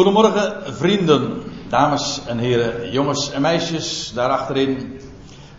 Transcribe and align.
Goedemorgen 0.00 0.74
vrienden, 0.74 1.42
dames 1.68 2.20
en 2.26 2.38
heren, 2.38 2.90
jongens 2.90 3.30
en 3.30 3.40
meisjes 3.40 4.12
daar 4.14 4.30
achterin 4.30 5.00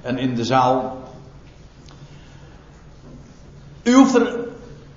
en 0.01 0.17
in 0.17 0.35
de 0.35 0.43
zaal. 0.43 0.97
U 3.83 3.93
hoeft 3.93 4.15
er 4.15 4.39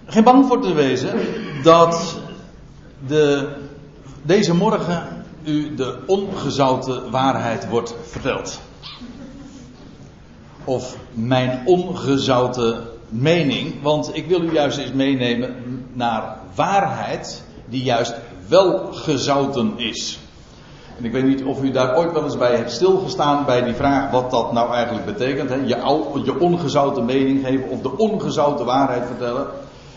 geen 0.06 0.24
bang 0.24 0.46
voor 0.46 0.60
te 0.60 0.72
wezen 0.72 1.18
dat 1.62 2.20
de, 3.06 3.48
deze 4.22 4.54
morgen 4.54 5.24
u 5.42 5.74
de 5.74 5.98
ongezouten 6.06 7.10
waarheid 7.10 7.68
wordt 7.68 7.94
verteld. 8.02 8.60
Of 10.64 10.96
mijn 11.12 11.62
ongezouten 11.64 12.84
mening, 13.08 13.82
want 13.82 14.16
ik 14.16 14.26
wil 14.26 14.42
u 14.42 14.52
juist 14.52 14.78
eens 14.78 14.92
meenemen 14.92 15.54
naar 15.92 16.36
waarheid 16.54 17.42
die 17.68 17.82
juist 17.82 18.14
wel 18.48 18.88
gezouten 18.92 19.72
is. 19.76 20.18
En 20.98 21.04
ik 21.04 21.12
weet 21.12 21.24
niet 21.24 21.44
of 21.44 21.62
u 21.62 21.70
daar 21.70 21.96
ooit 21.96 22.12
wel 22.12 22.24
eens 22.24 22.36
bij 22.36 22.56
hebt 22.56 22.72
stilgestaan 22.72 23.44
bij 23.44 23.62
die 23.62 23.74
vraag 23.74 24.10
wat 24.10 24.30
dat 24.30 24.52
nou 24.52 24.72
eigenlijk 24.72 25.06
betekent. 25.06 25.50
Hè? 25.50 25.56
Je, 25.64 25.80
al, 25.80 26.20
je 26.24 26.40
ongezouten 26.40 27.04
mening 27.04 27.46
geven 27.46 27.68
of 27.68 27.80
de 27.80 27.96
ongezouten 27.96 28.66
waarheid 28.66 29.06
vertellen. 29.06 29.46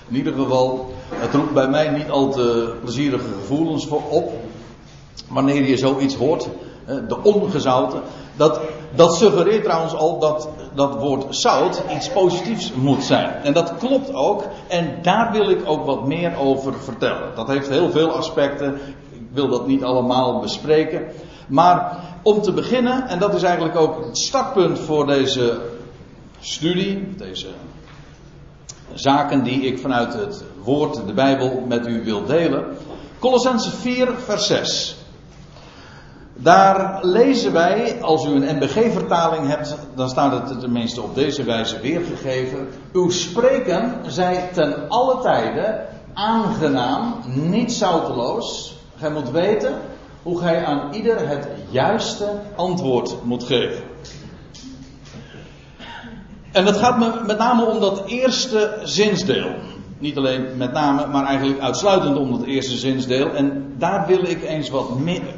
In 0.08 0.16
ieder 0.16 0.34
geval, 0.34 0.94
het 1.10 1.34
roept 1.34 1.54
bij 1.54 1.68
mij 1.68 1.90
niet 1.90 2.10
al 2.10 2.30
te 2.30 2.74
plezierige 2.82 3.28
gevoelens 3.40 3.88
op. 3.88 4.32
Wanneer 5.30 5.64
je 5.64 5.78
zoiets 5.78 6.16
hoort, 6.16 6.48
de 7.08 7.24
ongezouten. 7.24 8.02
Dat, 8.36 8.60
dat 8.96 9.16
suggereert 9.16 9.64
trouwens 9.64 9.96
al 9.96 10.20
dat 10.20 10.50
dat 10.76 10.96
woord 10.96 11.36
zout 11.36 11.82
iets 11.96 12.10
positiefs 12.10 12.74
moet 12.74 13.04
zijn. 13.04 13.34
En 13.44 13.54
dat 13.54 13.74
klopt 13.78 14.14
ook. 14.14 14.44
En 14.68 15.00
daar 15.02 15.32
wil 15.32 15.50
ik 15.50 15.62
ook 15.66 15.86
wat 15.86 16.08
meer 16.08 16.38
over 16.38 16.74
vertellen. 16.74 17.36
Dat 17.36 17.48
heeft 17.48 17.70
heel 17.70 17.90
veel 17.90 18.12
aspecten. 18.12 18.80
Ik 19.12 19.22
wil 19.32 19.48
dat 19.48 19.68
niet 19.68 19.84
allemaal 19.84 20.40
bespreken. 20.40 21.06
Maar 21.48 21.98
om 22.24 22.42
te 22.42 22.52
beginnen, 22.52 23.08
en 23.08 23.20
dat 23.20 23.34
is 23.34 23.44
eigenlijk 23.44 23.78
ook 23.78 24.06
het 24.06 24.18
startpunt 24.18 24.80
voor 24.80 25.06
deze 25.06 25.60
studie, 26.40 27.16
deze 27.18 27.48
zaken 28.94 29.44
die 29.44 29.62
ik 29.62 29.80
vanuit 29.80 30.14
het 30.14 30.44
woord, 30.64 31.06
de 31.06 31.14
Bijbel, 31.14 31.64
met 31.68 31.88
u 31.88 32.04
wil 32.04 32.26
delen. 32.26 32.66
Colossense 33.20 33.72
4, 33.72 34.10
vers 34.18 34.48
6. 34.48 34.98
Daar 36.40 37.06
lezen 37.06 37.54
wij, 37.54 38.02
als 38.02 38.26
u 38.26 38.30
een 38.30 38.56
NBG-vertaling 38.56 39.48
hebt, 39.48 39.78
dan 39.96 40.10
staat 40.10 40.50
het 40.50 40.60
tenminste 40.60 41.02
op 41.02 41.16
deze 41.16 41.44
wijze 41.44 41.80
weergegeven. 41.80 42.68
Uw 42.94 43.10
spreken 43.10 43.96
zij 44.06 44.50
ten 44.54 44.90
alle 44.90 45.22
tijde 45.22 45.86
aangenaam, 46.14 47.16
niet 47.34 47.74
zouteloos. 47.74 48.76
Gij 48.98 49.12
moet 49.12 49.32
weten 49.32 49.74
hoe 50.24 50.40
gij 50.40 50.66
aan 50.66 50.94
ieder 50.94 51.28
het 51.28 51.48
juiste 51.70 52.42
antwoord 52.56 53.16
moet 53.24 53.44
geven. 53.44 53.84
En 56.52 56.66
dat 56.66 56.78
gaat 56.78 56.98
me 57.00 57.22
met 57.26 57.38
name 57.38 57.66
om 57.66 57.80
dat 57.80 58.06
eerste 58.06 58.80
zinsdeel. 58.84 59.52
Niet 60.00 60.18
alleen 60.18 60.58
met 60.58 60.72
name, 60.72 61.08
maar 61.08 61.26
eigenlijk 61.26 61.60
uitsluitend 61.60 62.18
om 62.18 62.32
dat 62.32 62.44
eerste 62.44 62.78
zinsdeel. 62.78 63.34
En 63.34 63.74
daar 63.78 64.08
wil 64.08 64.24
ik 64.24 64.44
eens 64.44 64.70
wat 64.70 65.00
meer, 65.00 65.36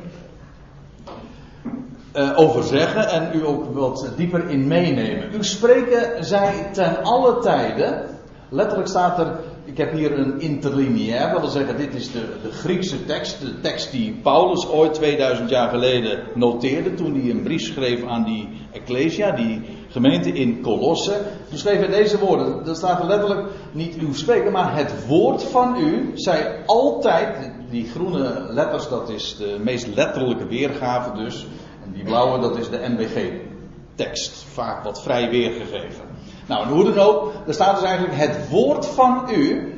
uh, 2.19 2.31
over 2.35 2.63
zeggen 2.63 3.09
en 3.09 3.29
u 3.33 3.45
ook 3.45 3.73
wat 3.73 4.09
dieper 4.15 4.49
in 4.49 4.67
meenemen. 4.67 5.29
U 5.35 5.43
spreken 5.43 6.25
zij 6.25 6.69
ten 6.73 7.03
alle 7.03 7.39
tijden. 7.39 8.17
Letterlijk 8.49 8.89
staat 8.89 9.19
er, 9.19 9.39
ik 9.65 9.77
heb 9.77 9.93
hier 9.93 10.19
een 10.19 10.39
interlineair, 10.39 11.31
dat 11.31 11.39
wil 11.39 11.49
zeggen, 11.49 11.77
dit 11.77 11.95
is 11.95 12.11
de, 12.11 12.25
de 12.43 12.51
Griekse 12.51 13.05
tekst, 13.05 13.41
de 13.41 13.59
tekst 13.59 13.91
die 13.91 14.19
Paulus 14.23 14.67
ooit 14.69 14.93
2000 14.93 15.49
jaar 15.49 15.69
geleden 15.69 16.19
noteerde 16.35 16.93
toen 16.93 17.13
hij 17.13 17.29
een 17.29 17.43
brief 17.43 17.61
schreef 17.61 18.05
aan 18.05 18.23
die 18.23 18.49
Ecclesia, 18.71 19.31
die 19.31 19.61
gemeente 19.89 20.31
in 20.31 20.61
Colosse. 20.61 21.21
Toen 21.49 21.57
schreef 21.57 21.77
hij 21.77 21.87
deze 21.87 22.19
woorden, 22.19 22.67
er 22.67 22.75
staat 22.75 22.99
er 22.99 23.07
letterlijk 23.07 23.47
niet 23.71 23.95
uw 23.95 24.13
spreken, 24.13 24.51
maar 24.51 24.75
het 24.75 25.05
woord 25.07 25.43
van 25.43 25.75
u 25.77 26.11
zij 26.13 26.63
altijd, 26.65 27.51
die 27.69 27.89
groene 27.89 28.45
letters, 28.49 28.89
dat 28.89 29.09
is 29.09 29.37
de 29.37 29.57
meest 29.63 29.87
letterlijke 29.95 30.47
weergave 30.47 31.23
dus, 31.23 31.45
die 31.93 32.03
blauwe, 32.03 32.39
dat 32.39 32.57
is 32.57 32.69
de 32.69 32.87
NBG-tekst. 32.87 34.43
Vaak 34.53 34.83
wat 34.83 35.01
vrij 35.01 35.29
weergegeven. 35.29 36.05
Nou, 36.45 36.63
en 36.63 36.69
hoe 36.69 36.83
dan 36.83 36.99
ook, 36.99 37.33
er 37.47 37.53
staat 37.53 37.75
dus 37.75 37.85
eigenlijk 37.85 38.19
het 38.19 38.49
woord 38.49 38.85
van 38.85 39.27
u. 39.31 39.73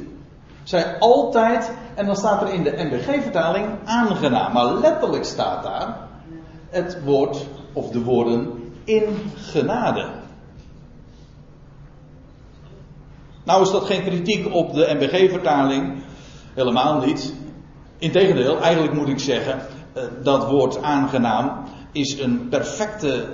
Zij 0.64 1.00
altijd, 1.00 1.72
en 1.96 2.06
dan 2.06 2.16
staat 2.16 2.42
er 2.42 2.54
in 2.54 2.64
de 2.64 2.74
NBG-vertaling 2.76 3.68
aangenaam. 3.86 4.54
Maar 4.54 4.74
letterlijk 4.74 5.26
staat 5.26 5.64
daar 5.64 5.98
het 6.70 7.04
woord, 7.04 7.46
of 7.74 7.90
de 7.90 8.04
woorden, 8.04 8.72
in 8.84 9.32
genade. 9.36 10.10
Nou 13.44 13.62
is 13.62 13.72
dat 13.72 13.86
geen 13.86 14.04
kritiek 14.04 14.54
op 14.54 14.74
de 14.74 14.98
NBG-vertaling. 15.00 16.04
Helemaal 16.54 17.00
niet. 17.00 17.36
Integendeel, 17.98 18.60
eigenlijk 18.60 18.94
moet 18.94 19.08
ik 19.08 19.20
zeggen, 19.20 19.62
eh, 19.94 20.04
dat 20.24 20.48
woord 20.48 20.82
aangenaam 20.82 21.64
is 21.92 22.20
een 22.20 22.48
perfecte 22.50 23.28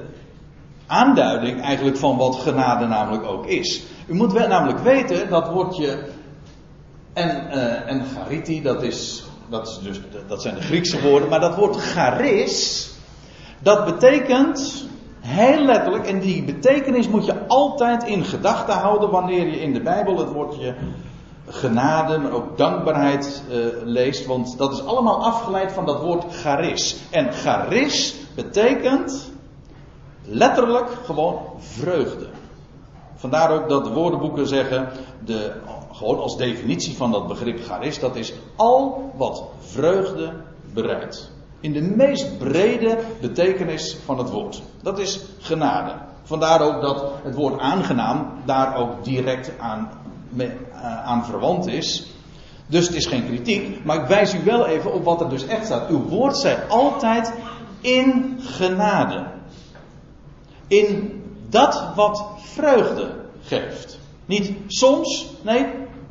aanduiding 0.88 1.62
eigenlijk 1.62 1.98
van 1.98 2.18
wat 2.18 2.36
genade 2.36 2.86
namelijk 2.86 3.26
ook 3.26 3.46
is. 3.46 3.84
U 4.08 4.14
moet 4.14 4.34
wel 4.34 4.48
namelijk 4.48 4.80
weten 4.80 5.30
dat 5.30 5.50
woordje 5.50 6.00
en, 7.14 7.48
uh, 7.54 7.92
en 7.92 8.06
chariti, 8.16 8.62
dat, 8.62 8.84
is, 8.84 9.24
dat, 9.50 9.68
is 9.68 9.80
dus, 9.84 10.00
dat 10.28 10.42
zijn 10.42 10.56
de 10.56 10.62
Griekse 10.62 11.02
woorden, 11.02 11.30
maar 11.30 11.40
dat 11.40 11.56
woord 11.56 11.76
charis, 11.76 12.90
dat 13.60 13.86
betekent 13.86 14.86
heel 15.20 15.66
letterlijk, 15.66 16.06
en 16.06 16.20
die 16.20 16.44
betekenis 16.44 17.08
moet 17.08 17.26
je 17.26 17.48
altijd 17.48 18.04
in 18.04 18.26
gedachten 18.26 18.74
houden 18.74 19.10
wanneer 19.10 19.48
je 19.48 19.62
in 19.62 19.74
de 19.74 19.82
Bijbel 19.82 20.18
het 20.18 20.32
woordje 20.32 20.76
genade, 21.48 22.18
maar 22.18 22.32
ook 22.32 22.58
dankbaarheid 22.58 23.44
uh, 23.50 23.56
leest. 23.84 24.26
Want 24.26 24.58
dat 24.58 24.74
is 24.74 24.86
allemaal 24.86 25.24
afgeleid 25.24 25.72
van 25.72 25.86
dat 25.86 26.02
woord 26.02 26.36
charis. 26.36 26.98
En 27.12 27.34
charis 27.34 28.16
betekent 28.36 29.32
letterlijk 30.24 30.90
gewoon 31.06 31.40
vreugde. 31.58 32.28
Vandaar 33.16 33.52
ook 33.52 33.70
dat 33.70 33.84
de 33.84 33.94
woordenboeken 33.94 34.48
zeggen, 34.48 34.90
de, 35.26 35.52
gewoon 35.92 36.20
als 36.20 36.38
definitie 36.38 36.96
van 36.96 37.12
dat 37.12 37.28
begrip 37.28 37.66
charis, 37.66 38.00
dat 38.00 38.16
is 38.16 38.34
al 38.56 39.12
wat 39.16 39.44
vreugde 39.60 40.34
bereidt. 40.74 41.32
In 41.60 41.74
de 41.74 41.82
meest 41.82 42.38
brede 42.38 43.00
betekenis 43.22 43.98
van 44.06 44.18
het 44.18 44.30
woord. 44.30 44.62
Dat 44.82 45.00
is 45.00 45.22
genade. 45.40 45.92
Vandaar 46.24 46.62
ook 46.62 46.82
dat 46.82 47.06
het 47.24 47.36
woord 47.36 47.60
aangenaam 47.60 48.32
daar 48.46 48.78
ook 48.78 49.04
direct 49.04 49.52
aan 49.60 49.90
eh, 49.90 49.98
aan 51.06 51.26
verwant 51.26 51.68
is. 51.68 52.06
Dus 52.68 52.88
het 52.88 52.96
is 52.96 53.06
geen 53.06 53.26
kritiek, 53.26 53.86
maar 53.86 54.02
ik 54.02 54.08
wijs 54.08 54.34
u 54.34 54.44
wel 54.44 54.66
even 54.66 54.94
op 54.94 55.04
wat 55.04 55.22
er 55.22 55.30
dus 55.30 55.48
echt 55.48 55.66
staat. 55.66 55.90
Uw 55.90 56.04
woord 56.04 56.38
zij 56.38 56.68
altijd 56.68 57.34
in 57.82 58.38
genade. 58.40 59.26
In 60.68 61.22
dat 61.50 61.92
wat 61.96 62.26
vreugde 62.38 63.16
geeft. 63.42 64.00
Niet 64.26 64.52
soms, 64.68 65.26
nee, 65.42 65.66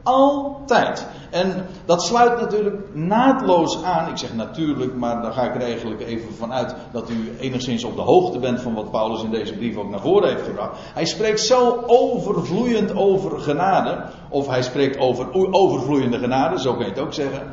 altijd. 0.06 1.06
En 1.30 1.66
dat 1.84 2.02
sluit 2.02 2.40
natuurlijk 2.40 2.76
naadloos 2.92 3.82
aan. 3.82 4.08
Ik 4.08 4.16
zeg 4.16 4.34
natuurlijk, 4.34 4.94
maar 4.94 5.22
daar 5.22 5.32
ga 5.32 5.42
ik 5.42 5.54
er 5.54 5.60
eigenlijk 5.60 6.00
even 6.00 6.34
van 6.34 6.52
uit 6.52 6.74
dat 6.92 7.10
u 7.10 7.36
enigszins 7.40 7.84
op 7.84 7.96
de 7.96 8.02
hoogte 8.02 8.38
bent 8.38 8.60
van 8.60 8.74
wat 8.74 8.90
Paulus 8.90 9.22
in 9.22 9.30
deze 9.30 9.52
brief 9.52 9.76
ook 9.76 9.90
naar 9.90 10.00
voren 10.00 10.28
heeft 10.28 10.44
gebracht. 10.44 10.78
Hij 10.94 11.04
spreekt 11.04 11.40
zo 11.40 11.84
overvloeiend 11.86 12.96
over 12.96 13.40
genade. 13.40 14.04
Of 14.28 14.46
hij 14.46 14.62
spreekt 14.62 14.98
over 14.98 15.26
overvloeiende 15.50 16.18
genade, 16.18 16.60
zo 16.60 16.72
kan 16.72 16.84
je 16.84 16.90
het 16.90 17.00
ook 17.00 17.14
zeggen. 17.14 17.52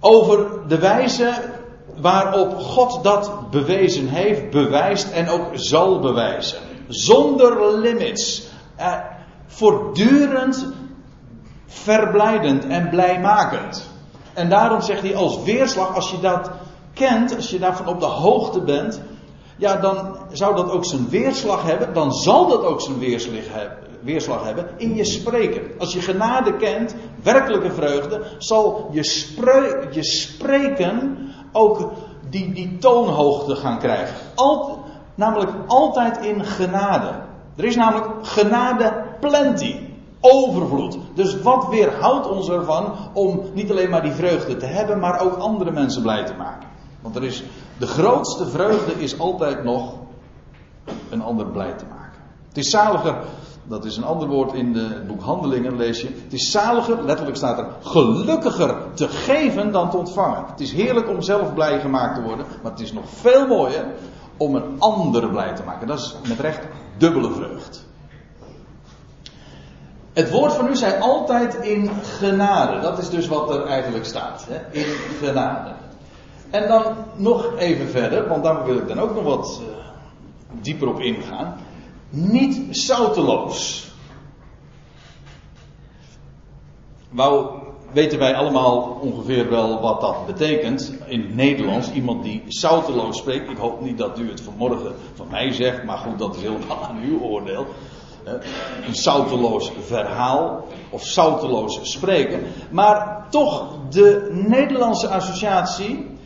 Over 0.00 0.68
de 0.68 0.78
wijze 0.78 1.32
waarop 2.00 2.58
God 2.58 3.04
dat 3.04 3.50
bewezen 3.50 4.08
heeft, 4.08 4.50
bewijst 4.50 5.10
en 5.10 5.28
ook 5.28 5.46
zal 5.52 6.00
bewijzen. 6.00 6.58
Zonder 6.88 7.78
limits. 7.78 8.48
Uh, 8.78 8.96
voortdurend 9.46 10.66
verblijdend 11.66 12.66
en 12.66 12.88
blijmakend. 12.88 13.90
En 14.34 14.48
daarom 14.48 14.80
zegt 14.80 15.02
hij 15.02 15.16
als 15.16 15.42
weerslag, 15.42 15.94
als 15.94 16.10
je 16.10 16.20
dat 16.20 16.50
kent, 16.94 17.36
als 17.36 17.50
je 17.50 17.58
daarvan 17.58 17.86
op 17.86 18.00
de 18.00 18.06
hoogte 18.06 18.60
bent, 18.60 19.00
ja, 19.56 19.76
dan 19.76 20.16
zou 20.32 20.56
dat 20.56 20.70
ook 20.70 20.84
zijn 20.84 21.08
weerslag 21.08 21.62
hebben, 21.62 21.94
dan 21.94 22.12
zal 22.12 22.48
dat 22.48 22.64
ook 22.64 22.80
zijn 22.80 22.98
weerslag 24.02 24.44
hebben 24.44 24.68
in 24.76 24.94
je 24.94 25.04
spreken. 25.04 25.62
Als 25.78 25.92
je 25.92 26.00
genade 26.00 26.56
kent, 26.56 26.94
werkelijke 27.22 27.72
vreugde, 27.72 28.22
zal 28.38 28.88
je, 28.92 29.26
je 29.90 30.04
spreken 30.04 31.18
ook 31.52 31.92
die, 32.30 32.52
die 32.52 32.78
toonhoogte 32.78 33.56
gaan 33.56 33.78
krijgen. 33.78 34.16
Alt, 34.34 34.78
namelijk 35.14 35.50
altijd 35.66 36.24
in 36.24 36.44
genade. 36.44 37.24
Er 37.56 37.64
is 37.64 37.76
namelijk 37.76 38.06
genade 38.22 39.04
plenty. 39.20 39.86
overvloed. 40.20 40.98
Dus 41.14 41.40
wat 41.42 41.68
weerhoudt 41.68 42.30
ons 42.30 42.48
ervan 42.48 42.92
om 43.12 43.40
niet 43.52 43.70
alleen 43.70 43.90
maar 43.90 44.02
die 44.02 44.12
vreugde 44.12 44.56
te 44.56 44.66
hebben, 44.66 44.98
maar 44.98 45.20
ook 45.20 45.36
andere 45.36 45.70
mensen 45.70 46.02
blij 46.02 46.24
te 46.24 46.34
maken? 46.34 46.68
Want 47.00 47.16
er 47.16 47.24
is, 47.24 47.44
de 47.78 47.86
grootste 47.86 48.46
vreugde 48.46 48.92
is 48.92 49.18
altijd 49.18 49.64
nog 49.64 49.94
een 51.10 51.22
ander 51.22 51.46
blij 51.46 51.72
te 51.72 51.84
maken. 51.90 52.20
Het 52.48 52.56
is 52.56 52.70
zaliger, 52.70 53.16
dat 53.64 53.84
is 53.84 53.96
een 53.96 54.04
ander 54.04 54.28
woord 54.28 54.52
in 54.52 54.72
de, 54.72 54.80
het 54.80 55.06
boek 55.06 55.22
Handelingen, 55.22 55.76
lees 55.76 56.00
je. 56.00 56.08
Het 56.24 56.32
is 56.32 56.50
zaliger, 56.50 57.04
letterlijk 57.04 57.36
staat 57.36 57.58
er, 57.58 57.66
gelukkiger 57.80 58.76
te 58.94 59.08
geven 59.08 59.72
dan 59.72 59.90
te 59.90 59.96
ontvangen. 59.96 60.44
Het 60.46 60.60
is 60.60 60.72
heerlijk 60.72 61.08
om 61.08 61.22
zelf 61.22 61.54
blij 61.54 61.80
gemaakt 61.80 62.14
te 62.14 62.22
worden, 62.22 62.46
maar 62.62 62.72
het 62.72 62.80
is 62.80 62.92
nog 62.92 63.04
veel 63.08 63.46
mooier 63.46 63.84
om 64.36 64.54
een 64.54 64.76
ander 64.78 65.28
blij 65.28 65.54
te 65.54 65.62
maken. 65.62 65.86
Dat 65.86 65.98
is 65.98 66.16
met 66.28 66.40
recht 66.40 66.66
dubbele 66.96 67.30
vreugd. 67.30 67.85
Het 70.16 70.30
woord 70.30 70.52
van 70.52 70.68
u 70.68 70.76
zei 70.76 71.00
altijd 71.00 71.54
in 71.54 71.90
genade. 72.02 72.80
Dat 72.80 72.98
is 72.98 73.08
dus 73.10 73.28
wat 73.28 73.50
er 73.50 73.66
eigenlijk 73.66 74.04
staat. 74.04 74.46
Hè? 74.48 74.78
In 74.78 74.84
genade. 75.20 75.74
En 76.50 76.68
dan 76.68 76.94
nog 77.16 77.56
even 77.58 77.88
verder, 77.88 78.28
want 78.28 78.44
daar 78.44 78.64
wil 78.64 78.76
ik 78.76 78.88
dan 78.88 78.98
ook 78.98 79.14
nog 79.14 79.24
wat 79.24 79.60
uh, 79.62 79.76
dieper 80.62 80.88
op 80.88 81.00
ingaan. 81.00 81.56
Niet 82.10 82.76
zouteloos. 82.76 83.90
Wou, 87.10 87.50
weten 87.92 88.18
wij 88.18 88.34
allemaal 88.34 88.98
ongeveer 89.00 89.50
wel 89.50 89.80
wat 89.80 90.00
dat 90.00 90.26
betekent 90.26 90.94
in 91.06 91.20
het 91.20 91.34
Nederlands. 91.34 91.92
Iemand 91.92 92.22
die 92.22 92.42
zouteloos 92.46 93.18
spreekt. 93.18 93.50
Ik 93.50 93.56
hoop 93.56 93.80
niet 93.80 93.98
dat 93.98 94.18
u 94.18 94.30
het 94.30 94.40
vanmorgen 94.40 94.94
van 95.14 95.26
mij 95.30 95.52
zegt, 95.52 95.84
maar 95.84 95.98
goed, 95.98 96.18
dat 96.18 96.36
is 96.36 96.42
helemaal 96.42 96.84
aan 96.88 97.00
uw 97.02 97.20
oordeel 97.20 97.66
een 98.86 98.94
zouteloos 98.94 99.72
verhaal 99.80 100.66
of 100.90 101.04
zouteloos 101.04 101.80
spreken. 101.82 102.42
Maar 102.70 103.26
toch, 103.30 103.68
de 103.90 104.28
Nederlandse 104.48 105.08
associatie 105.08 106.18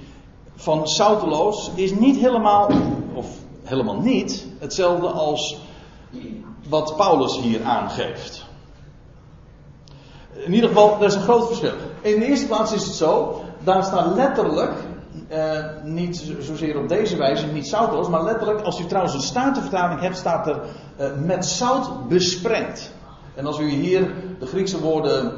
van 0.57 0.89
zouteloos 0.89 1.71
is 1.75 1.95
niet 1.95 2.17
helemaal, 2.17 2.71
of 3.15 3.27
helemaal 3.63 4.01
niet, 4.01 4.47
hetzelfde 4.59 5.07
als 5.07 5.59
wat 6.69 6.97
Paulus 6.97 7.41
hier 7.41 7.65
aangeeft. 7.65 8.45
In 10.33 10.55
ieder 10.55 10.69
geval, 10.69 10.97
er 11.01 11.07
is 11.07 11.15
een 11.15 11.23
groot 11.23 11.47
verschil. 11.47 11.75
In 12.01 12.21
de 12.21 12.27
eerste 12.27 12.47
plaats 12.47 12.73
is 12.73 12.85
het 12.85 12.95
zo, 12.95 13.43
daar 13.65 13.85
staat 13.85 14.15
letterlijk 14.15 14.73
uh, 15.33 15.65
niet 15.83 16.35
zozeer 16.41 16.79
op 16.79 16.89
deze 16.89 17.17
wijze, 17.17 17.47
niet 17.47 17.67
zoutloos, 17.67 18.09
maar 18.09 18.25
letterlijk, 18.25 18.61
als 18.61 18.81
u 18.81 18.87
trouwens 18.87 19.15
een 19.15 19.21
statenvertaling 19.21 20.01
hebt, 20.01 20.17
staat 20.17 20.47
er 20.47 20.61
uh, 21.01 21.07
met 21.25 21.47
zout 21.47 22.09
besprengd. 22.09 22.93
En 23.35 23.47
als 23.47 23.59
u 23.59 23.69
hier 23.69 24.15
de 24.39 24.47
Griekse 24.47 24.81
woorden 24.81 25.33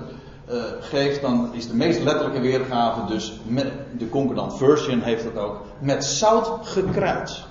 uh, 0.51 0.63
geeft, 0.81 1.21
dan 1.21 1.51
is 1.53 1.69
de 1.69 1.75
meest 1.75 2.03
letterlijke 2.03 2.41
weergave 2.41 3.05
dus, 3.07 3.41
met, 3.47 3.73
de 3.99 4.09
Concordant 4.09 4.57
Version 4.57 5.01
heeft 5.01 5.25
het 5.25 5.37
ook, 5.37 5.61
met 5.79 6.05
zout 6.05 6.51
gekruid. 6.63 7.45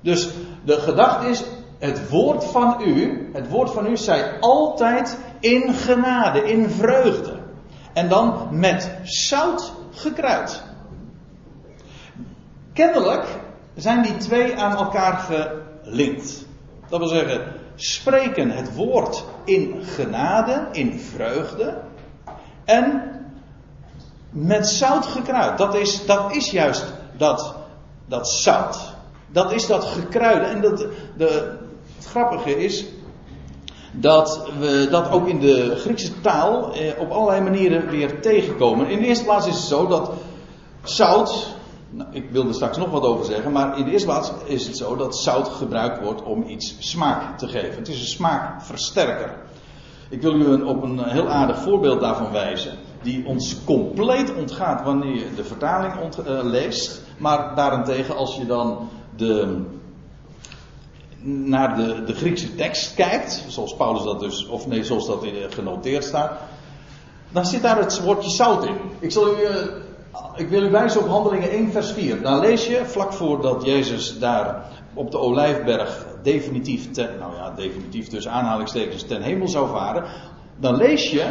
Dus 0.00 0.30
de 0.64 0.76
gedachte 0.80 1.26
is, 1.26 1.44
het 1.78 2.08
woord 2.08 2.44
van 2.44 2.76
u, 2.84 3.28
het 3.32 3.48
woord 3.48 3.70
van 3.70 3.86
u 3.86 3.96
zij 3.96 4.40
altijd 4.40 5.18
in 5.40 5.74
genade, 5.74 6.50
in 6.50 6.70
vreugde. 6.70 7.36
En 7.92 8.08
dan 8.08 8.48
met 8.50 8.90
zout 9.02 9.72
gekruid. 9.90 10.62
Kennelijk 12.76 13.26
zijn 13.74 14.02
die 14.02 14.16
twee 14.16 14.56
aan 14.56 14.76
elkaar 14.76 15.28
gelinkt. 15.82 16.46
Dat 16.88 16.98
wil 16.98 17.08
zeggen, 17.08 17.52
spreken 17.74 18.50
het 18.50 18.74
woord 18.74 19.24
in 19.44 19.82
genade, 19.82 20.66
in 20.72 20.98
vreugde. 20.98 21.78
En 22.64 23.02
met 24.30 24.68
zout 24.68 25.06
gekruid. 25.06 25.58
Dat 25.58 25.74
is, 25.74 26.06
dat 26.06 26.34
is 26.34 26.50
juist 26.50 26.84
dat, 27.16 27.54
dat 28.06 28.28
zout. 28.28 28.78
Dat 29.26 29.52
is 29.52 29.66
dat 29.66 29.84
gekruide. 29.84 30.44
En 30.44 30.60
dat, 30.60 30.86
de, 31.16 31.56
het 31.96 32.06
grappige 32.06 32.64
is 32.64 32.84
dat 33.92 34.48
we 34.58 34.88
dat 34.90 35.10
ook 35.10 35.28
in 35.28 35.40
de 35.40 35.76
Griekse 35.76 36.20
taal 36.20 36.74
eh, 36.74 37.00
op 37.00 37.10
allerlei 37.10 37.40
manieren 37.40 37.88
weer 37.88 38.20
tegenkomen. 38.20 38.88
In 38.88 38.98
de 38.98 39.06
eerste 39.06 39.24
plaats 39.24 39.46
is 39.46 39.54
het 39.54 39.64
zo 39.64 39.86
dat 39.86 40.12
zout 40.82 41.55
nou, 41.96 42.08
ik 42.12 42.30
wil 42.30 42.48
er 42.48 42.54
straks 42.54 42.76
nog 42.76 42.90
wat 42.90 43.02
over 43.02 43.24
zeggen, 43.24 43.52
maar 43.52 43.78
in 43.78 43.84
de 43.84 43.90
eerste 43.90 44.06
plaats 44.06 44.32
is 44.44 44.66
het 44.66 44.76
zo 44.76 44.96
dat 44.96 45.16
zout 45.16 45.48
gebruikt 45.48 46.02
wordt 46.02 46.22
om 46.22 46.48
iets 46.48 46.76
smaak 46.78 47.38
te 47.38 47.48
geven. 47.48 47.78
Het 47.78 47.88
is 47.88 48.00
een 48.00 48.06
smaakversterker. 48.06 49.34
Ik 50.08 50.22
wil 50.22 50.34
u 50.34 50.62
op 50.62 50.82
een 50.82 51.04
heel 51.04 51.28
aardig 51.28 51.58
voorbeeld 51.58 52.00
daarvan 52.00 52.32
wijzen, 52.32 52.78
die 53.02 53.26
ons 53.26 53.64
compleet 53.64 54.34
ontgaat 54.34 54.82
wanneer 54.82 55.14
je 55.14 55.34
de 55.34 55.44
vertaling 55.44 55.94
uh, 55.94 56.40
leest, 56.42 57.02
maar 57.18 57.54
daarentegen 57.54 58.16
als 58.16 58.36
je 58.36 58.46
dan 58.46 58.88
de, 59.16 59.62
naar 61.22 61.76
de, 61.76 62.04
de 62.04 62.14
Griekse 62.14 62.54
tekst 62.54 62.94
kijkt, 62.94 63.44
zoals 63.48 63.76
Paulus 63.76 64.02
dat 64.02 64.20
dus, 64.20 64.46
of 64.46 64.66
nee, 64.66 64.84
zoals 64.84 65.06
dat 65.06 65.26
genoteerd 65.48 66.04
staat, 66.04 66.32
dan 67.32 67.46
zit 67.46 67.62
daar 67.62 67.78
het 67.78 68.02
woordje 68.02 68.30
zout 68.30 68.64
in. 68.66 68.76
Ik 68.98 69.12
zal 69.12 69.28
u 69.28 69.40
uh, 69.40 69.50
ik 70.36 70.48
wil 70.48 70.62
u 70.62 70.70
wijzen 70.70 71.00
op 71.00 71.08
Handelingen 71.08 71.50
1, 71.50 71.72
vers 71.72 71.92
4. 71.92 72.22
Daar 72.22 72.38
lees 72.38 72.66
je, 72.66 72.84
vlak 72.84 73.12
voordat 73.12 73.64
Jezus 73.64 74.18
daar 74.18 74.62
op 74.94 75.10
de 75.10 75.18
Olijfberg 75.18 76.06
definitief, 76.22 76.90
ten, 76.90 77.10
nou 77.18 77.34
ja, 77.34 77.50
definitief 77.50 78.08
tussen 78.08 78.32
aanhalingstekens 78.32 79.02
ten 79.02 79.22
hemel 79.22 79.48
zou 79.48 79.68
varen. 79.68 80.04
Dan 80.56 80.76
lees 80.76 81.10
je 81.10 81.24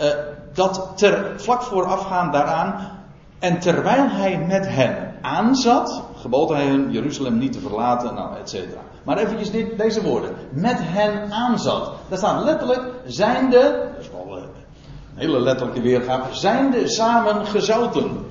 uh, 0.00 0.06
dat 0.52 0.92
ter, 0.94 1.32
vlak 1.36 1.62
voorafgaan 1.62 2.32
daaraan, 2.32 2.90
en 3.38 3.60
terwijl 3.60 4.08
hij 4.08 4.38
met 4.38 4.68
hen 4.68 5.14
aanzat, 5.22 6.02
gebood 6.16 6.48
hij 6.48 6.66
hun 6.66 6.92
Jeruzalem 6.92 7.38
niet 7.38 7.52
te 7.52 7.60
verlaten, 7.60 8.14
nou, 8.14 8.36
et 8.38 8.48
cetera. 8.48 8.80
Maar 9.02 9.18
eventjes 9.18 9.50
dit, 9.50 9.78
deze 9.78 10.02
woorden. 10.02 10.34
Met 10.50 10.78
hen 10.78 11.32
aanzat. 11.32 11.92
Daar 12.08 12.18
staat 12.18 12.44
letterlijk, 12.44 12.82
zijnde, 13.04 13.88
wel 14.12 14.15
hele 15.16 15.40
letterlijke 15.40 15.80
weergave, 15.80 16.34
zijnde 16.34 16.88
samen 16.88 17.46
gezouten. 17.46 18.26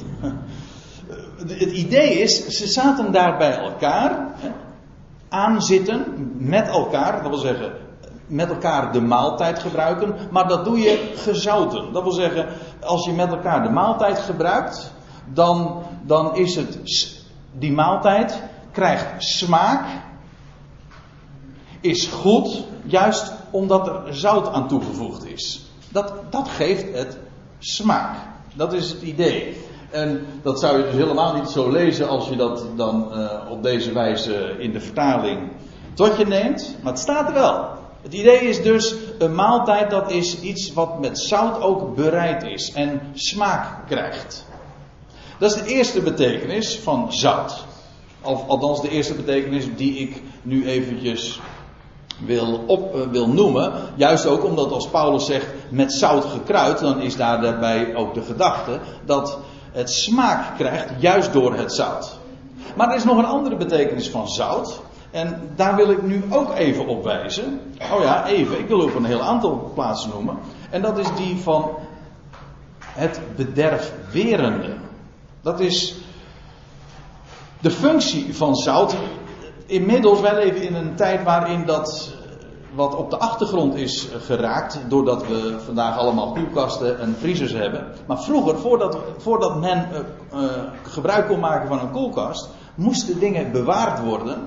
Het 1.37 1.71
idee 1.71 2.19
is, 2.19 2.47
ze 2.47 2.67
zaten 2.67 3.11
daar 3.11 3.37
bij 3.37 3.57
elkaar, 3.57 4.27
aanzitten 5.29 6.05
met 6.37 6.67
elkaar, 6.67 7.21
dat 7.21 7.29
wil 7.29 7.39
zeggen, 7.39 7.71
met 8.27 8.49
elkaar 8.49 8.91
de 8.91 9.01
maaltijd 9.01 9.59
gebruiken, 9.59 10.15
maar 10.31 10.47
dat 10.47 10.65
doe 10.65 10.79
je 10.79 11.11
gezouten. 11.15 11.93
Dat 11.93 12.03
wil 12.03 12.11
zeggen, 12.11 12.47
als 12.81 13.05
je 13.05 13.11
met 13.11 13.29
elkaar 13.29 13.63
de 13.63 13.69
maaltijd 13.69 14.19
gebruikt, 14.19 14.93
dan, 15.33 15.83
dan 16.03 16.35
is 16.35 16.55
het, 16.55 16.79
die 17.51 17.71
maaltijd 17.71 18.41
krijgt 18.71 19.23
smaak, 19.23 19.85
is 21.81 22.07
goed, 22.07 22.63
juist 22.83 23.33
omdat 23.51 23.87
er 23.87 24.15
zout 24.15 24.51
aan 24.51 24.67
toegevoegd 24.67 25.25
is. 25.25 25.64
Dat, 25.95 26.13
dat 26.29 26.47
geeft 26.47 26.93
het 26.93 27.17
smaak. 27.59 28.15
Dat 28.53 28.73
is 28.73 28.89
het 28.89 29.01
idee. 29.01 29.57
En 29.91 30.25
dat 30.41 30.59
zou 30.59 30.77
je 30.77 30.83
dus 30.83 30.93
helemaal 30.93 31.35
niet 31.35 31.49
zo 31.49 31.71
lezen 31.71 32.07
als 32.07 32.29
je 32.29 32.35
dat 32.35 32.65
dan 32.75 33.11
uh, 33.11 33.51
op 33.51 33.63
deze 33.63 33.93
wijze 33.93 34.55
in 34.57 34.71
de 34.71 34.79
vertaling 34.79 35.51
tot 35.93 36.17
je 36.17 36.25
neemt. 36.25 36.75
Maar 36.81 36.91
het 36.91 37.01
staat 37.01 37.27
er 37.27 37.33
wel. 37.33 37.67
Het 38.01 38.13
idee 38.13 38.39
is 38.39 38.63
dus 38.63 38.95
een 39.17 39.35
maaltijd 39.35 39.89
dat 39.89 40.11
is 40.11 40.39
iets 40.39 40.73
wat 40.73 40.99
met 40.99 41.19
zout 41.19 41.61
ook 41.61 41.95
bereid 41.95 42.43
is 42.43 42.73
en 42.73 43.01
smaak 43.13 43.87
krijgt. 43.87 44.45
Dat 45.39 45.55
is 45.55 45.63
de 45.63 45.69
eerste 45.69 46.01
betekenis 46.01 46.79
van 46.79 47.13
zout. 47.13 47.65
Of 48.21 48.47
althans 48.47 48.81
de 48.81 48.89
eerste 48.89 49.13
betekenis 49.13 49.65
die 49.75 49.97
ik 49.97 50.21
nu 50.41 50.67
eventjes 50.67 51.39
wil, 52.19 52.63
op, 52.67 52.95
uh, 52.95 53.01
wil 53.07 53.27
noemen. 53.27 53.73
Juist 53.95 54.25
ook 54.25 54.43
omdat 54.43 54.71
als 54.71 54.87
Paulus 54.87 55.25
zegt 55.25 55.47
met 55.69 55.93
zout 55.93 56.25
gekruid, 56.25 56.79
dan 56.79 57.01
is 57.01 57.15
daar 57.15 57.41
daarbij 57.41 57.95
ook 57.95 58.13
de 58.13 58.21
gedachte 58.21 58.79
dat 59.05 59.39
het 59.71 59.91
smaak 59.91 60.57
krijgt 60.57 60.89
juist 60.97 61.33
door 61.33 61.53
het 61.53 61.73
zout. 61.73 62.19
Maar 62.75 62.89
er 62.89 62.95
is 62.95 63.03
nog 63.03 63.17
een 63.17 63.25
andere 63.25 63.55
betekenis 63.55 64.09
van 64.09 64.27
zout. 64.27 64.81
En 65.11 65.51
daar 65.55 65.75
wil 65.75 65.89
ik 65.89 66.01
nu 66.01 66.23
ook 66.29 66.55
even 66.55 66.87
op 66.87 67.03
wijzen. 67.03 67.61
Oh 67.93 68.01
ja, 68.01 68.25
even. 68.25 68.59
Ik 68.59 68.67
wil 68.67 68.79
op 68.79 68.95
een 68.95 69.05
heel 69.05 69.21
aantal 69.21 69.71
plaatsen 69.73 70.09
noemen. 70.09 70.37
En 70.69 70.81
dat 70.81 70.97
is 70.97 71.07
die 71.15 71.37
van 71.37 71.71
het 72.81 73.19
bederfwerende. 73.35 74.75
Dat 75.41 75.59
is 75.59 75.95
de 77.59 77.71
functie 77.71 78.35
van 78.35 78.55
zout 78.55 78.95
inmiddels, 79.65 80.21
wij 80.21 80.35
leven 80.35 80.61
in 80.61 80.75
een 80.75 80.95
tijd 80.95 81.23
waarin 81.23 81.65
dat 81.65 82.14
wat 82.75 82.95
op 82.95 83.09
de 83.09 83.17
achtergrond 83.17 83.75
is 83.75 84.07
geraakt, 84.19 84.79
doordat 84.87 85.27
we 85.27 85.59
vandaag 85.65 85.97
allemaal 85.97 86.31
koelkasten 86.31 86.99
en 86.99 87.15
vriezers 87.19 87.51
hebben. 87.51 87.87
Maar 88.07 88.23
vroeger, 88.23 88.59
voordat, 88.59 88.97
voordat 89.17 89.59
men 89.59 89.87
uh, 89.91 90.41
uh, 90.41 90.49
gebruik 90.83 91.27
kon 91.27 91.39
maken 91.39 91.67
van 91.67 91.79
een 91.79 91.91
koelkast, 91.91 92.49
moesten 92.75 93.19
dingen 93.19 93.51
bewaard 93.51 94.03
worden 94.03 94.37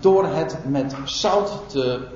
door 0.00 0.26
het 0.26 0.58
met 0.64 0.96
zout 1.04 1.52
te 1.66 2.06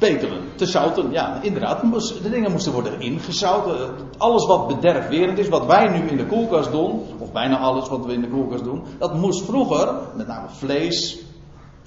Pekelen, 0.00 0.42
te 0.54 0.66
zouten, 0.66 1.10
ja, 1.10 1.42
inderdaad. 1.42 1.80
De 2.22 2.30
dingen 2.30 2.50
moesten 2.50 2.72
worden 2.72 3.00
ingezouten. 3.00 3.94
Alles 4.18 4.46
wat 4.46 4.66
bederfwerend 4.66 5.38
is, 5.38 5.48
wat 5.48 5.66
wij 5.66 5.88
nu 5.88 6.08
in 6.08 6.16
de 6.16 6.26
koelkast 6.26 6.70
doen, 6.70 7.02
of 7.18 7.32
bijna 7.32 7.58
alles 7.58 7.88
wat 7.88 8.06
we 8.06 8.12
in 8.12 8.20
de 8.20 8.28
koelkast 8.28 8.64
doen, 8.64 8.82
dat 8.98 9.14
moest 9.14 9.44
vroeger, 9.44 9.94
met 10.16 10.26
name 10.26 10.48
vlees, 10.48 11.18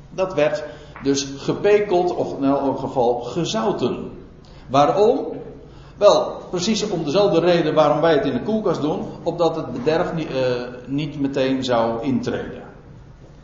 dat 0.09 0.33
werd 0.33 0.63
dus 1.03 1.27
gepekeld, 1.37 2.15
of 2.15 2.37
in 2.37 2.43
elk 2.43 2.79
geval 2.79 3.19
gezouten. 3.19 4.11
Waarom? 4.69 5.27
Wel, 5.97 6.41
precies 6.49 6.89
om 6.89 7.03
dezelfde 7.03 7.39
reden 7.39 7.73
waarom 7.73 8.01
wij 8.01 8.13
het 8.13 8.25
in 8.25 8.33
de 8.33 8.41
koelkast 8.41 8.81
doen, 8.81 9.05
opdat 9.23 9.55
het 9.55 9.71
bederf 9.71 10.13
niet, 10.13 10.31
uh, 10.31 10.37
niet 10.87 11.19
meteen 11.19 11.63
zou 11.63 12.03
intreden. 12.03 12.63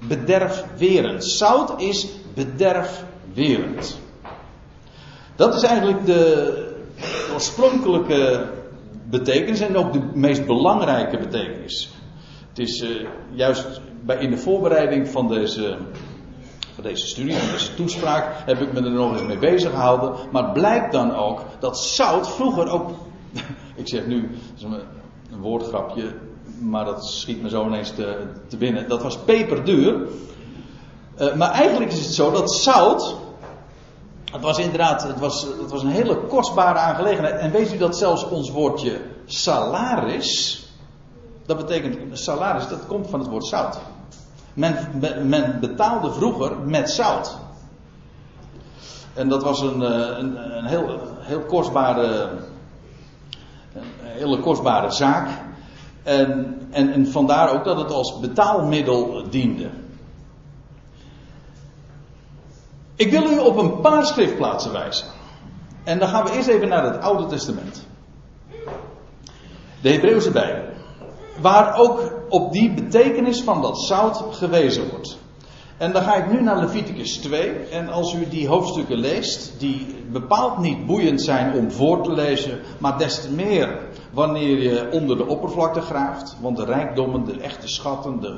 Bederfwerend. 0.07 1.25
Zout 1.25 1.81
is 1.81 2.07
bederfwerend. 2.33 3.99
Dat 5.35 5.55
is 5.55 5.63
eigenlijk 5.63 6.05
de 6.05 6.53
oorspronkelijke 7.33 8.49
betekenis 9.09 9.59
en 9.59 9.77
ook 9.77 9.93
de 9.93 10.01
meest 10.13 10.45
belangrijke 10.45 11.17
betekenis. 11.17 11.89
Het 12.49 12.59
is 12.59 12.81
uh, 12.81 13.07
juist 13.31 13.81
bij, 14.05 14.17
in 14.17 14.29
de 14.29 14.37
voorbereiding 14.37 15.07
van 15.07 15.27
deze, 15.27 15.77
deze 16.81 17.07
studie, 17.07 17.35
van 17.35 17.51
deze 17.51 17.73
toespraak, 17.73 18.25
heb 18.45 18.61
ik 18.61 18.73
me 18.73 18.81
er 18.81 18.91
nog 18.91 19.11
eens 19.11 19.23
mee 19.23 19.37
bezig 19.37 19.71
gehouden. 19.71 20.13
Maar 20.31 20.43
het 20.43 20.53
blijkt 20.53 20.91
dan 20.91 21.15
ook 21.15 21.41
dat 21.59 21.79
zout 21.79 22.29
vroeger 22.29 22.69
ook. 22.69 22.89
ik 23.75 23.87
zeg 23.87 24.05
nu, 24.05 24.29
een, 24.63 25.41
woordgrapje, 25.41 26.13
maar 26.59 26.85
dat 26.85 27.05
schiet 27.05 27.41
me 27.41 27.49
zo 27.49 27.65
ineens 27.65 27.91
te, 27.91 28.17
te 28.47 28.57
binnen. 28.57 28.89
Dat 28.89 29.03
was 29.03 29.17
peperduur. 29.17 30.07
Uh, 31.19 31.35
maar 31.35 31.51
eigenlijk 31.51 31.91
is 31.91 32.05
het 32.05 32.13
zo 32.13 32.31
dat 32.31 32.53
zout 32.53 33.15
het 34.31 34.41
was 34.41 34.57
inderdaad 34.57 35.03
het 35.03 35.19
was, 35.19 35.41
het 35.41 35.71
was 35.71 35.83
een 35.83 35.89
hele 35.89 36.17
kostbare 36.17 36.79
aangelegenheid. 36.79 37.39
En 37.39 37.51
weet 37.51 37.73
u 37.73 37.77
dat 37.77 37.97
zelfs 37.97 38.29
ons 38.29 38.51
woordje 38.51 39.01
salaris, 39.25 40.63
dat 41.45 41.57
betekent 41.57 42.19
salaris, 42.19 42.67
dat 42.67 42.85
komt 42.85 43.07
van 43.09 43.19
het 43.19 43.29
woord 43.29 43.45
zout. 43.45 43.79
Men, 44.59 44.75
men 45.27 45.59
betaalde 45.59 46.11
vroeger 46.11 46.57
met 46.57 46.89
zout. 46.89 47.37
En 49.13 49.29
dat 49.29 49.43
was 49.43 49.61
een, 49.61 49.83
eh, 49.83 50.17
een, 50.17 50.57
een 50.57 50.65
heel, 50.65 50.99
heel 51.19 51.39
kostbare, 51.39 52.29
een 53.73 53.83
hele 54.01 54.39
kostbare 54.39 54.91
zaak. 54.91 55.29
En, 56.03 56.57
en, 56.71 56.93
en 56.93 57.07
vandaar 57.07 57.53
ook 57.53 57.63
dat 57.63 57.77
het 57.77 57.91
als 57.91 58.19
betaalmiddel 58.19 59.29
diende. 59.29 59.69
Ik 62.95 63.11
wil 63.11 63.31
u 63.31 63.37
op 63.37 63.57
een 63.57 63.81
paar 63.81 64.05
schriftplaatsen 64.05 64.71
wijzen. 64.71 65.07
En 65.83 65.99
dan 65.99 66.07
gaan 66.07 66.23
we 66.23 66.31
eerst 66.31 66.47
even 66.47 66.67
naar 66.67 66.83
het 66.83 67.01
Oude 67.01 67.25
Testament. 67.25 67.87
De 69.81 69.89
Hebreeuwse 69.89 70.31
Bijbel. 70.31 70.63
Waar 71.41 71.77
ook 71.77 72.18
op 72.29 72.51
die 72.51 72.73
betekenis 72.73 73.41
van 73.41 73.61
dat 73.61 73.79
zout 73.79 74.23
gewezen 74.31 74.89
wordt. 74.89 75.17
En 75.77 75.91
dan 75.91 76.01
ga 76.01 76.15
ik 76.15 76.31
nu 76.31 76.41
naar 76.41 76.59
Leviticus 76.59 77.17
2. 77.17 77.49
En 77.71 77.89
als 77.89 78.13
u 78.13 78.27
die 78.29 78.47
hoofdstukken 78.47 78.97
leest, 78.97 79.53
die 79.57 79.95
bepaald 80.11 80.57
niet 80.57 80.85
boeiend 80.85 81.21
zijn 81.21 81.53
om 81.53 81.71
voor 81.71 82.03
te 82.03 82.13
lezen, 82.13 82.59
maar 82.77 82.97
des 82.97 83.21
te 83.21 83.31
meer 83.31 83.79
wanneer 84.11 84.61
je 84.61 84.89
onder 84.91 85.17
de 85.17 85.27
oppervlakte 85.27 85.81
graaft. 85.81 86.35
Want 86.41 86.57
de 86.57 86.65
rijkdommen, 86.65 87.25
de 87.25 87.39
echte 87.39 87.67
schatten, 87.67 88.21
de, 88.21 88.37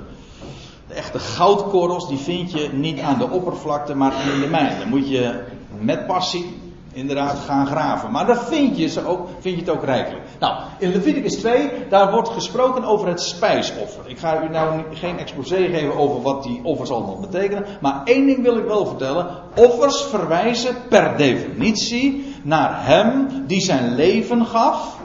echte 0.93 1.19
goudkorrels, 1.19 2.07
die 2.07 2.17
vind 2.17 2.51
je 2.51 2.69
niet 2.73 2.99
aan 2.99 3.17
de 3.17 3.29
oppervlakte, 3.29 3.95
maar 3.95 4.13
in 4.33 4.41
de 4.41 4.47
mijn. 4.47 4.79
Dan 4.79 4.89
moet 4.89 5.09
je 5.09 5.43
met 5.79 6.07
passie 6.07 6.59
inderdaad 6.93 7.39
gaan 7.39 7.67
graven. 7.67 8.11
Maar 8.11 8.25
daar 8.25 8.43
vind 8.43 8.77
je, 8.77 8.87
ze 8.87 9.05
ook, 9.05 9.27
vind 9.39 9.55
je 9.55 9.61
het 9.61 9.69
ook 9.69 9.83
rijkelijk. 9.83 10.23
Nou, 10.41 10.61
in 10.77 10.91
Leviticus 10.91 11.35
2, 11.35 11.87
daar 11.89 12.11
wordt 12.11 12.29
gesproken 12.29 12.83
over 12.83 13.07
het 13.07 13.21
spijsoffer. 13.21 14.09
Ik 14.09 14.19
ga 14.19 14.43
u 14.43 14.49
nou 14.49 14.83
geen 14.93 15.17
exposé 15.17 15.55
geven 15.55 15.97
over 15.97 16.21
wat 16.21 16.43
die 16.43 16.59
offers 16.63 16.89
allemaal 16.89 17.19
betekenen. 17.19 17.65
Maar 17.81 18.01
één 18.03 18.25
ding 18.25 18.41
wil 18.41 18.57
ik 18.57 18.65
wel 18.65 18.85
vertellen. 18.85 19.27
Offers 19.55 20.01
verwijzen 20.01 20.75
per 20.89 21.17
definitie 21.17 22.35
naar 22.43 22.85
hem 22.85 23.27
die 23.47 23.61
zijn 23.61 23.95
leven 23.95 24.45
gaf. 24.45 24.97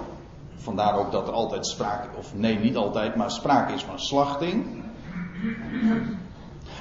Vandaar 0.56 0.98
ook 0.98 1.12
dat 1.12 1.28
er 1.28 1.34
altijd 1.34 1.66
sprake, 1.66 2.08
of 2.18 2.34
nee, 2.34 2.58
niet 2.58 2.76
altijd, 2.76 3.16
maar 3.16 3.30
sprake 3.30 3.72
is 3.72 3.82
van 3.82 3.98
slachting. 3.98 4.84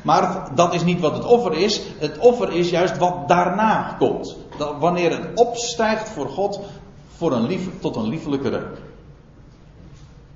Maar 0.03 0.49
dat 0.53 0.73
is 0.73 0.83
niet 0.83 0.99
wat 0.99 1.13
het 1.13 1.25
offer 1.25 1.53
is. 1.53 1.81
Het 1.99 2.17
offer 2.17 2.51
is 2.51 2.69
juist 2.69 2.97
wat 2.97 3.27
daarna 3.27 3.95
komt. 3.99 4.35
Dat 4.57 4.73
wanneer 4.79 5.11
het 5.11 5.27
opstijgt 5.33 6.09
voor 6.09 6.29
God 6.29 6.59
voor 7.17 7.31
een 7.31 7.47
lief, 7.47 7.69
tot 7.79 7.95
een 7.95 8.07
liefelijke 8.09 8.49
reuk. 8.49 8.77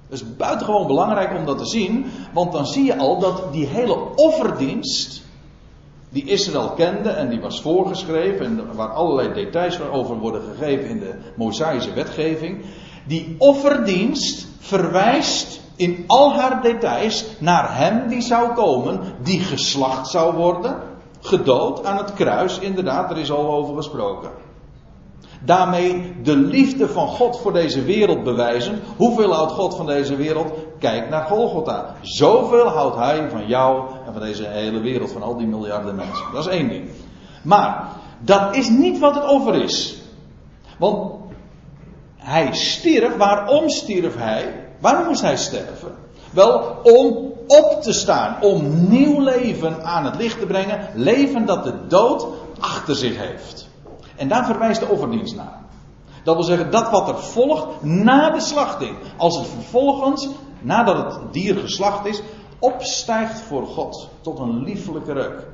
Het 0.10 0.22
is 0.22 0.36
buitengewoon 0.36 0.88
belangrijk 0.88 1.38
om 1.38 1.46
dat 1.46 1.58
te 1.58 1.66
zien, 1.66 2.06
want 2.34 2.52
dan 2.52 2.66
zie 2.66 2.84
je 2.84 2.98
al 2.98 3.20
dat 3.20 3.54
die 3.54 3.66
hele 3.66 4.16
offerdienst, 4.16 5.22
die 6.10 6.26
Israël 6.26 6.70
kende 6.70 7.10
en 7.10 7.30
die 7.30 7.40
was 7.40 7.62
voorgeschreven 7.62 8.46
en 8.46 8.76
waar 8.76 8.90
allerlei 8.90 9.34
details 9.34 9.82
over 9.82 10.18
worden 10.18 10.42
gegeven 10.42 10.90
in 10.90 11.00
de 11.00 11.14
Mosaïsche 11.36 11.94
wetgeving, 11.94 12.66
die 13.08 13.36
offerdienst 13.38 14.48
verwijst 14.60 15.62
in 15.76 16.04
al 16.08 16.34
haar 16.34 16.62
details 16.62 17.26
naar 17.40 17.78
hem 17.78 18.08
die 18.08 18.22
zou 18.22 18.54
komen, 18.54 19.00
die 19.24 19.40
geslacht 19.40 20.08
zou 20.08 20.36
worden, 20.36 20.78
gedood 21.20 21.86
aan 21.86 21.98
het 21.98 22.14
kruis, 22.14 22.60
inderdaad, 22.60 23.12
er 23.12 23.18
is 23.18 23.32
al 23.32 23.54
over 23.54 23.76
gesproken. 23.76 24.30
Daarmee 25.40 26.16
de 26.24 26.36
liefde 26.36 26.88
van 26.88 27.08
God 27.08 27.40
voor 27.40 27.54
deze 27.54 27.84
wereld 27.84 28.24
bewijzen. 28.24 28.80
Hoeveel 28.98 29.34
houdt 29.34 29.52
God 29.52 29.76
van 29.76 29.86
deze 29.86 30.16
wereld? 30.16 30.52
Kijk 30.80 31.10
naar 31.10 31.26
Golgotha. 31.26 31.96
Zoveel 32.02 32.68
houdt 32.68 32.96
Hij 32.96 33.30
van 33.30 33.48
jou 33.48 33.90
en 34.06 34.14
van 34.14 34.22
deze 34.22 34.48
hele 34.48 34.80
wereld, 34.80 35.12
van 35.12 35.24
al 35.24 35.38
die 35.38 35.48
miljarden 35.48 35.96
mensen. 35.96 36.26
Dat 36.34 36.48
is 36.48 36.52
één 36.52 36.70
ding. 36.70 36.90
Maar 37.44 37.88
dat 38.20 38.56
is 38.56 38.70
niet 38.70 39.00
wat 39.00 39.16
het 39.16 39.28
offer 39.28 39.56
is. 39.56 40.02
Want 40.78 41.12
Hij 42.18 42.54
stierf. 42.54 43.18
Waarom 43.18 43.70
stierf 43.70 44.16
Hij? 44.18 44.68
Waarom 44.80 45.08
moest 45.08 45.22
hij 45.22 45.38
sterven? 45.38 45.96
Wel, 46.32 46.80
om 46.84 47.34
op 47.48 47.82
te 47.82 47.94
staan, 47.94 48.42
om 48.42 48.90
nieuw 48.90 49.20
leven 49.20 49.84
aan 49.84 50.06
het 50.06 50.16
licht 50.16 50.40
te 50.40 50.46
brengen. 50.46 50.90
Leven 50.94 51.46
dat 51.46 51.64
de 51.64 51.88
dood 51.88 52.28
achter 52.60 52.96
zich 52.96 53.18
heeft. 53.18 53.69
En 54.20 54.28
daar 54.28 54.46
verwijst 54.46 54.80
de 54.80 54.88
offerdienst 54.88 55.36
naar. 55.36 55.60
Dat 56.24 56.36
wil 56.36 56.44
zeggen, 56.44 56.72
dat 56.72 56.90
wat 56.90 57.08
er 57.08 57.20
volgt 57.20 57.84
na 57.84 58.30
de 58.30 58.40
slachting. 58.40 58.98
Als 59.18 59.38
het 59.38 59.48
vervolgens, 59.48 60.30
nadat 60.62 60.98
het 60.98 61.34
dier 61.34 61.56
geslacht 61.56 62.06
is, 62.06 62.22
opstijgt 62.60 63.42
voor 63.42 63.66
God 63.68 64.10
tot 64.22 64.40
een 64.40 64.64
liefelijke 64.64 65.14
reuk. 65.14 65.48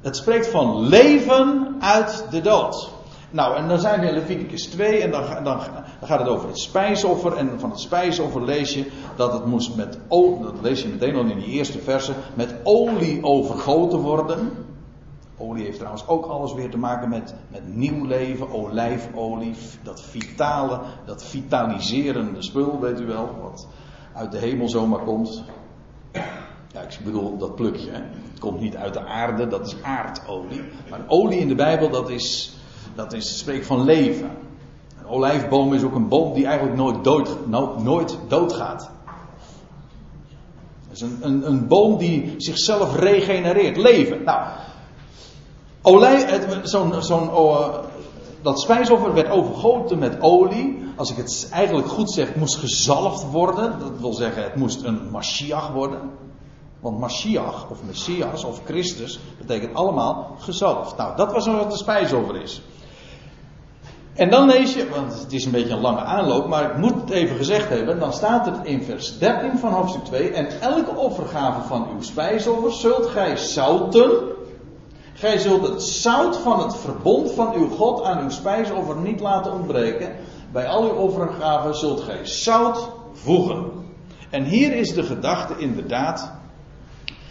Het 0.00 0.16
spreekt 0.16 0.46
van 0.46 0.80
leven 0.80 1.76
uit 1.80 2.26
de 2.30 2.40
dood. 2.40 2.88
Nou, 3.30 3.56
en 3.56 3.68
dan 3.68 3.78
zijn 3.78 4.00
we 4.00 4.06
in 4.06 4.14
Leviticus 4.14 4.66
2 4.66 5.02
en 5.02 5.10
dan, 5.10 5.22
dan, 5.22 5.42
dan, 5.44 5.60
gaat 6.02 6.18
het 6.18 6.28
over 6.28 6.48
het 6.48 6.58
spijsoffer. 6.58 7.36
En 7.36 7.60
van 7.60 7.70
het 7.70 7.80
spijsoffer 7.80 8.44
lees 8.44 8.74
je 8.74 8.90
dat 9.16 9.32
het 9.32 9.46
moest 9.46 9.76
met 9.76 9.98
olie, 10.08 10.42
dat 10.42 10.60
lees 10.62 10.82
je 10.82 10.88
meteen 10.88 11.16
al 11.16 11.24
in 11.24 11.38
die 11.38 11.48
eerste 11.48 11.78
verse, 11.78 12.12
met 12.34 12.54
olie 12.62 13.24
overgoten 13.24 13.98
worden. 13.98 14.65
Olie 15.38 15.64
heeft 15.64 15.76
trouwens 15.76 16.08
ook 16.08 16.26
alles 16.26 16.54
weer 16.54 16.70
te 16.70 16.78
maken 16.78 17.08
met, 17.08 17.34
met 17.48 17.76
nieuw 17.76 18.04
leven, 18.04 18.52
olijfolie, 18.52 19.54
dat 19.82 20.02
vitale, 20.02 20.80
dat 21.04 21.24
vitaliserende 21.24 22.42
spul, 22.42 22.80
weet 22.80 23.00
u 23.00 23.06
wel, 23.06 23.28
wat 23.42 23.66
uit 24.12 24.32
de 24.32 24.38
hemel 24.38 24.68
zomaar 24.68 25.04
komt. 25.04 25.42
Ja, 26.72 26.80
ik 26.80 27.00
bedoel 27.04 27.38
dat 27.38 27.54
plukje, 27.54 27.90
hè. 27.90 28.00
het 28.30 28.38
komt 28.38 28.60
niet 28.60 28.76
uit 28.76 28.92
de 28.92 29.04
aarde, 29.04 29.48
dat 29.48 29.66
is 29.66 29.82
aardolie. 29.82 30.62
Maar 30.90 31.00
olie 31.06 31.38
in 31.38 31.48
de 31.48 31.54
Bijbel, 31.54 31.90
dat 31.90 32.10
is 32.10 32.56
dat 32.96 33.12
is, 33.12 33.38
spreekt 33.38 33.66
van 33.66 33.84
leven. 33.84 34.30
Een 34.98 35.06
olijfboom 35.06 35.74
is 35.74 35.82
ook 35.82 35.94
een 35.94 36.08
boom 36.08 36.34
die 36.34 36.46
eigenlijk 36.46 36.76
nooit, 36.76 37.04
dood, 37.04 37.46
nooit 37.82 38.18
doodgaat. 38.28 38.90
Het 40.88 40.96
is 40.96 41.00
een, 41.00 41.18
een, 41.20 41.46
een 41.46 41.66
boom 41.66 41.98
die 41.98 42.34
zichzelf 42.36 42.96
regenereert. 42.98 43.76
Leven. 43.76 44.24
Nou, 44.24 44.48
zo'n, 46.62 47.02
zo'n, 47.02 47.32
oh, 47.32 47.74
dat 48.42 48.60
spijsoffer 48.60 49.14
werd 49.14 49.30
overgoten 49.30 49.98
met 49.98 50.20
olie. 50.20 50.84
Als 50.96 51.10
ik 51.10 51.16
het 51.16 51.48
eigenlijk 51.52 51.88
goed 51.88 52.10
zeg, 52.10 52.34
moest 52.34 52.56
gezalfd 52.56 53.30
worden. 53.30 53.78
Dat 53.78 54.00
wil 54.00 54.12
zeggen, 54.12 54.42
het 54.42 54.54
moest 54.54 54.82
een 54.82 55.10
Mashiach 55.10 55.72
worden. 55.72 56.00
Want 56.80 56.98
Mashiach 56.98 57.70
of 57.70 57.78
Messias 57.86 58.44
of 58.44 58.60
Christus 58.64 59.20
betekent 59.38 59.74
allemaal 59.74 60.36
gezalfd. 60.38 60.96
Nou, 60.96 61.16
dat 61.16 61.32
was 61.32 61.46
wat 61.46 61.70
de 61.70 61.76
spijsoffer 61.76 62.42
is. 62.42 62.62
En 64.14 64.30
dan 64.30 64.46
lees 64.46 64.74
je, 64.74 64.88
want 64.88 65.20
het 65.20 65.32
is 65.32 65.44
een 65.44 65.50
beetje 65.50 65.74
een 65.74 65.80
lange 65.80 66.00
aanloop, 66.00 66.48
maar 66.48 66.70
ik 66.70 66.76
moet 66.76 66.94
het 66.94 67.10
even 67.10 67.36
gezegd 67.36 67.68
hebben. 67.68 67.98
Dan 67.98 68.12
staat 68.12 68.46
het 68.46 68.58
in 68.62 68.82
vers 68.82 69.18
13 69.18 69.58
van 69.58 69.72
hoofdstuk 69.72 70.04
2. 70.04 70.30
En 70.30 70.60
elke 70.60 70.96
offergave 70.96 71.68
van 71.68 71.88
uw 71.94 72.02
spijsoffer 72.02 72.72
zult 72.72 73.06
gij 73.06 73.36
zouten. 73.36 74.34
Gij 75.16 75.38
zult 75.38 75.68
het 75.68 75.82
zout 75.82 76.36
van 76.36 76.62
het 76.62 76.76
verbond 76.76 77.30
van 77.30 77.54
uw 77.54 77.68
God 77.68 78.02
aan 78.02 78.22
uw 78.22 78.30
spijsoffer 78.30 78.96
niet 78.96 79.20
laten 79.20 79.52
ontbreken. 79.52 80.16
Bij 80.52 80.66
al 80.66 80.82
uw 80.82 80.96
offergaven 80.96 81.76
zult 81.76 82.00
gij 82.00 82.26
zout 82.26 82.88
voegen. 83.12 83.64
En 84.30 84.44
hier 84.44 84.72
is 84.72 84.94
de 84.94 85.02
gedachte 85.02 85.54
inderdaad 85.58 86.32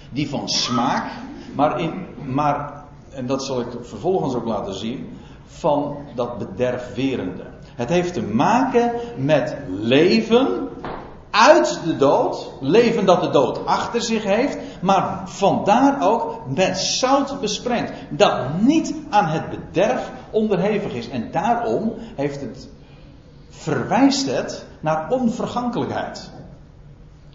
die 0.09 0.29
van 0.29 0.49
smaak, 0.49 1.11
maar, 1.55 1.79
in, 1.79 2.05
maar 2.25 2.83
en 3.09 3.25
dat 3.25 3.43
zal 3.43 3.59
ik 3.59 3.67
vervolgens 3.81 4.35
ook 4.35 4.45
laten 4.45 4.75
zien, 4.75 5.17
van 5.45 5.97
dat 6.15 6.37
bederfwerende. 6.37 7.43
Het 7.75 7.89
heeft 7.89 8.13
te 8.13 8.21
maken 8.21 8.91
met 9.17 9.57
leven 9.67 10.69
uit 11.35 11.79
de 11.85 11.97
dood, 11.97 12.51
leven 12.59 13.05
dat 13.05 13.21
de 13.21 13.29
dood 13.29 13.65
achter 13.65 14.01
zich 14.01 14.23
heeft, 14.23 14.57
maar 14.81 15.21
vandaar 15.25 16.07
ook 16.07 16.41
met 16.47 16.77
zout 16.77 17.39
besprengd, 17.41 17.91
dat 18.09 18.61
niet 18.61 18.95
aan 19.09 19.25
het 19.25 19.49
bederf 19.49 20.11
onderhevig 20.29 20.93
is. 20.93 21.09
En 21.09 21.31
daarom 21.31 21.93
heeft 22.15 22.41
het, 22.41 22.69
verwijst 23.49 24.31
het 24.31 24.65
naar 24.79 25.09
onvergankelijkheid. 25.09 26.29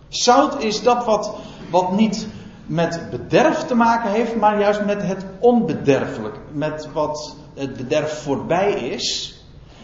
Zout 0.08 0.62
is 0.62 0.82
dat 0.82 1.04
wat, 1.04 1.34
wat 1.70 1.92
niet 1.92 2.26
met 2.66 3.10
bederf 3.10 3.58
te 3.58 3.74
maken 3.74 4.10
heeft, 4.10 4.36
maar 4.36 4.60
juist 4.60 4.84
met 4.84 5.02
het 5.02 5.24
onbederfelijk, 5.38 6.38
met 6.52 6.88
wat 6.92 7.36
het 7.54 7.76
bederf 7.76 8.22
voorbij 8.22 8.72
is. 8.72 9.34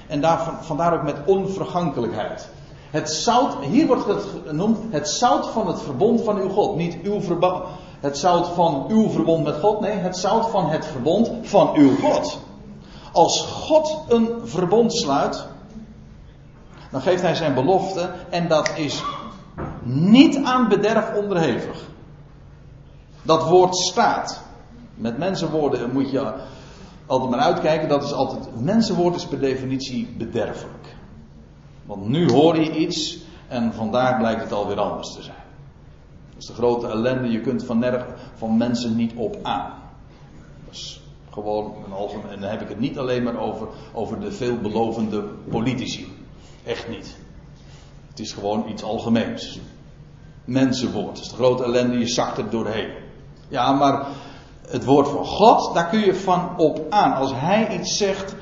En 0.06 0.20
daar, 0.20 0.38
vandaar 0.60 0.94
ook 0.94 1.02
met 1.02 1.16
onvergankelijkheid. 1.24 2.48
Het 2.90 3.10
zout, 3.10 3.64
hier 3.64 3.86
wordt 3.86 4.06
het 4.06 4.24
genoemd, 4.46 4.78
het 4.90 5.08
zout 5.08 5.46
van 5.46 5.66
het 5.66 5.82
verbond 5.82 6.22
van 6.22 6.38
uw 6.38 6.48
God. 6.48 6.76
Niet 6.76 6.98
uw 7.02 7.20
verbond, 7.20 7.64
het 8.00 8.18
zout 8.18 8.48
van 8.48 8.84
uw 8.88 9.08
verbond 9.08 9.44
met 9.44 9.56
God, 9.56 9.80
nee, 9.80 9.92
het 9.92 10.16
zout 10.16 10.50
van 10.50 10.68
het 10.68 10.86
verbond 10.86 11.30
van 11.42 11.74
uw 11.74 11.96
God. 11.96 12.38
Als 13.12 13.40
God 13.40 14.04
een 14.08 14.28
verbond 14.44 14.92
sluit, 14.92 15.46
dan 16.90 17.00
geeft 17.00 17.22
hij 17.22 17.34
zijn 17.34 17.54
belofte 17.54 18.10
en 18.30 18.48
dat 18.48 18.70
is 18.76 19.02
niet 19.82 20.36
aan 20.44 20.68
bederf 20.68 21.14
onderhevig. 21.14 21.84
Dat 23.22 23.48
woord 23.48 23.76
staat. 23.76 24.42
Met 24.94 25.18
mensenwoorden 25.18 25.92
moet 25.92 26.10
je 26.10 26.32
altijd 27.06 27.30
maar 27.30 27.40
uitkijken. 27.40 27.88
Dat 27.88 28.02
is 28.02 28.12
altijd, 28.12 28.60
mensenwoord 28.60 29.14
is 29.14 29.26
per 29.26 29.40
definitie 29.40 30.14
bederfelijk. 30.18 30.95
Want 31.86 32.08
nu 32.08 32.30
hoor 32.30 32.60
je 32.60 32.76
iets 32.76 33.18
en 33.48 33.72
vandaag 33.72 34.18
blijkt 34.18 34.40
het 34.40 34.52
alweer 34.52 34.80
anders 34.80 35.14
te 35.14 35.22
zijn. 35.22 35.44
Dat 36.28 36.42
is 36.42 36.46
de 36.46 36.54
grote 36.54 36.86
ellende. 36.86 37.28
Je 37.28 37.40
kunt 37.40 37.64
van, 37.64 37.84
van 38.34 38.56
mensen 38.56 38.96
niet 38.96 39.12
op 39.16 39.38
aan. 39.42 39.72
Dat 40.64 40.74
is 40.74 41.00
gewoon 41.30 41.74
een 41.86 41.92
algemeen. 41.92 42.30
En 42.30 42.40
dan 42.40 42.50
heb 42.50 42.60
ik 42.60 42.68
het 42.68 42.80
niet 42.80 42.98
alleen 42.98 43.22
maar 43.22 43.38
over, 43.38 43.68
over 43.92 44.20
de 44.20 44.32
veelbelovende 44.32 45.22
politici. 45.50 46.12
Echt 46.64 46.88
niet. 46.88 47.16
Het 48.08 48.20
is 48.20 48.32
gewoon 48.32 48.68
iets 48.68 48.82
algemeens. 48.82 49.60
Mensenwoord. 50.44 51.14
Dat 51.16 51.24
is 51.24 51.28
de 51.28 51.34
grote 51.34 51.64
ellende. 51.64 51.98
Je 51.98 52.06
zakt 52.06 52.38
er 52.38 52.50
doorheen. 52.50 52.90
Ja, 53.48 53.72
maar 53.72 54.06
het 54.68 54.84
woord 54.84 55.08
van 55.08 55.24
God, 55.24 55.74
daar 55.74 55.88
kun 55.88 56.00
je 56.00 56.14
van 56.14 56.58
op 56.58 56.86
aan. 56.90 57.14
Als 57.14 57.32
hij 57.34 57.78
iets 57.78 57.96
zegt, 57.96 58.34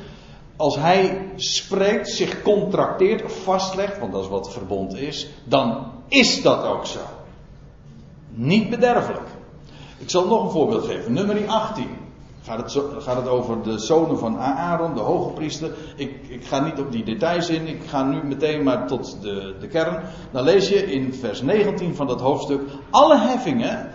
als 0.56 0.76
hij 0.76 1.28
spreekt, 1.36 2.10
zich 2.10 2.42
contracteert 2.42 3.24
of 3.24 3.42
vastlegt, 3.42 3.98
want 3.98 4.12
dat 4.12 4.22
is 4.22 4.28
wat 4.28 4.52
verbond 4.52 4.96
is, 4.96 5.28
dan 5.44 5.86
is 6.08 6.42
dat 6.42 6.64
ook 6.64 6.86
zo. 6.86 7.00
Niet 8.28 8.70
bederfelijk. 8.70 9.28
Ik 9.98 10.10
zal 10.10 10.26
nog 10.26 10.44
een 10.44 10.50
voorbeeld 10.50 10.86
geven. 10.86 11.12
Nummer 11.12 11.46
18. 11.46 11.86
Gaat 12.42 12.74
het, 12.74 12.84
gaat 12.98 13.16
het 13.16 13.28
over 13.28 13.62
de 13.62 13.78
zonen 13.78 14.18
van 14.18 14.38
Aaron, 14.38 14.94
de 14.94 15.00
hoge 15.00 15.30
priester. 15.30 15.70
Ik, 15.96 16.28
ik 16.28 16.44
ga 16.44 16.64
niet 16.64 16.78
op 16.78 16.92
die 16.92 17.04
details 17.04 17.48
in. 17.48 17.66
Ik 17.66 17.82
ga 17.86 18.02
nu 18.02 18.24
meteen 18.24 18.62
maar 18.62 18.86
tot 18.86 19.18
de, 19.20 19.54
de 19.60 19.68
kern. 19.68 20.02
Dan 20.30 20.44
lees 20.44 20.68
je 20.68 20.92
in 20.92 21.14
vers 21.14 21.42
19 21.42 21.94
van 21.94 22.06
dat 22.06 22.20
hoofdstuk. 22.20 22.60
Alle 22.90 23.18
heffingen 23.18 23.90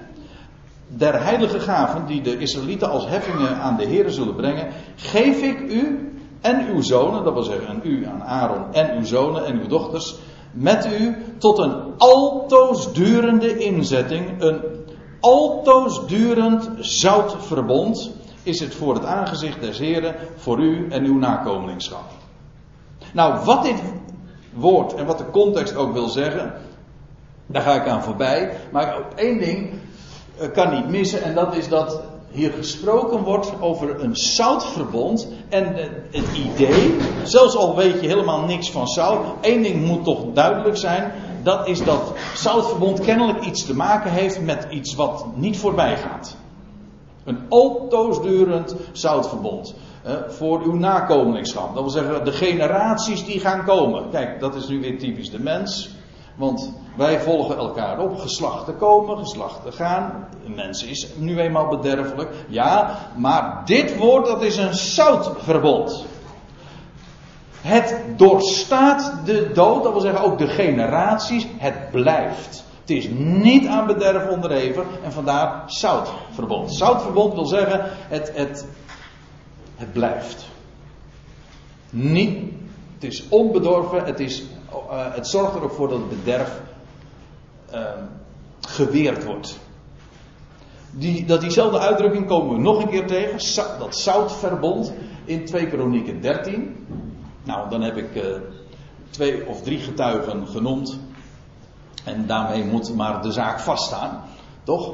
der 0.87 1.23
heilige 1.23 1.59
gaven 1.59 2.05
die 2.05 2.21
de 2.21 2.37
Israëlieten 2.37 2.89
als 2.89 3.07
heffingen 3.07 3.55
aan 3.55 3.77
de 3.77 3.85
Heeren 3.85 4.11
zullen 4.11 4.35
brengen, 4.35 4.67
geef 4.95 5.41
ik 5.41 5.59
u 5.59 6.08
en 6.41 6.67
uw 6.67 6.81
zonen, 6.81 7.23
dat 7.23 7.33
wil 7.33 7.43
zeggen 7.43 7.67
aan 7.67 7.81
u, 7.83 8.05
aan 8.05 8.23
Aaron 8.23 8.73
en 8.73 8.97
uw 8.97 9.05
zonen 9.05 9.45
en 9.45 9.59
uw 9.59 9.67
dochters, 9.67 10.15
met 10.51 10.87
u 10.99 11.15
tot 11.37 11.57
een 11.57 11.81
altoos 11.97 12.93
durende 12.93 13.57
inzetting, 13.57 14.41
een 14.41 14.61
altoos 15.19 16.07
durend 16.07 16.69
zoutverbond 16.79 18.11
is 18.43 18.59
het 18.59 18.75
voor 18.75 18.93
het 18.93 19.05
aangezicht 19.05 19.61
des 19.61 19.77
Heren, 19.77 20.15
voor 20.35 20.59
u 20.59 20.87
en 20.89 21.03
uw 21.03 21.17
nakomelingschap. 21.17 22.05
Nou, 23.13 23.45
wat 23.45 23.63
dit 23.63 23.81
woord 24.53 24.93
en 24.93 25.05
wat 25.05 25.17
de 25.17 25.29
context 25.29 25.75
ook 25.75 25.93
wil 25.93 26.07
zeggen, 26.07 26.53
daar 27.45 27.61
ga 27.61 27.73
ik 27.73 27.87
aan 27.87 28.03
voorbij. 28.03 28.51
Maar 28.71 28.97
op 28.97 29.13
één 29.15 29.37
ding 29.39 29.69
eh, 30.39 30.51
kan 30.51 30.73
niet 30.73 30.89
missen. 30.89 31.23
En 31.23 31.35
dat 31.35 31.55
is 31.55 31.67
dat 31.67 32.01
hier 32.31 32.51
gesproken 32.51 33.23
wordt 33.23 33.51
over 33.59 34.03
een 34.03 34.15
zoutverbond. 34.15 35.27
En 35.49 35.75
het 36.11 36.37
idee, 36.37 36.95
zelfs 37.23 37.55
al 37.55 37.75
weet 37.75 38.01
je 38.01 38.07
helemaal 38.07 38.45
niks 38.45 38.71
van 38.71 38.87
zout, 38.87 39.25
één 39.41 39.63
ding 39.63 39.85
moet 39.85 40.03
toch 40.03 40.25
duidelijk 40.33 40.77
zijn. 40.77 41.11
Dat 41.43 41.67
is 41.67 41.83
dat 41.83 42.13
zoutverbond 42.35 42.99
kennelijk 42.99 43.45
iets 43.45 43.65
te 43.65 43.75
maken 43.75 44.11
heeft 44.11 44.41
met 44.41 44.67
iets 44.69 44.95
wat 44.95 45.25
niet 45.35 45.57
voorbij 45.57 45.97
gaat. 45.97 46.35
Een 47.23 47.39
altoosdurend 47.49 48.75
zoutverbond. 48.91 49.75
Eh, 50.03 50.13
voor 50.27 50.61
uw 50.61 50.73
nakomelingschap. 50.73 51.73
Dat 51.73 51.83
wil 51.83 51.91
zeggen, 51.91 52.25
de 52.25 52.31
generaties 52.31 53.25
die 53.25 53.39
gaan 53.39 53.65
komen. 53.65 54.09
Kijk, 54.09 54.39
dat 54.39 54.55
is 54.55 54.67
nu 54.67 54.79
weer 54.79 54.99
typisch 54.99 55.31
de 55.31 55.39
mens. 55.39 55.89
Want 56.39 56.73
wij 56.95 57.19
volgen 57.19 57.57
elkaar 57.57 57.99
op. 57.99 58.19
Geslachten 58.19 58.77
komen, 58.77 59.17
geslachten 59.17 59.73
gaan. 59.73 60.27
Een 60.45 60.55
mens 60.55 60.83
is 60.83 61.07
nu 61.17 61.39
eenmaal 61.39 61.67
bederfelijk. 61.67 62.31
Ja, 62.47 62.97
maar 63.15 63.61
dit 63.65 63.97
woord 63.97 64.25
dat 64.25 64.41
is 64.41 64.57
een 64.57 64.73
zoutverbond. 64.73 66.05
Het 67.61 67.95
doorstaat 68.15 69.13
de 69.25 69.51
dood, 69.53 69.83
dat 69.83 69.91
wil 69.91 70.01
zeggen 70.01 70.21
ook 70.21 70.37
de 70.37 70.47
generaties. 70.47 71.47
Het 71.57 71.91
blijft. 71.91 72.63
Het 72.79 72.89
is 72.89 73.09
niet 73.17 73.67
aan 73.67 73.87
bederf 73.87 74.29
onderhevig 74.29 74.85
en 75.03 75.11
vandaar 75.11 75.63
zoutverbond. 75.65 76.73
Zoutverbond 76.73 77.33
wil 77.33 77.45
zeggen, 77.45 77.81
het, 78.07 78.31
het, 78.35 78.67
het 79.75 79.93
blijft. 79.93 80.47
Niet, 81.89 82.51
het 82.93 83.03
is 83.03 83.29
onbedorven, 83.29 84.05
het 84.05 84.19
is 84.19 84.43
uh, 84.73 85.13
het 85.13 85.27
zorgt 85.27 85.55
er 85.55 85.63
ook 85.63 85.71
voor 85.71 85.89
dat 85.89 85.99
het 85.99 86.09
bederf 86.09 86.61
uh, 87.73 87.81
geweerd 88.59 89.25
wordt. 89.25 89.59
Die, 90.91 91.25
dat 91.25 91.41
diezelfde 91.41 91.79
uitdrukking 91.79 92.27
komen 92.27 92.55
we 92.55 92.61
nog 92.61 92.81
een 92.81 92.89
keer 92.89 93.07
tegen. 93.07 93.79
Dat 93.79 93.97
zoutverbond 93.97 94.93
in 95.25 95.45
2 95.45 95.67
Kronieken 95.67 96.21
13. 96.21 96.87
Nou, 97.43 97.69
dan 97.69 97.81
heb 97.81 97.97
ik 97.97 98.15
uh, 98.15 98.23
twee 99.09 99.47
of 99.47 99.61
drie 99.61 99.79
getuigen 99.79 100.47
genoemd. 100.47 100.99
En 102.03 102.27
daarmee 102.27 102.63
moet 102.63 102.95
maar 102.95 103.21
de 103.21 103.31
zaak 103.31 103.59
vaststaan. 103.59 104.23
Toch? 104.63 104.93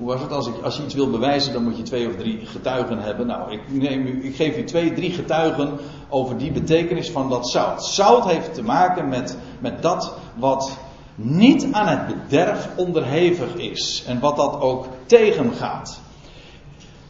Hoe 0.00 0.08
was 0.08 0.20
het? 0.20 0.32
Als, 0.32 0.46
ik, 0.46 0.62
als 0.62 0.76
je 0.76 0.82
iets 0.82 0.94
wil 0.94 1.10
bewijzen, 1.10 1.52
dan 1.52 1.62
moet 1.62 1.76
je 1.76 1.82
twee 1.82 2.08
of 2.08 2.16
drie 2.16 2.46
getuigen 2.46 2.98
hebben. 2.98 3.26
Nou, 3.26 3.52
ik, 3.52 3.60
neem 3.68 4.06
u, 4.06 4.24
ik 4.24 4.36
geef 4.36 4.58
u 4.58 4.64
twee, 4.64 4.92
drie 4.92 5.10
getuigen 5.10 5.78
over 6.08 6.38
die 6.38 6.52
betekenis 6.52 7.10
van 7.10 7.28
dat 7.28 7.48
zout. 7.48 7.84
Zout 7.84 8.24
heeft 8.24 8.54
te 8.54 8.62
maken 8.62 9.08
met, 9.08 9.36
met 9.58 9.82
dat 9.82 10.14
wat 10.36 10.78
niet 11.14 11.68
aan 11.72 11.86
het 11.86 12.06
bederf 12.06 12.68
onderhevig 12.76 13.54
is. 13.54 14.04
En 14.06 14.20
wat 14.20 14.36
dat 14.36 14.60
ook 14.60 14.86
tegengaat. 15.06 16.00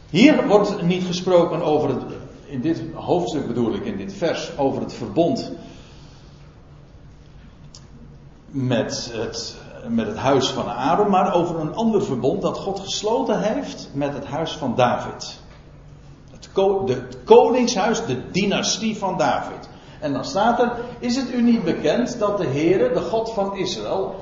Hier 0.09 0.47
wordt 0.47 0.81
niet 0.81 1.03
gesproken 1.03 1.61
over 1.61 1.89
het, 1.89 2.03
in 2.45 2.61
dit 2.61 2.81
hoofdstuk 2.93 3.47
bedoel 3.47 3.73
ik, 3.73 3.85
in 3.85 3.97
dit 3.97 4.13
vers, 4.13 4.57
over 4.57 4.81
het 4.81 4.93
verbond 4.93 5.51
met 8.47 9.11
het 9.13 9.60
met 9.87 10.07
het 10.07 10.17
huis 10.17 10.49
van 10.49 10.69
Aaron, 10.69 11.09
maar 11.09 11.33
over 11.33 11.59
een 11.59 11.75
ander 11.75 12.03
verbond 12.03 12.41
dat 12.41 12.57
God 12.57 12.79
gesloten 12.79 13.41
heeft 13.41 13.89
met 13.93 14.13
het 14.13 14.25
huis 14.25 14.51
van 14.51 14.75
David. 14.75 15.39
Het, 16.31 16.49
het 16.85 17.17
koningshuis, 17.23 18.05
de 18.05 18.31
dynastie 18.31 18.97
van 18.97 19.17
David. 19.17 19.69
En 19.99 20.13
dan 20.13 20.25
staat 20.25 20.59
er, 20.59 20.71
is 20.99 21.15
het 21.15 21.33
u 21.33 21.41
niet 21.41 21.63
bekend 21.63 22.19
dat 22.19 22.37
de 22.37 22.45
Heere, 22.45 22.93
de 22.93 23.01
God 23.01 23.31
van 23.33 23.57
Israël, 23.57 24.15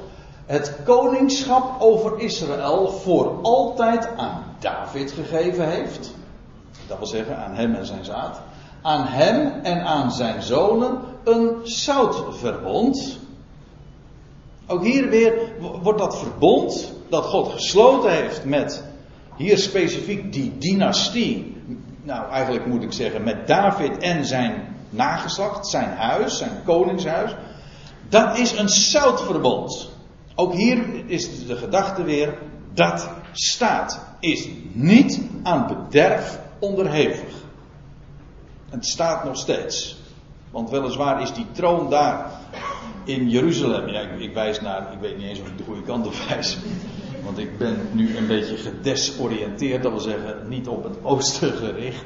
het 0.46 0.76
koningschap 0.86 1.82
over 1.82 2.20
Israël 2.20 2.88
voor 2.88 3.40
altijd 3.42 4.10
aan 4.18 4.44
David 4.60 5.12
gegeven 5.12 5.70
heeft? 5.70 6.12
Dat 6.88 6.98
wil 6.98 7.08
zeggen 7.08 7.38
aan 7.38 7.56
hem 7.56 7.76
en 7.76 7.86
zijn 7.86 8.06
zaad. 8.06 8.42
Aan 8.82 9.06
hem 9.06 9.64
en 9.64 9.82
aan 9.82 10.12
zijn 10.12 10.42
zonen 10.42 11.00
een 11.24 11.56
zoutverbond 11.64 13.20
ook 14.70 14.84
hier 14.84 15.10
weer 15.10 15.52
wordt 15.82 16.00
dat 16.00 16.20
verbond 16.20 16.94
dat 17.10 17.26
God 17.26 17.52
gesloten 17.52 18.12
heeft 18.12 18.46
met 18.46 18.84
hier 19.36 19.58
specifiek 19.58 20.34
die 20.34 20.58
dynastie, 20.58 21.56
nou 22.04 22.32
eigenlijk 22.32 22.66
moet 22.66 22.84
ik 22.84 22.94
zeggen 22.94 23.24
met 23.24 23.48
David 23.48 23.98
en 23.98 24.26
zijn 24.26 24.76
nageslacht, 24.90 25.68
zijn 25.68 25.90
huis, 25.90 26.38
zijn 26.38 26.64
koningshuis, 26.66 27.36
dat 28.10 28.38
is 28.38 28.58
een 28.58 28.70
zoutverbond. 28.70 29.90
Ook 30.36 30.54
hier 30.54 31.04
is 31.06 31.46
de 31.46 31.56
gedachte 31.56 32.04
weer, 32.04 32.38
dat 32.74 33.10
staat, 33.32 34.06
is 34.20 34.50
niet 34.72 35.22
aan 35.44 35.68
bederf 35.68 36.40
onderhevig. 36.60 37.34
Het 38.70 38.86
staat 38.86 39.24
nog 39.24 39.38
steeds. 39.38 39.98
Want 40.52 40.70
weliswaar 40.70 41.22
is 41.22 41.34
die 41.34 41.46
troon 41.52 41.90
daar 41.90 42.39
in 43.10 43.30
Jeruzalem. 43.30 43.88
Ja, 43.88 44.00
ik, 44.00 44.20
ik, 44.20 44.34
wijs 44.34 44.62
naar, 44.62 44.94
ik 44.94 45.00
weet 45.00 45.18
niet 45.18 45.28
eens 45.28 45.42
of 45.42 45.48
ik 45.48 45.58
de 45.58 45.64
goede 45.64 45.82
kant 45.82 46.06
op 46.06 46.14
wijs. 46.30 46.58
Want 47.24 47.38
ik 47.38 47.58
ben 47.58 47.78
nu 47.92 48.18
een 48.18 48.28
beetje 48.28 48.56
gedesoriënteerd, 48.56 49.84
dat 49.84 49.92
wil 49.92 50.02
zeggen 50.02 50.36
niet 50.48 50.68
op 50.68 50.84
het 50.84 50.98
oosten 51.04 51.52
gericht. 51.52 52.06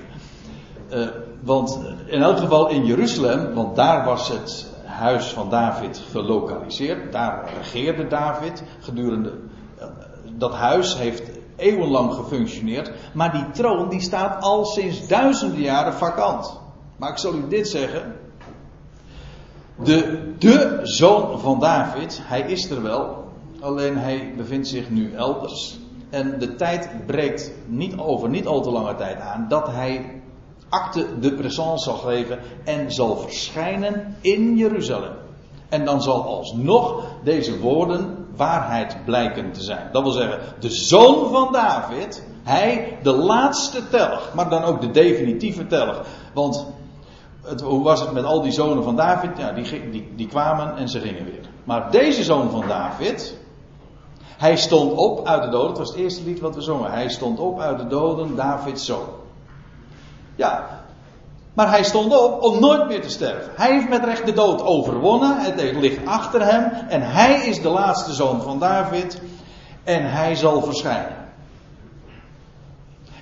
Uh, 0.94 1.08
want 1.42 1.80
in 2.06 2.22
elk 2.22 2.38
geval 2.38 2.70
in 2.70 2.86
Jeruzalem, 2.86 3.54
want 3.54 3.76
daar 3.76 4.06
was 4.06 4.30
het 4.30 4.72
huis 4.86 5.26
van 5.26 5.50
David 5.50 6.02
gelokaliseerd. 6.12 7.12
Daar 7.12 7.50
regeerde 7.58 8.08
David 8.08 8.63
gedurende. 8.80 9.34
Uh, 9.80 9.86
dat 10.38 10.54
huis 10.54 10.98
heeft 10.98 11.24
eeuwenlang 11.56 12.13
gefunctioneerd. 12.13 12.92
Maar 13.13 13.32
die 13.32 13.50
troon 13.52 13.89
die 13.89 14.02
staat 14.02 14.44
al 14.44 14.66
sinds 14.66 15.08
duizenden 15.08 15.62
jaren 15.62 15.94
vakant. 15.94 16.60
Maar 16.98 17.10
ik 17.10 17.18
zal 17.18 17.34
u 17.34 17.48
dit 17.48 17.68
zeggen. 17.68 18.16
De, 19.84 20.34
de 20.38 20.80
zoon 20.84 21.40
van 21.40 21.60
David, 21.60 22.20
hij 22.24 22.42
is 22.42 22.70
er 22.70 22.82
wel, 22.82 23.24
alleen 23.60 23.98
hij 23.98 24.34
bevindt 24.38 24.68
zich 24.68 24.90
nu 24.90 25.14
elders. 25.14 25.80
En 26.10 26.40
de 26.40 26.56
tijd 26.56 27.06
breekt 27.06 27.52
niet 27.66 27.98
over 27.98 28.30
niet 28.30 28.46
al 28.46 28.62
te 28.62 28.72
lange 28.72 28.96
tijd 28.96 29.20
aan 29.20 29.46
dat 29.50 29.68
hij 29.68 30.22
acte 30.70 31.20
de 31.20 31.34
présence 31.34 31.84
zal 31.84 31.96
geven 31.96 32.40
en 32.64 32.92
zal 32.92 33.18
verschijnen 33.18 34.16
in 34.22 34.58
Jeruzalem. 34.58 35.14
En 35.70 35.86
dan 35.86 36.02
zal 36.02 36.24
alsnog 36.24 37.04
deze 37.24 37.60
woorden 37.60 38.28
waarheid 38.36 38.98
blijken 39.06 39.52
te 39.52 39.62
zijn. 39.62 39.90
Dat 39.92 40.04
wil 40.04 40.12
zeggen, 40.12 40.40
de 40.60 40.70
zoon 40.70 41.32
van 41.32 41.52
David, 41.52 42.24
hij 42.44 42.98
de 43.04 43.12
laatste 43.12 43.90
telg, 43.90 44.32
maar 44.34 44.50
dan 44.50 44.64
ook 44.64 44.82
de 44.82 44.92
definitieve 44.92 45.68
telg. 45.68 46.02
Want 46.34 46.66
het, 47.44 47.62
hoe 47.62 47.84
was 47.84 48.00
het 48.00 48.12
met 48.12 48.24
al 48.24 48.42
die 48.42 48.52
zonen 48.52 48.84
van 48.84 48.96
David? 48.96 49.38
Ja, 49.38 49.52
die, 49.52 49.90
die, 49.90 50.14
die 50.16 50.28
kwamen 50.28 50.78
en 50.78 50.90
ze 50.90 51.00
gingen 51.00 51.26
weer. 51.26 51.50
Maar 51.64 51.92
deze 51.92 52.24
zoon 52.24 52.50
van 52.50 52.68
David, 52.68 53.38
hij 54.38 54.56
stond 54.56 54.94
op 54.94 55.26
uit 55.26 55.44
de 55.44 55.50
doden. 55.50 55.68
Het 55.68 55.78
was 55.78 55.90
het 55.90 55.98
eerste 55.98 56.24
lied 56.24 56.40
wat 56.40 56.56
we 56.56 56.62
zongen. 56.62 56.92
Hij 56.92 57.10
stond 57.10 57.40
op 57.40 57.60
uit 57.60 57.78
de 57.78 57.88
doden, 57.88 58.36
Davids 58.36 58.86
zoon. 58.86 59.08
Ja, 60.36 60.84
maar 61.54 61.70
hij 61.70 61.84
stond 61.84 62.18
op 62.18 62.44
om 62.44 62.60
nooit 62.60 62.88
meer 62.88 63.02
te 63.02 63.10
sterven. 63.10 63.52
Hij 63.56 63.72
heeft 63.72 63.90
met 63.90 64.04
recht 64.04 64.26
de 64.26 64.34
dood 64.34 64.62
overwonnen. 64.62 65.38
Het 65.40 65.62
ligt 65.62 66.06
achter 66.06 66.46
hem. 66.46 66.72
En 66.90 67.02
hij 67.02 67.48
is 67.48 67.62
de 67.62 67.70
laatste 67.70 68.14
zoon 68.14 68.42
van 68.42 68.60
David. 68.60 69.22
En 69.84 70.12
hij 70.12 70.36
zal 70.36 70.62
verschijnen. 70.62 71.32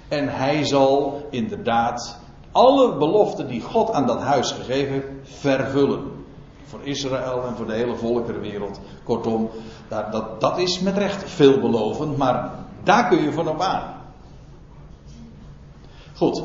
En 0.07 0.29
hij 0.29 0.63
zal 0.63 1.27
inderdaad 1.29 2.20
alle 2.51 2.97
beloften 2.97 3.47
die 3.47 3.61
God 3.61 3.91
aan 3.91 4.07
dat 4.07 4.21
huis 4.21 4.51
gegeven 4.51 5.03
vervullen. 5.23 6.25
Voor 6.63 6.79
Israël 6.83 7.43
en 7.47 7.55
voor 7.55 7.65
de 7.65 7.73
hele 7.73 7.95
volkerenwereld. 7.95 8.79
Kortom, 9.03 9.49
dat, 9.87 10.11
dat, 10.11 10.41
dat 10.41 10.57
is 10.57 10.79
met 10.79 10.97
recht 10.97 11.29
veelbelovend, 11.29 12.17
maar 12.17 12.51
daar 12.83 13.07
kun 13.07 13.23
je 13.23 13.33
van 13.33 13.47
op 13.47 13.61
aan. 13.61 13.99
Goed, 16.15 16.43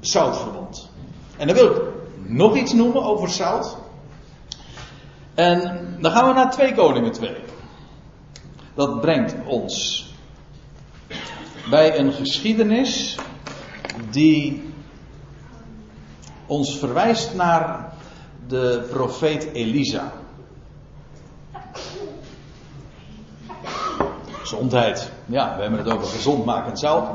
zoutverbond. 0.00 0.88
En 1.36 1.46
dan 1.46 1.56
wil 1.56 1.70
ik 1.70 1.82
nog 2.22 2.56
iets 2.56 2.72
noemen 2.72 3.02
over 3.02 3.28
zout. 3.28 3.76
En 5.34 5.88
dan 6.00 6.12
gaan 6.12 6.28
we 6.28 6.34
naar 6.34 6.50
2 6.50 6.74
Koningen 6.74 7.12
2. 7.12 7.36
Dat 8.74 9.00
brengt 9.00 9.34
ons 9.46 10.06
bij 11.70 11.98
een 11.98 12.12
geschiedenis 12.12 13.16
die 14.10 14.73
ons 16.46 16.78
verwijst 16.78 17.34
naar 17.34 17.92
de 18.46 18.86
profeet 18.90 19.44
Elisa. 19.52 20.12
Gezondheid. 24.30 25.12
Ja, 25.26 25.56
we 25.56 25.62
hebben 25.62 25.78
het 25.78 25.92
over 25.92 26.06
gezondmakend 26.06 26.78
zout. 26.78 27.08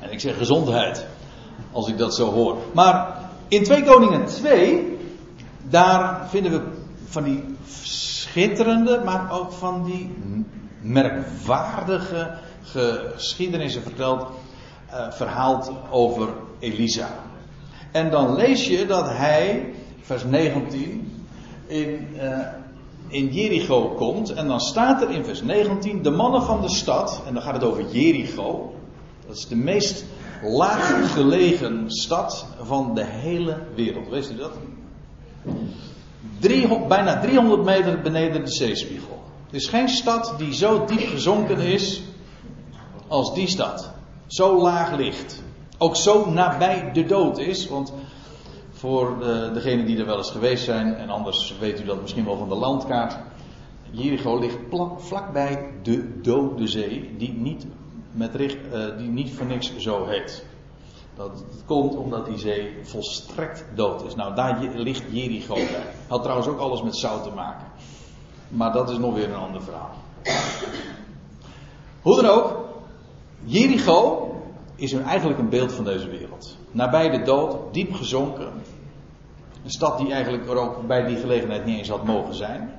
En 0.00 0.12
ik 0.12 0.20
zeg 0.20 0.36
gezondheid, 0.36 1.06
als 1.72 1.88
ik 1.88 1.98
dat 1.98 2.14
zo 2.14 2.30
hoor. 2.30 2.56
Maar 2.74 3.16
in 3.48 3.64
2 3.64 3.84
Koningen 3.84 4.26
2, 4.26 4.98
daar 5.62 6.28
vinden 6.28 6.52
we 6.52 6.62
van 7.04 7.22
die 7.22 7.56
schitterende, 7.74 9.00
maar 9.04 9.32
ook 9.32 9.52
van 9.52 9.84
die 9.84 10.14
merkwaardige 10.80 12.38
geschiedenissen 12.62 13.82
verteld, 13.82 14.26
uh, 14.90 15.10
verhaald 15.10 15.72
over 15.90 16.28
Elisa. 16.58 17.08
En 17.92 18.10
dan 18.10 18.34
lees 18.34 18.66
je 18.66 18.86
dat 18.86 19.08
hij, 19.08 19.72
vers 20.00 20.24
19, 20.24 21.24
in, 21.66 22.08
uh, 22.14 22.38
in 23.08 23.32
Jericho 23.32 23.88
komt. 23.88 24.32
En 24.32 24.48
dan 24.48 24.60
staat 24.60 25.02
er 25.02 25.10
in 25.10 25.24
vers 25.24 25.42
19, 25.42 26.02
de 26.02 26.10
mannen 26.10 26.42
van 26.42 26.60
de 26.60 26.70
stad, 26.70 27.22
en 27.26 27.34
dan 27.34 27.42
gaat 27.42 27.54
het 27.54 27.64
over 27.64 27.84
Jericho. 27.90 28.74
Dat 29.26 29.36
is 29.36 29.46
de 29.46 29.56
meest 29.56 30.04
laag 30.42 31.12
gelegen 31.12 31.90
stad 31.90 32.46
van 32.62 32.94
de 32.94 33.04
hele 33.04 33.58
wereld. 33.74 34.08
Weet 34.08 34.30
u 34.30 34.36
dat? 34.36 34.52
Bijna 36.88 37.20
300 37.20 37.64
meter 37.64 38.00
beneden 38.00 38.44
de 38.44 38.50
zeespiegel. 38.50 39.22
Er 39.50 39.54
is 39.54 39.68
geen 39.68 39.88
stad 39.88 40.34
die 40.38 40.54
zo 40.54 40.84
diep 40.84 41.08
gezonken 41.08 41.58
is 41.58 42.02
als 43.08 43.34
die 43.34 43.48
stad. 43.48 43.90
Zo 44.26 44.62
laag 44.62 44.96
ligt 44.96 45.42
ook 45.82 45.96
zo 45.96 46.30
nabij 46.30 46.92
de 46.92 47.06
dood 47.06 47.38
is. 47.38 47.68
Want 47.68 47.92
voor 48.70 49.18
de, 49.18 49.50
degenen 49.54 49.86
die 49.86 49.98
er 49.98 50.06
wel 50.06 50.16
eens 50.16 50.30
geweest 50.30 50.64
zijn, 50.64 50.94
en 50.94 51.10
anders 51.10 51.54
weet 51.58 51.80
u 51.80 51.84
dat 51.84 52.00
misschien 52.00 52.24
wel 52.24 52.36
van 52.36 52.48
de 52.48 52.54
landkaart. 52.54 53.16
Jericho 53.90 54.38
ligt 54.38 54.58
vlakbij 54.96 55.70
de 55.82 56.20
dode 56.20 56.66
zee, 56.66 57.14
die 57.16 57.32
niet, 57.32 57.66
met 58.12 58.40
uh, 58.40 58.98
die 58.98 59.08
niet 59.08 59.30
voor 59.30 59.46
niks 59.46 59.76
zo 59.76 60.06
heet. 60.06 60.44
Dat 61.16 61.44
komt 61.66 61.96
omdat 61.96 62.26
die 62.26 62.38
zee 62.38 62.76
volstrekt 62.82 63.64
dood 63.74 64.04
is. 64.04 64.14
Nou, 64.14 64.34
daar 64.34 64.64
ligt 64.74 65.02
Jericho 65.10 65.54
bij. 65.54 65.86
Had 66.08 66.22
trouwens 66.22 66.48
ook 66.48 66.58
alles 66.58 66.82
met 66.82 66.96
zout 66.96 67.22
te 67.22 67.30
maken. 67.30 67.66
Maar 68.48 68.72
dat 68.72 68.90
is 68.90 68.98
nog 68.98 69.14
weer 69.14 69.28
een 69.28 69.34
ander 69.34 69.62
verhaal. 69.62 69.94
Hoe 72.02 72.22
dan 72.22 72.30
ook, 72.30 72.56
Jericho 73.44 74.32
is 74.74 74.92
er 74.92 75.02
eigenlijk 75.02 75.38
een 75.38 75.48
beeld 75.48 75.72
van 75.72 75.84
deze 75.84 76.08
wereld. 76.08 76.56
Nabij 76.70 77.10
de 77.10 77.22
dood, 77.22 77.74
diep 77.74 77.94
gezonken. 77.94 78.48
Een 79.64 79.70
stad 79.70 79.98
die 79.98 80.12
eigenlijk 80.12 80.48
er 80.48 80.56
ook 80.56 80.86
bij 80.86 81.06
die 81.06 81.16
gelegenheid 81.16 81.64
niet 81.64 81.78
eens 81.78 81.88
had 81.88 82.04
mogen 82.04 82.34
zijn. 82.34 82.70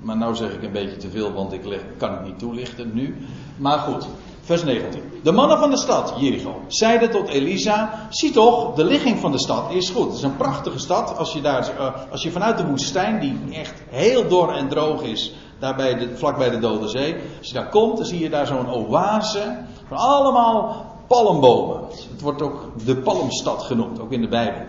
Maar 0.00 0.16
nou 0.16 0.34
zeg 0.34 0.52
ik 0.52 0.62
een 0.62 0.72
beetje 0.72 0.96
te 0.96 1.10
veel, 1.10 1.32
want 1.32 1.52
ik 1.52 1.80
kan 1.96 2.10
het 2.10 2.24
niet 2.24 2.38
toelichten 2.38 2.90
nu. 2.94 3.16
Maar 3.56 3.78
goed, 3.78 4.06
vers 4.40 4.64
19. 4.64 5.02
De 5.22 5.32
mannen 5.32 5.58
van 5.58 5.70
de 5.70 5.76
stad, 5.76 6.14
Jericho, 6.18 6.60
zeiden 6.66 7.10
tot 7.10 7.28
Elisa: 7.28 8.06
Zie 8.10 8.30
toch, 8.30 8.74
de 8.74 8.84
ligging 8.84 9.18
van 9.18 9.32
de 9.32 9.38
stad 9.38 9.72
is 9.72 9.90
goed. 9.90 10.06
Het 10.06 10.16
is 10.16 10.22
een 10.22 10.36
prachtige 10.36 10.78
stad. 10.78 11.16
Als 11.16 11.32
je, 11.32 11.40
daar, 11.40 11.76
eh, 11.78 12.10
als 12.10 12.22
je 12.22 12.30
vanuit 12.30 12.58
de 12.58 12.66
woestijn, 12.66 13.20
die 13.20 13.58
echt 13.58 13.82
heel 13.88 14.28
dor 14.28 14.52
en 14.52 14.68
droog 14.68 15.02
is, 15.02 15.34
daar 15.62 15.76
bij 15.76 15.98
de, 15.98 16.16
vlak 16.16 16.38
bij 16.38 16.50
de 16.50 16.58
Dode 16.58 16.88
Zee. 16.88 17.16
Als 17.38 17.48
je 17.48 17.54
daar 17.54 17.68
komt, 17.68 17.96
dan 17.96 18.06
zie 18.06 18.18
je 18.18 18.30
daar 18.30 18.46
zo'n 18.46 18.70
oase 18.70 19.56
van 19.88 19.96
allemaal 19.96 20.86
palmbomen. 21.06 21.80
Het 22.10 22.20
wordt 22.20 22.42
ook 22.42 22.70
de 22.84 22.96
palmstad 22.96 23.62
genoemd, 23.62 24.00
ook 24.00 24.12
in 24.12 24.20
de 24.20 24.28
Bijbel. 24.28 24.62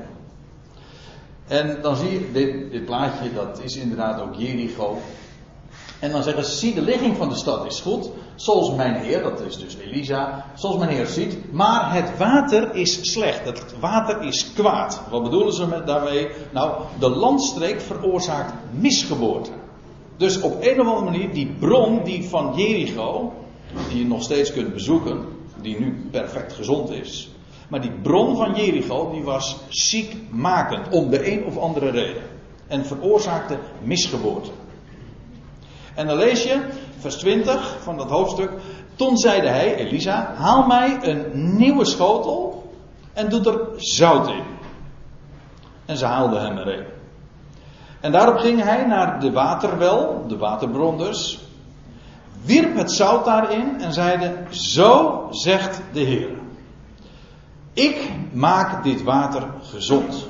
En 1.48 1.82
dan 1.82 1.96
zie 1.96 2.12
je, 2.12 2.32
dit, 2.32 2.72
dit 2.72 2.86
plaatje, 2.86 3.34
dat 3.34 3.60
is 3.64 3.76
inderdaad 3.76 4.22
ook 4.22 4.36
Jericho. 4.36 4.98
En 6.00 6.12
dan 6.12 6.24
zeggen 6.24 6.46
ze, 6.46 6.52
zie 6.52 6.74
de 6.74 6.82
ligging 6.82 7.18
van 7.18 7.30
de 7.30 7.36
stad 7.36 7.66
is 7.66 7.80
goed, 7.80 8.10
zoals 8.36 8.76
mijn 8.76 8.96
heer, 8.96 9.24
dat 9.24 9.42
is 9.42 9.58
dus 9.58 9.78
Elisa, 9.78 10.46
zoals 10.54 10.78
mijn 10.78 10.90
heer 10.90 11.06
ziet, 11.06 11.52
maar 11.54 11.94
het 11.94 12.18
water 12.18 12.76
is 12.76 13.12
slecht, 13.12 13.46
het 13.46 13.80
water 13.80 14.22
is 14.22 14.54
kwaad. 14.54 15.02
Wat 15.10 15.24
bedoelen 15.24 15.54
ze 15.54 15.84
daarmee? 15.86 16.30
Nou, 16.52 16.82
de 17.00 17.10
landstreek 17.10 17.82
veroorzaakt 17.82 18.54
misgeboorte. 18.72 19.63
Dus 20.24 20.42
op 20.42 20.58
een 20.60 20.80
of 20.80 20.88
andere 20.88 21.12
manier, 21.12 21.34
die 21.34 21.56
bron 21.60 22.04
die 22.04 22.30
van 22.30 22.54
Jericho, 22.56 23.34
die 23.90 23.98
je 23.98 24.06
nog 24.06 24.24
steeds 24.24 24.54
kunt 24.54 24.74
bezoeken, 24.74 25.26
die 25.62 25.80
nu 25.80 26.08
perfect 26.12 26.54
gezond 26.54 26.92
is. 26.92 27.30
Maar 27.68 27.82
die 27.82 27.92
bron 27.92 28.36
van 28.36 28.56
Jericho, 28.56 29.12
die 29.12 29.24
was 29.24 29.58
ziekmakend, 29.70 30.90
om 30.90 31.10
de 31.10 31.32
een 31.32 31.46
of 31.46 31.58
andere 31.58 31.90
reden. 31.90 32.24
En 32.68 32.86
veroorzaakte 32.86 33.58
misgeboorte. 33.82 34.50
En 35.96 36.08
dan 36.08 36.18
lees 36.18 36.44
je, 36.44 36.62
vers 36.98 37.16
20 37.16 37.78
van 37.82 37.98
dat 37.98 38.10
hoofdstuk. 38.10 38.52
Toen 38.96 39.18
zeide 39.18 39.48
hij, 39.48 39.76
Elisa, 39.76 40.34
haal 40.36 40.68
mij 40.68 41.00
een 41.02 41.58
nieuwe 41.58 41.86
schotel 41.86 42.72
en 43.14 43.30
doe 43.30 43.52
er 43.52 43.60
zout 43.76 44.28
in. 44.28 44.44
En 45.86 45.98
ze 45.98 46.06
haalden 46.06 46.42
hem 46.42 46.58
er 46.58 46.68
een. 46.68 46.93
En 48.04 48.12
daarop 48.12 48.38
ging 48.38 48.64
hij 48.64 48.86
naar 48.86 49.20
de 49.20 49.32
waterwel, 49.32 50.26
de 50.28 50.38
waterbron 50.38 50.98
dus, 50.98 51.40
wierp 52.46 52.78
het 52.78 52.92
zout 52.92 53.26
daarin 53.26 53.82
en 53.82 53.94
zeide, 53.94 54.34
zo 54.50 55.28
zegt 55.32 55.82
de 55.94 56.00
Heer. 56.00 56.30
Ik 57.74 58.12
maak 58.32 58.84
dit 58.84 59.04
water 59.04 59.44
gezond. 59.62 60.28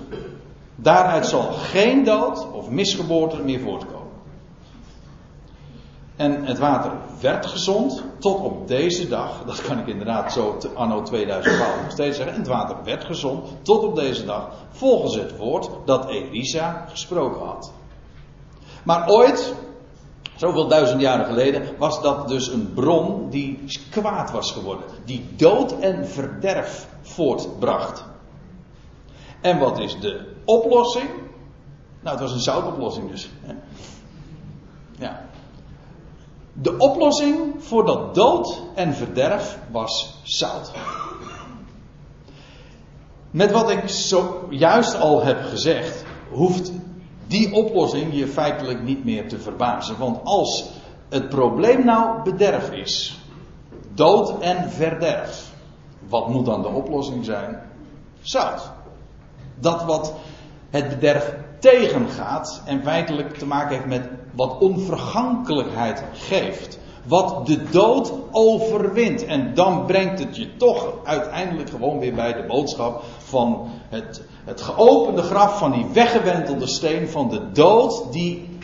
Daaruit 0.75 1.25
zal 1.25 1.41
geen 1.51 2.03
dood 2.03 2.51
of 2.51 2.69
misgeboorte 2.69 3.41
meer 3.41 3.59
voortkomen. 3.59 3.92
En 6.15 6.45
het 6.45 6.59
water 6.59 6.91
werd 7.21 7.45
gezond 7.45 8.03
tot 8.19 8.39
op 8.39 8.67
deze 8.67 9.07
dag. 9.07 9.43
Dat 9.45 9.61
kan 9.61 9.79
ik 9.79 9.87
inderdaad 9.87 10.33
zo 10.33 10.57
anno 10.73 11.01
2012 11.01 11.81
nog 11.81 11.91
steeds 11.91 12.17
zeggen. 12.17 12.35
En 12.35 12.41
het 12.41 12.49
water 12.49 12.75
werd 12.83 13.03
gezond 13.03 13.47
tot 13.61 13.83
op 13.83 13.95
deze 13.95 14.25
dag. 14.25 14.49
Volgens 14.69 15.15
het 15.15 15.37
woord 15.37 15.69
dat 15.85 16.09
Elisa 16.09 16.85
gesproken 16.89 17.45
had. 17.45 17.71
Maar 18.83 19.09
ooit, 19.09 19.53
zoveel 20.35 20.67
duizend 20.67 21.01
jaren 21.01 21.25
geleden, 21.25 21.77
was 21.77 22.01
dat 22.01 22.27
dus 22.27 22.47
een 22.47 22.73
bron 22.73 23.29
die 23.29 23.63
kwaad 23.89 24.31
was 24.31 24.51
geworden. 24.51 24.85
Die 25.05 25.25
dood 25.35 25.79
en 25.79 26.07
verderf 26.07 26.87
voortbracht. 27.01 28.05
En 29.41 29.59
wat 29.59 29.79
is 29.79 29.99
de 29.99 30.33
oplossing? 30.45 31.09
Nou, 31.99 32.17
het 32.17 32.19
was 32.19 32.31
een 32.31 32.39
zoutoplossing 32.39 33.09
dus. 33.09 33.29
De 36.53 36.77
oplossing 36.77 37.55
voor 37.57 37.85
dat 37.85 38.15
dood 38.15 38.61
en 38.75 38.93
verderf 38.93 39.59
was 39.71 40.19
zout. 40.23 40.71
Met 43.31 43.51
wat 43.51 43.69
ik 43.69 43.89
zojuist 43.89 44.99
al 44.99 45.23
heb 45.23 45.43
gezegd, 45.43 46.03
hoeft 46.31 46.71
die 47.27 47.53
oplossing 47.53 48.13
je 48.13 48.27
feitelijk 48.27 48.83
niet 48.83 49.05
meer 49.05 49.27
te 49.27 49.39
verbazen. 49.39 49.97
Want 49.97 50.19
als 50.23 50.69
het 51.09 51.29
probleem 51.29 51.85
nou 51.85 52.23
bederf 52.23 52.71
is, 52.71 53.19
dood 53.93 54.39
en 54.39 54.71
verderf, 54.71 55.51
wat 56.07 56.27
moet 56.27 56.45
dan 56.45 56.61
de 56.61 56.67
oplossing 56.67 57.25
zijn? 57.25 57.61
Zout. 58.21 58.71
Dat 59.59 59.83
wat 59.83 60.13
het 60.69 60.89
bederf 60.89 61.35
tegengaat 61.63 62.61
en 62.65 62.83
feitelijk 62.83 63.37
te 63.37 63.45
maken 63.45 63.75
heeft 63.75 63.87
met 63.87 64.09
wat 64.35 64.57
onvergankelijkheid 64.59 66.03
geeft. 66.13 66.79
Wat 67.03 67.45
de 67.45 67.69
dood 67.69 68.13
overwint. 68.31 69.25
En 69.25 69.53
dan 69.53 69.85
brengt 69.85 70.19
het 70.19 70.35
je 70.35 70.55
toch 70.55 70.93
uiteindelijk 71.03 71.69
gewoon 71.69 71.99
weer 71.99 72.13
bij 72.13 72.33
de 72.33 72.45
boodschap 72.47 73.03
van 73.17 73.69
het, 73.89 74.21
het 74.45 74.61
geopende 74.61 75.21
graf 75.21 75.57
van 75.57 75.71
die 75.71 75.85
weggewentelde 75.93 76.67
steen 76.67 77.09
van 77.09 77.29
de 77.29 77.51
dood 77.51 78.03
die 78.11 78.57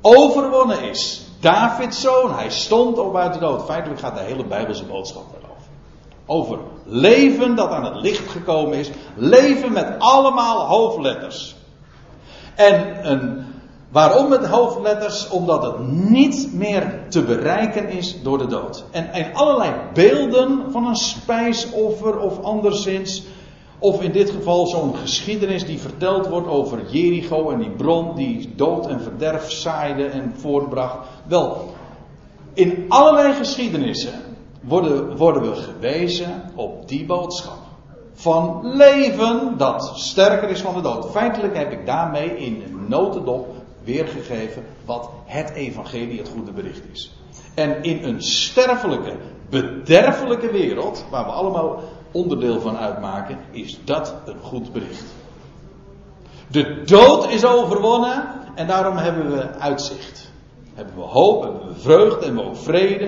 overwonnen 0.00 0.82
is. 0.82 1.22
Davids 1.40 2.00
zoon, 2.00 2.34
hij 2.34 2.50
stond 2.50 2.98
op 2.98 3.16
uit 3.16 3.32
de 3.32 3.38
dood. 3.38 3.64
Feitelijk 3.64 4.00
gaat 4.00 4.14
de 4.14 4.22
hele 4.22 4.44
Bijbelse 4.44 4.84
boodschap 4.84 5.24
daarover. 5.32 5.68
Over 6.26 6.58
leven 6.84 7.56
dat 7.56 7.70
aan 7.70 7.84
het 7.84 8.00
licht 8.02 8.30
gekomen 8.30 8.78
is. 8.78 8.90
Leven 9.14 9.72
met 9.72 9.94
allemaal 9.98 10.66
hoofdletters. 10.66 11.62
En 12.54 13.08
een, 13.10 13.44
waarom 13.90 14.28
met 14.28 14.46
hoofdletters? 14.46 15.28
Omdat 15.28 15.62
het 15.62 15.88
niet 15.88 16.50
meer 16.52 17.00
te 17.08 17.22
bereiken 17.22 17.88
is 17.88 18.22
door 18.22 18.38
de 18.38 18.46
dood. 18.46 18.84
En, 18.90 19.12
en 19.12 19.34
allerlei 19.34 19.72
beelden 19.94 20.64
van 20.70 20.86
een 20.86 20.96
spijsoffer 20.96 22.18
of 22.18 22.42
anderszins. 22.42 23.22
Of 23.78 24.02
in 24.02 24.12
dit 24.12 24.30
geval 24.30 24.66
zo'n 24.66 24.96
geschiedenis 24.96 25.64
die 25.64 25.78
verteld 25.78 26.26
wordt 26.26 26.48
over 26.48 26.90
Jericho 26.90 27.50
en 27.50 27.58
die 27.58 27.70
bron 27.70 28.16
die 28.16 28.52
dood 28.56 28.86
en 28.86 29.00
verderf 29.00 29.50
zaaide 29.50 30.04
en 30.04 30.32
voortbracht. 30.36 30.96
Wel, 31.26 31.74
in 32.52 32.84
allerlei 32.88 33.32
geschiedenissen 33.32 34.12
worden, 34.60 35.16
worden 35.16 35.42
we 35.42 35.54
gewezen 35.54 36.50
op 36.54 36.88
die 36.88 37.04
boodschap 37.04 37.63
van 38.14 38.60
leven 38.76 39.54
dat 39.56 39.92
sterker 39.94 40.48
is 40.48 40.60
van 40.60 40.74
de 40.74 40.80
dood. 40.80 41.10
Feitelijk 41.10 41.56
heb 41.56 41.72
ik 41.72 41.86
daarmee 41.86 42.36
in 42.36 42.62
een 42.62 42.88
notendop 42.88 43.54
weergegeven 43.84 44.64
wat 44.84 45.10
het 45.24 45.50
evangelie, 45.50 46.18
het 46.18 46.28
goede 46.28 46.52
bericht 46.52 46.82
is. 46.92 47.12
En 47.54 47.82
in 47.82 48.04
een 48.04 48.22
sterfelijke, 48.22 49.16
bederfelijke 49.50 50.50
wereld, 50.52 51.04
waar 51.10 51.24
we 51.24 51.30
allemaal 51.30 51.82
onderdeel 52.12 52.60
van 52.60 52.76
uitmaken, 52.76 53.38
is 53.50 53.78
dat 53.84 54.14
een 54.24 54.40
goed 54.42 54.72
bericht. 54.72 55.04
De 56.46 56.82
dood 56.84 57.30
is 57.30 57.44
overwonnen 57.44 58.24
en 58.54 58.66
daarom 58.66 58.96
hebben 58.96 59.30
we 59.30 59.50
uitzicht. 59.58 60.32
Hebben 60.74 60.94
we 60.94 61.02
hoop, 61.02 61.42
hebben 61.42 61.68
we 61.68 61.80
vreugde, 61.80 62.24
hebben 62.24 62.44
we 62.44 62.48
ook 62.50 62.56
vrede. 62.56 63.04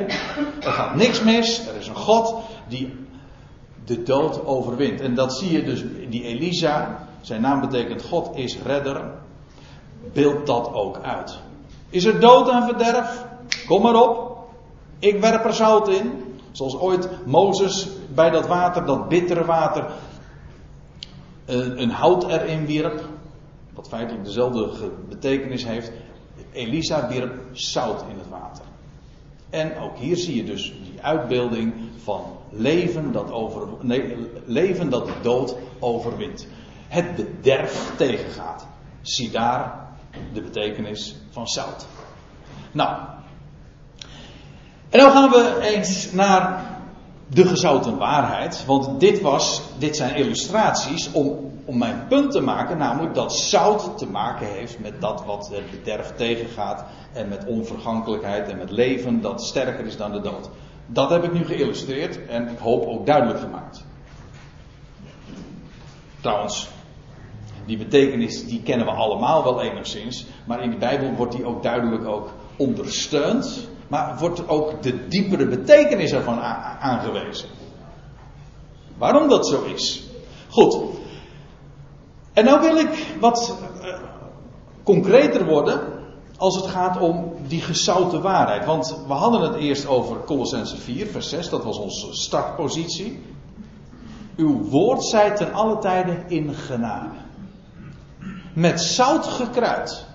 Er 0.61 0.73
gaat 0.73 0.95
niks 0.95 1.23
mis. 1.23 1.67
Er 1.69 1.75
is 1.79 1.89
een 1.89 1.97
God 1.97 2.35
die 2.69 3.06
de 3.87 4.03
dood 4.03 4.45
overwint. 4.45 5.01
En 5.01 5.15
dat 5.15 5.37
zie 5.37 5.53
je 5.53 5.63
dus, 5.63 5.85
die 6.09 6.23
Elisa, 6.23 7.07
zijn 7.21 7.41
naam 7.41 7.61
betekent 7.61 8.03
God 8.03 8.37
is 8.37 8.59
redder, 8.63 9.11
beeldt 10.13 10.47
dat 10.47 10.73
ook 10.73 10.99
uit. 11.03 11.39
Is 11.91 12.05
er 12.05 12.21
dood 12.21 12.49
en 12.49 12.63
verderf? 12.63 13.25
Kom 13.67 13.83
maar 13.83 14.03
op. 14.03 14.39
Ik 14.99 15.21
werp 15.21 15.45
er 15.45 15.55
zout 15.55 15.89
in. 15.89 16.25
Zoals 16.51 16.79
ooit 16.79 17.27
Mozes 17.27 17.89
bij 18.15 18.31
dat 18.31 18.47
water, 18.47 18.85
dat 18.85 19.09
bittere 19.09 19.45
water, 19.45 19.87
een 21.47 21.91
hout 21.91 22.25
erin 22.25 22.67
wierp. 22.67 23.05
Wat 23.75 23.89
feitelijk 23.89 24.25
dezelfde 24.25 24.91
betekenis 25.09 25.65
heeft. 25.65 25.93
Elisa 26.53 27.09
wierp 27.09 27.35
zout 27.53 28.05
in 28.11 28.19
het 28.19 28.29
water. 28.29 28.65
En 29.51 29.79
ook 29.79 29.99
hier 29.99 30.17
zie 30.17 30.37
je 30.37 30.45
dus 30.45 30.63
die 30.63 31.03
uitbeelding 31.03 31.75
van 32.03 32.39
leven 32.51 33.13
dat, 33.13 33.31
over, 33.31 33.69
nee, 33.81 34.17
leven 34.45 34.91
dat 34.91 35.07
de 35.07 35.13
dood 35.23 35.57
overwint. 35.79 36.47
Het 36.89 37.17
bederf 37.17 37.93
tegengaat. 37.97 38.67
Zie 39.03 39.31
daar 39.31 39.89
de 40.33 40.41
betekenis 40.41 41.17
van 41.31 41.47
zout. 41.47 41.87
Nou. 42.73 42.97
En 44.89 44.99
dan 44.99 45.11
gaan 45.11 45.31
we 45.31 45.59
eens 45.63 46.13
naar 46.13 46.76
de 47.27 47.47
gezouten 47.47 47.97
waarheid. 47.99 48.65
Want 48.67 49.01
dit, 49.01 49.21
was, 49.21 49.63
dit 49.79 49.97
zijn 49.97 50.15
illustraties 50.15 51.13
om, 51.13 51.53
om 51.65 51.79
mijn 51.79 52.07
punt 52.09 52.31
te 52.31 52.41
maken. 52.41 52.79
Namelijk 52.79 53.15
dat 53.15 53.37
zout 53.37 53.99
te 53.99 54.07
maken 54.07 54.47
heeft 54.47 54.79
met 54.79 55.01
dat 55.01 55.25
wat 55.25 55.49
het 55.53 55.71
bederf 55.71 56.13
tegengaat. 56.17 56.85
En 57.13 57.29
met 57.29 57.45
onvergankelijkheid 57.47 58.49
en 58.49 58.59
met 58.59 58.71
leven 58.71 59.21
dat 59.21 59.45
sterker 59.45 59.87
is 59.87 59.97
dan 59.97 60.13
de 60.13 60.21
dood. 60.21 60.51
Dat 60.87 61.11
heb 61.11 61.25
ik 61.25 61.33
nu 61.33 61.45
geïllustreerd 61.45 62.27
en 62.27 62.49
ik 62.49 62.59
hoop 62.59 62.87
ook 62.87 63.07
duidelijk 63.07 63.41
gemaakt. 63.41 63.85
Trouwens, 66.21 66.69
die 67.67 67.77
betekenis 67.77 68.47
die 68.47 68.63
kennen 68.63 68.87
we 68.87 68.93
allemaal 68.93 69.45
wel 69.45 69.63
enigszins, 69.63 70.27
maar 70.45 70.63
in 70.63 70.71
de 70.71 70.77
Bijbel 70.77 71.13
wordt 71.13 71.33
die 71.33 71.45
ook 71.45 71.63
duidelijk 71.63 72.07
ook 72.07 72.33
ondersteund, 72.57 73.69
maar 73.89 74.19
wordt 74.19 74.49
ook 74.49 74.83
de 74.83 75.09
diepere 75.09 75.47
betekenis 75.47 76.13
ervan 76.13 76.41
aangewezen. 76.81 77.49
Waarom 78.99 79.29
dat 79.29 79.47
zo 79.47 79.63
is. 79.63 80.05
Goed. 80.49 80.79
En 82.33 82.45
nou 82.45 82.61
wil 82.61 82.77
ik 82.77 83.17
wat 83.21 83.57
uh, 83.83 83.95
concreter 84.83 85.45
worden 85.45 85.81
als 86.37 86.57
het 86.57 86.67
gaat 86.67 87.01
om 87.01 87.33
die 87.47 87.61
gezouten 87.61 88.23
waarheid. 88.23 88.65
Want 88.65 88.99
we 89.07 89.13
hadden 89.13 89.41
het 89.41 89.55
eerst 89.55 89.87
over 89.87 90.25
Colossense 90.25 90.77
4, 90.77 91.07
vers 91.07 91.29
6, 91.29 91.49
dat 91.49 91.65
was 91.65 91.79
onze 91.79 92.15
startpositie. 92.15 93.23
Uw 94.37 94.63
woord 94.63 95.05
zij 95.05 95.31
ten 95.31 95.53
alle 95.53 95.79
tijden 95.79 96.25
in 96.29 96.55
genade. 96.55 97.19
Met 98.55 98.81
zout 98.81 99.27
gekruid. 99.27 100.07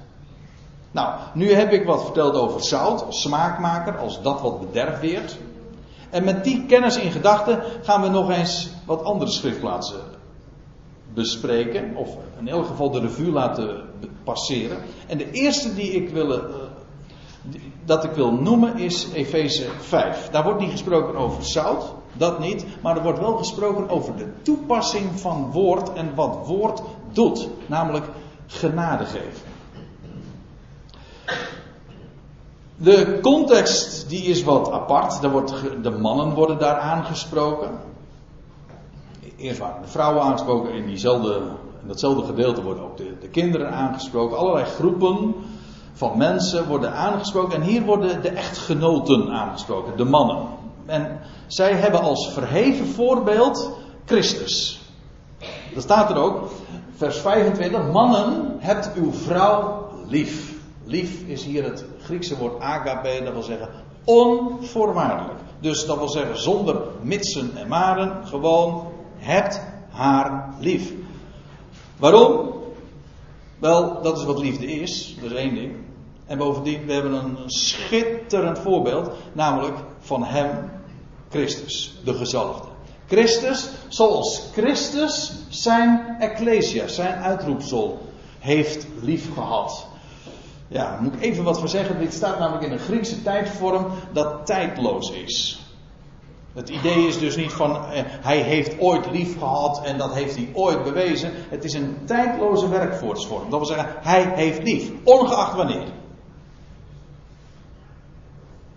Nou, 0.92 1.20
nu 1.34 1.54
heb 1.54 1.72
ik 1.72 1.86
wat 1.86 2.04
verteld 2.04 2.36
over 2.36 2.64
zout 2.64 3.06
smaakmaker, 3.10 3.98
als 3.98 4.22
dat 4.22 4.42
wat 4.42 4.60
bederfweert. 4.60 5.38
En 6.10 6.24
met 6.24 6.44
die 6.44 6.66
kennis 6.66 6.98
in 6.98 7.12
gedachten 7.12 7.64
gaan 7.82 8.02
we 8.02 8.08
nog 8.08 8.30
eens 8.30 8.70
wat 8.86 9.04
andere 9.04 9.32
schriftplaatsen 9.32 10.02
bespreken, 11.14 11.96
of 11.96 12.18
in 12.40 12.48
elk 12.48 12.66
geval 12.66 12.92
de 12.92 13.00
revue 13.00 13.32
laten 13.32 13.82
passeren. 14.24 14.78
En 15.08 15.18
de 15.18 15.32
eerste 15.32 15.76
die 15.76 15.92
ik 15.92 16.10
wil, 16.10 16.32
uh, 16.32 16.44
dat 17.86 18.04
ik 18.04 18.12
wil 18.12 18.32
noemen 18.32 18.78
is 18.78 19.08
Efeze 19.14 19.66
5. 19.80 20.30
Daar 20.30 20.44
wordt 20.44 20.60
niet 20.60 20.72
gesproken 20.72 21.16
over 21.16 21.46
zout, 21.46 21.94
dat 22.14 22.40
niet, 22.40 22.66
maar 22.82 22.98
er 22.98 23.04
wordt 23.04 23.20
wel 23.20 23.38
gesproken 23.38 23.90
over 23.90 24.16
de 24.16 24.32
toepassing 24.42 25.20
van 25.20 25.52
woord 25.52 25.94
en 25.94 26.16
wat 26.16 26.40
woord 26.46 26.82
doet, 27.12 27.50
namelijk 27.66 28.06
genade 28.48 29.06
geven. 29.06 29.51
De 32.78 33.20
context 33.22 34.10
die 34.10 34.24
is 34.24 34.44
wat 34.44 34.72
apart. 34.72 35.22
De 35.82 35.90
mannen 35.90 36.34
worden 36.34 36.60
daar 36.60 36.78
aangesproken. 36.78 37.70
Eerst 39.38 39.60
waren 39.60 39.82
de 39.82 39.88
vrouwen 39.88 40.24
aangesproken. 40.24 40.74
In, 40.74 40.86
diezelfde, 40.86 41.42
datzelfde 41.88 42.26
gedeelte 42.26 42.64
worden 42.64 42.84
ook 42.84 42.98
de, 42.98 43.18
de 43.22 43.28
kinderen 43.28 43.72
aangesproken. 43.72 44.38
Allerlei 44.38 44.66
groepen 44.66 45.36
van 45.94 46.18
mensen 46.18 46.68
worden 46.68 46.94
aangesproken. 46.94 47.56
En 47.56 47.62
hier 47.62 47.82
worden 47.82 48.22
de 48.22 48.30
echtgenoten 48.30 49.30
aangesproken, 49.32 49.98
de 49.98 50.04
mannen. 50.04 50.38
En 50.86 51.20
zij 51.48 51.74
hebben 51.74 52.02
als 52.02 52.30
verheven 52.34 52.88
voorbeeld 52.88 53.72
Christus. 54.06 54.82
Dat 55.74 55.84
staat 55.84 56.10
er 56.10 56.16
ook, 56.16 56.52
vers 56.96 57.18
25. 57.18 57.92
Mannen, 57.92 58.56
hebt 58.60 58.92
uw 58.96 59.12
vrouw 59.14 59.88
lief. 60.08 60.51
Lief 60.92 61.22
is 61.28 61.44
hier 61.44 61.64
het 61.64 61.86
Griekse 62.04 62.38
woord 62.38 62.62
agape, 62.62 63.22
dat 63.24 63.34
wil 63.34 63.44
zeggen 63.44 63.70
onvoorwaardelijk. 64.04 65.40
Dus 65.60 65.86
dat 65.86 65.98
wil 65.98 66.10
zeggen 66.10 66.40
zonder 66.40 66.82
mitsen 67.02 67.52
en 67.58 67.68
maren, 67.68 68.28
gewoon 68.28 68.88
hebt 69.18 69.62
haar 69.90 70.54
lief. 70.60 70.94
Waarom? 71.98 72.54
Wel, 73.60 74.02
dat 74.02 74.18
is 74.18 74.24
wat 74.24 74.40
liefde 74.40 74.66
is, 74.66 75.18
dat 75.22 75.32
is 75.32 75.38
één 75.38 75.56
ding. 75.56 75.76
En 76.26 76.38
bovendien, 76.38 76.86
we 76.86 76.94
hebben 76.94 77.14
een 77.14 77.38
schitterend 77.46 78.60
voorbeeld, 78.60 79.12
namelijk 79.34 79.78
van 80.00 80.24
hem, 80.24 80.72
Christus, 81.30 82.00
de 82.04 82.14
gezalfde. 82.14 82.68
Christus, 83.08 83.70
zoals 83.88 84.50
Christus 84.52 85.34
zijn 85.50 86.16
ecclesia, 86.20 86.88
zijn 86.88 87.22
uitroepsel, 87.22 88.02
heeft 88.40 88.88
lief 89.02 89.34
gehad. 89.34 89.90
Ja, 90.72 90.92
daar 90.92 91.02
moet 91.02 91.14
ik 91.14 91.22
even 91.22 91.44
wat 91.44 91.60
voor 91.60 91.70
zeggen. 91.70 92.00
Dit 92.00 92.14
staat 92.14 92.40
namelijk 92.40 92.66
in 92.66 92.72
een 92.72 92.80
Griekse 92.80 93.22
tijdvorm 93.22 93.88
dat 94.12 94.46
tijdloos 94.46 95.12
is. 95.12 95.62
Het 96.54 96.70
idee 96.70 97.08
is 97.08 97.20
dus 97.20 97.36
niet 97.36 97.52
van 97.52 97.76
eh, 97.76 98.04
hij 98.06 98.38
heeft 98.38 98.80
ooit 98.80 99.12
lief 99.12 99.38
gehad 99.38 99.82
en 99.84 99.98
dat 99.98 100.14
heeft 100.14 100.36
hij 100.36 100.50
ooit 100.54 100.84
bewezen. 100.84 101.32
Het 101.50 101.64
is 101.64 101.74
een 101.74 101.98
tijdloze 102.06 102.70
werkwoordsvorm. 102.70 103.50
Dat 103.50 103.60
wil 103.60 103.68
zeggen, 103.68 103.96
hij 104.02 104.32
heeft 104.36 104.64
lief, 104.64 104.92
ongeacht 105.04 105.56
wanneer. 105.56 105.88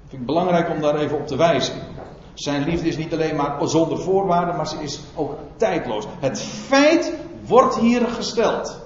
Vind 0.09 0.21
ik 0.21 0.27
belangrijk 0.27 0.71
om 0.71 0.81
daar 0.81 0.97
even 0.97 1.19
op 1.19 1.27
te 1.27 1.37
wijzen. 1.37 1.75
Zijn 2.35 2.65
liefde 2.65 2.89
is 2.89 2.97
niet 2.97 3.13
alleen 3.13 3.37
maar 3.37 3.69
zonder 3.69 3.99
voorwaarden, 3.99 4.57
maar 4.57 4.69
ze 4.69 4.83
is 4.83 5.01
ook 5.15 5.39
tijdloos. 5.57 6.05
Het 6.21 6.43
feit 6.43 7.13
wordt 7.47 7.79
hier 7.79 8.07
gesteld. 8.07 8.84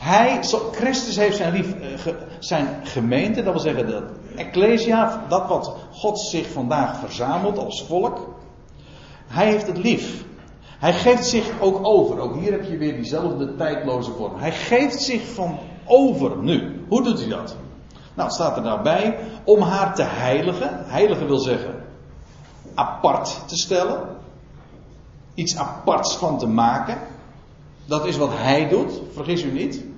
Hij, 0.00 0.40
Christus 0.72 1.16
heeft 1.16 1.36
zijn, 1.36 1.52
lief, 1.52 1.74
eh, 1.74 2.12
zijn 2.38 2.68
gemeente, 2.82 3.42
dat 3.42 3.52
wil 3.52 3.62
zeggen 3.62 3.86
de 3.86 4.06
Ecclesia, 4.36 5.24
dat 5.28 5.48
wat 5.48 5.76
God 5.92 6.20
zich 6.20 6.50
vandaag 6.50 6.98
verzamelt 6.98 7.58
als 7.58 7.84
volk. 7.86 8.34
Hij 9.26 9.46
heeft 9.46 9.66
het 9.66 9.78
lief. 9.78 10.24
Hij 10.78 10.92
geeft 10.92 11.26
zich 11.26 11.50
ook 11.60 11.86
over. 11.86 12.18
Ook 12.18 12.34
hier 12.34 12.52
heb 12.52 12.64
je 12.64 12.76
weer 12.76 12.94
diezelfde 12.94 13.56
tijdloze 13.56 14.12
vorm. 14.12 14.38
Hij 14.38 14.52
geeft 14.52 15.02
zich 15.02 15.22
van 15.34 15.58
over 15.84 16.36
nu. 16.36 16.84
Hoe 16.88 17.02
doet 17.02 17.18
hij 17.18 17.28
dat? 17.28 17.56
Nou, 18.14 18.30
staat 18.30 18.56
er 18.56 18.62
daarbij 18.62 19.18
om 19.44 19.60
haar 19.60 19.94
te 19.94 20.02
heiligen. 20.02 20.84
Heiligen 20.86 21.26
wil 21.26 21.38
zeggen 21.38 21.74
apart 22.74 23.40
te 23.46 23.56
stellen. 23.56 24.00
Iets 25.34 25.56
aparts 25.56 26.16
van 26.16 26.38
te 26.38 26.46
maken. 26.46 26.98
Dat 27.86 28.06
is 28.06 28.16
wat 28.16 28.32
hij 28.32 28.68
doet, 28.68 29.00
vergis 29.12 29.42
u 29.42 29.52
niet. 29.52 29.88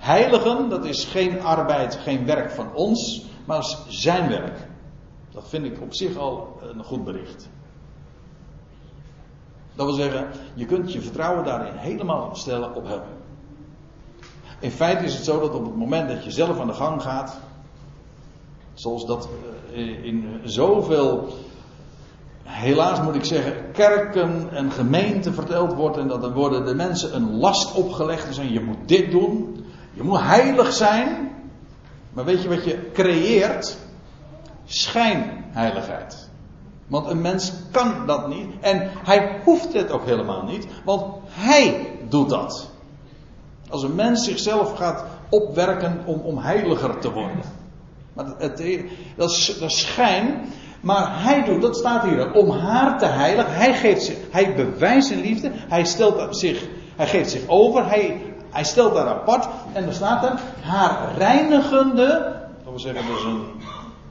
Heiligen, 0.00 0.68
dat 0.68 0.84
is 0.84 1.04
geen 1.04 1.42
arbeid, 1.42 1.94
geen 1.94 2.26
werk 2.26 2.50
van 2.50 2.74
ons, 2.74 3.24
maar 3.44 3.76
zijn 3.88 4.28
werk. 4.28 4.68
Dat 5.32 5.48
vind 5.48 5.64
ik 5.64 5.80
op 5.80 5.94
zich 5.94 6.16
al 6.16 6.60
een 6.62 6.84
goed 6.84 7.04
bericht. 7.04 7.48
Dat 9.74 9.86
wil 9.86 9.94
zeggen, 9.94 10.26
je 10.54 10.64
kunt 10.64 10.92
je 10.92 11.00
vertrouwen 11.00 11.44
daarin 11.44 11.74
helemaal 11.74 12.30
stellen 12.36 12.74
op 12.74 12.86
hem. 12.86 13.00
In 14.58 14.70
feite 14.70 15.04
is 15.04 15.14
het 15.14 15.24
zo 15.24 15.40
dat 15.40 15.54
op 15.54 15.64
het 15.64 15.76
moment 15.76 16.08
dat 16.08 16.24
je 16.24 16.30
zelf 16.30 16.60
aan 16.60 16.66
de 16.66 16.72
gang 16.72 17.02
gaat, 17.02 17.40
zoals 18.74 19.06
dat 19.06 19.28
eh, 19.72 20.04
in 20.04 20.40
zoveel, 20.44 21.28
helaas 22.42 23.00
moet 23.00 23.14
ik 23.14 23.24
zeggen, 23.24 23.70
kerken 23.72 24.50
en 24.50 24.70
gemeenten 24.70 25.34
verteld 25.34 25.72
wordt 25.72 25.96
en 25.96 26.08
dat 26.08 26.22
er 26.22 26.32
worden 26.32 26.64
de 26.64 26.74
mensen 26.74 27.14
een 27.14 27.36
last 27.36 27.74
opgelegd 27.74 28.26
en 28.26 28.34
zeggen 28.34 28.52
je 28.52 28.64
moet 28.64 28.88
dit 28.88 29.10
doen, 29.10 29.64
je 30.00 30.06
moet 30.06 30.20
heilig 30.20 30.72
zijn. 30.72 31.30
Maar 32.12 32.24
weet 32.24 32.42
je 32.42 32.48
wat 32.48 32.64
je 32.64 32.90
creëert? 32.92 33.76
Schijnheiligheid. 34.64 36.28
Want 36.86 37.10
een 37.10 37.20
mens 37.20 37.52
kan 37.70 38.06
dat 38.06 38.28
niet. 38.28 38.50
En 38.60 38.90
hij 39.04 39.40
hoeft 39.44 39.72
het 39.72 39.90
ook 39.90 40.04
helemaal 40.04 40.42
niet. 40.42 40.66
Want 40.84 41.04
hij 41.28 41.88
doet 42.08 42.28
dat. 42.28 42.70
Als 43.68 43.82
een 43.82 43.94
mens 43.94 44.24
zichzelf 44.24 44.76
gaat 44.76 45.04
opwerken 45.28 46.02
om, 46.04 46.20
om 46.20 46.38
heiliger 46.38 46.98
te 46.98 47.12
worden. 47.12 47.42
Maar 48.12 48.26
het, 48.38 48.62
dat, 49.16 49.30
is, 49.30 49.58
dat 49.60 49.72
schijn. 49.72 50.44
Maar 50.80 51.22
hij 51.22 51.44
doet, 51.44 51.62
dat 51.62 51.76
staat 51.76 52.02
hier, 52.02 52.32
om 52.32 52.50
haar 52.50 52.98
te 52.98 53.06
heiligen. 53.06 53.54
Hij, 53.54 53.74
geeft 53.74 54.02
zich, 54.02 54.16
hij 54.30 54.54
bewijst 54.54 55.08
zijn 55.08 55.20
liefde. 55.20 55.50
Hij, 55.52 55.84
stelt 55.84 56.36
zich, 56.36 56.68
hij 56.96 57.06
geeft 57.06 57.30
zich 57.30 57.42
over. 57.46 57.88
Hij 57.88 58.29
hij 58.50 58.64
stelt 58.64 58.94
daar 58.94 59.08
apart 59.08 59.48
en 59.72 59.86
er 59.86 59.94
staat 59.94 60.24
er 60.24 60.40
haar 60.62 61.14
reinigende. 61.16 62.06
Dat 62.64 62.72
wil 62.72 62.78
zeggen, 62.78 63.06
dat 63.06 63.16
is 63.16 63.24
een 63.24 63.44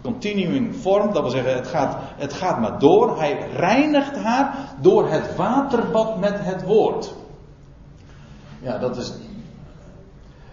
continuing 0.02 0.76
vorm. 0.76 1.14
Dat 1.14 1.22
wil 1.22 1.32
zeggen, 1.32 1.56
het 1.56 1.68
gaat, 1.68 1.98
het 2.18 2.34
gaat 2.34 2.60
maar 2.60 2.80
door. 2.80 3.18
Hij 3.18 3.48
reinigt 3.56 4.16
haar 4.16 4.56
door 4.82 5.10
het 5.10 5.36
waterbad 5.36 6.20
met 6.20 6.36
het 6.38 6.64
woord. 6.64 7.14
Ja, 8.62 8.78
dat 8.78 8.98
is. 8.98 9.14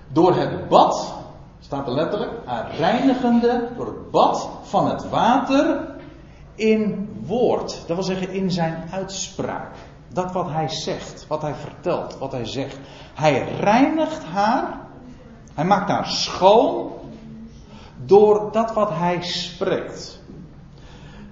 Door 0.08 0.34
het 0.34 0.68
bad, 0.68 1.14
staat 1.60 1.86
er 1.86 1.94
letterlijk, 1.94 2.32
haar 2.44 2.76
reinigende, 2.76 3.68
door 3.76 3.86
het 3.86 4.10
bad 4.10 4.48
van 4.62 4.88
het 4.88 5.08
water 5.08 5.80
in 6.54 7.08
woord. 7.26 7.84
Dat 7.86 7.96
wil 7.96 8.04
zeggen, 8.04 8.30
in 8.30 8.50
zijn 8.50 8.84
uitspraak. 8.90 9.74
Dat 10.08 10.32
wat 10.32 10.50
hij 10.50 10.68
zegt, 10.68 11.26
wat 11.28 11.42
hij 11.42 11.54
vertelt, 11.54 12.18
wat 12.18 12.32
hij 12.32 12.44
zegt. 12.44 12.78
Hij 13.14 13.54
reinigt 13.60 14.24
haar. 14.24 14.80
Hij 15.54 15.64
maakt 15.64 15.90
haar 15.90 16.06
schoon. 16.06 16.92
Door 18.04 18.52
dat 18.52 18.72
wat 18.72 18.90
hij 18.90 19.22
spreekt. 19.22 20.20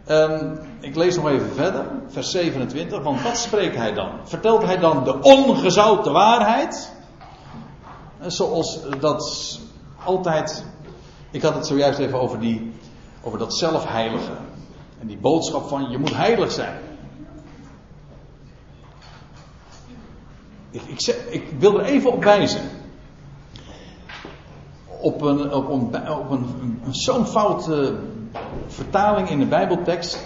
Um, 0.08 0.58
ik 0.80 0.96
lees 0.96 1.16
nog 1.16 1.28
even 1.28 1.54
verder, 1.54 1.86
vers 2.08 2.30
27. 2.30 3.02
Want 3.02 3.22
wat 3.22 3.36
spreekt 3.36 3.76
hij 3.76 3.92
dan? 3.92 4.10
Vertelt 4.24 4.62
hij 4.62 4.78
dan 4.78 5.04
de 5.04 5.20
ongezouten 5.20 6.12
waarheid? 6.12 6.92
Zoals 8.26 8.80
dat 9.00 9.60
altijd. 10.04 10.64
Ik 11.30 11.42
had 11.42 11.54
het 11.54 11.66
zojuist 11.66 11.98
even 11.98 12.20
over, 12.20 12.40
die, 12.40 12.72
over 13.22 13.38
dat 13.38 13.54
zelfheilige. 13.54 14.32
En 15.00 15.06
die 15.06 15.18
boodschap 15.18 15.68
van 15.68 15.90
je 15.90 15.98
moet 15.98 16.16
heilig 16.16 16.52
zijn. 16.52 16.78
Ik, 20.74 20.82
ik, 20.86 21.16
ik, 21.30 21.42
wil 21.58 21.78
er 21.78 21.84
even 21.84 22.12
op 22.12 22.24
wijzen. 22.24 22.60
Op 25.00 25.22
een, 25.22 25.52
op 25.52 25.68
een, 25.68 26.10
op 26.10 26.30
een, 26.30 26.78
zo'n 26.90 27.26
foute 27.26 27.94
vertaling 28.66 29.28
in 29.28 29.38
de 29.38 29.46
Bijbeltekst. 29.46 30.18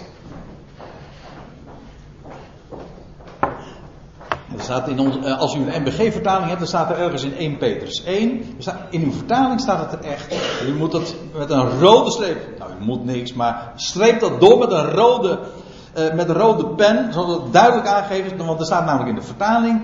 Er 4.57 4.63
staat 4.63 4.87
in 4.87 4.99
ons, 4.99 5.17
eh, 5.17 5.39
als 5.39 5.55
u 5.55 5.59
een 5.59 5.81
MBG-vertaling 5.81 6.47
hebt, 6.47 6.59
dan 6.59 6.67
staat 6.67 6.89
er 6.89 6.97
ergens 6.97 7.23
in 7.23 7.35
1 7.35 7.57
Petrus 7.57 8.03
1. 8.03 8.43
In 8.89 9.01
uw 9.01 9.11
vertaling 9.11 9.59
staat 9.61 9.91
het 9.91 10.03
er 10.05 10.11
echt. 10.11 10.33
U 10.67 10.73
moet 10.73 10.93
het 10.93 11.15
met 11.33 11.49
een 11.49 11.79
rode 11.79 12.11
streep. 12.11 12.57
Nou, 12.59 12.71
u 12.71 12.85
moet 12.85 13.05
niks, 13.05 13.33
maar 13.33 13.71
streep 13.75 14.19
dat 14.19 14.41
door 14.41 14.57
met 14.57 14.71
een 14.71 14.89
rode, 14.91 15.39
uh, 15.97 16.13
met 16.13 16.29
een 16.29 16.35
rode 16.35 16.67
pen, 16.67 17.13
zodat 17.13 17.41
het 17.41 17.53
duidelijk 17.53 17.87
aangegeven 17.87 18.31
is. 18.31 18.45
Want 18.45 18.59
er 18.59 18.65
staat 18.65 18.85
namelijk 18.85 19.09
in 19.09 19.15
de 19.15 19.21
vertaling: 19.21 19.81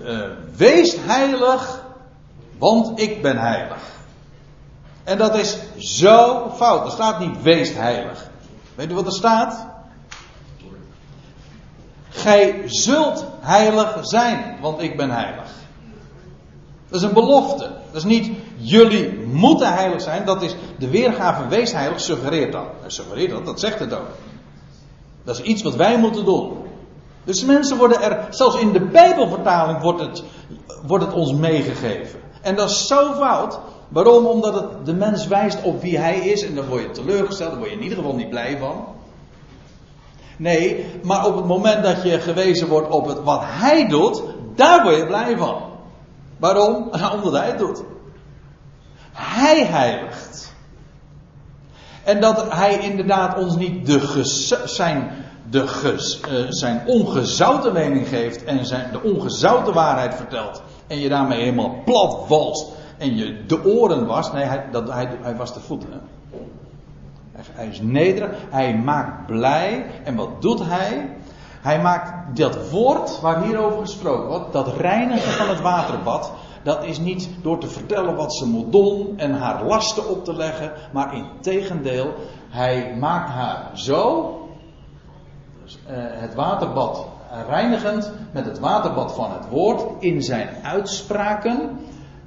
uh, 0.00 0.20
wees 0.56 0.96
heilig, 0.98 1.84
want 2.58 3.00
ik 3.00 3.22
ben 3.22 3.38
heilig. 3.38 3.82
En 5.04 5.18
dat 5.18 5.36
is 5.36 5.58
zo 5.76 6.50
fout. 6.56 6.84
Er 6.84 6.90
staat 6.90 7.18
niet 7.18 7.42
wees 7.42 7.74
heilig. 7.74 8.30
Weet 8.74 8.90
u 8.90 8.94
wat 8.94 9.06
er 9.06 9.12
staat? 9.12 9.66
Gij 12.08 12.62
zult 12.66 13.26
heilig 13.40 13.98
zijn, 14.00 14.56
want 14.60 14.82
ik 14.82 14.96
ben 14.96 15.10
heilig. 15.10 15.50
Dat 16.88 17.00
is 17.00 17.06
een 17.06 17.14
belofte. 17.14 17.70
Dat 17.86 17.96
is 17.96 18.04
niet 18.04 18.30
jullie 18.56 19.18
moeten 19.26 19.74
heilig 19.74 20.00
zijn. 20.00 20.24
Dat 20.24 20.42
is 20.42 20.54
de 20.78 20.88
weergave 20.88 21.48
wees 21.48 21.72
heilig 21.72 22.00
suggereert 22.00 22.52
dat. 22.52 22.66
Suggereert 22.86 23.30
dat, 23.30 23.46
dat 23.46 23.60
zegt 23.60 23.78
het 23.78 23.92
ook. 23.94 24.08
Dat 25.24 25.38
is 25.38 25.44
iets 25.44 25.62
wat 25.62 25.74
wij 25.74 25.98
moeten 25.98 26.24
doen. 26.24 26.67
Dus 27.28 27.44
mensen 27.44 27.76
worden 27.76 28.02
er, 28.02 28.26
zelfs 28.30 28.58
in 28.58 28.72
de 28.72 28.80
Bijbelvertaling 28.80 29.80
wordt 29.80 30.00
het, 30.00 30.22
wordt 30.86 31.04
het 31.04 31.14
ons 31.14 31.32
meegegeven. 31.32 32.20
En 32.42 32.56
dat 32.56 32.70
is 32.70 32.86
zo 32.86 33.12
fout. 33.14 33.58
Waarom? 33.88 34.26
Omdat 34.26 34.54
het 34.54 34.86
de 34.86 34.94
mens 34.94 35.26
wijst 35.26 35.62
op 35.62 35.82
wie 35.82 35.98
hij 35.98 36.18
is 36.18 36.46
en 36.46 36.54
dan 36.54 36.66
word 36.66 36.82
je 36.82 36.90
teleurgesteld, 36.90 37.50
daar 37.50 37.58
word 37.58 37.70
je 37.70 37.76
in 37.76 37.82
ieder 37.82 37.98
geval 37.98 38.14
niet 38.14 38.30
blij 38.30 38.58
van. 38.58 38.84
Nee, 40.36 40.86
maar 41.02 41.26
op 41.26 41.36
het 41.36 41.44
moment 41.44 41.82
dat 41.82 42.02
je 42.02 42.20
gewezen 42.20 42.68
wordt 42.68 42.90
op 42.90 43.20
wat 43.24 43.40
hij 43.42 43.88
doet, 43.88 44.22
daar 44.54 44.82
word 44.82 44.96
je 44.96 45.06
blij 45.06 45.36
van. 45.36 45.62
Waarom? 46.36 46.90
Omdat 47.14 47.32
hij 47.32 47.46
het 47.46 47.58
doet. 47.58 47.82
Hij 49.12 49.64
heiligt. 49.64 50.54
En 52.04 52.20
dat 52.20 52.52
hij 52.52 52.78
inderdaad 52.78 53.38
ons 53.38 53.56
niet 53.56 53.86
de 53.86 54.20
zijn, 54.64 55.10
de 55.50 55.66
ges, 55.66 56.20
uh, 56.30 56.46
zijn 56.48 56.82
ongezouten 56.86 57.72
mening 57.72 58.08
geeft 58.08 58.44
en 58.44 58.66
zijn, 58.66 58.92
de 58.92 59.02
ongezouten 59.02 59.74
waarheid 59.74 60.14
vertelt. 60.14 60.62
En 60.86 60.98
je 60.98 61.08
daarmee 61.08 61.40
helemaal 61.40 61.82
plat 61.84 62.28
walst 62.28 62.72
en 62.98 63.16
je 63.16 63.44
de 63.46 63.64
oren 63.64 64.06
was. 64.06 64.32
Nee, 64.32 64.44
hij, 64.44 64.64
dat, 64.70 64.92
hij, 64.92 65.08
hij 65.20 65.36
was 65.36 65.54
de 65.54 65.60
voeten. 65.60 66.00
Hij 67.52 67.66
is 67.66 67.80
nederig, 67.80 68.30
hij 68.50 68.76
maakt 68.76 69.26
blij. 69.26 69.86
En 70.04 70.14
wat 70.14 70.42
doet 70.42 70.60
hij? 70.64 71.16
Hij 71.60 71.80
maakt 71.80 72.36
dat 72.36 72.70
woord 72.70 73.20
waar 73.20 73.42
hierover 73.42 73.80
gesproken 73.80 74.28
wordt, 74.28 74.52
dat 74.52 74.76
reinigen 74.76 75.32
van 75.32 75.48
het 75.48 75.60
waterbad, 75.60 76.32
dat 76.62 76.84
is 76.84 76.98
niet 76.98 77.28
door 77.42 77.58
te 77.58 77.66
vertellen 77.66 78.16
wat 78.16 78.34
ze 78.34 78.46
moet 78.46 78.72
doen 78.72 79.12
en 79.16 79.32
haar 79.32 79.64
lasten 79.64 80.08
op 80.08 80.24
te 80.24 80.34
leggen, 80.34 80.72
maar 80.92 81.14
in 81.14 81.26
tegendeel, 81.40 82.14
hij 82.48 82.96
maakt 82.98 83.30
haar 83.30 83.70
zo, 83.74 84.32
het 86.16 86.34
waterbad 86.34 87.06
reinigend 87.48 88.12
met 88.30 88.44
het 88.44 88.58
waterbad 88.58 89.14
van 89.14 89.32
het 89.32 89.48
woord 89.48 89.82
in 89.98 90.22
zijn 90.22 90.48
uitspraken. 90.62 91.78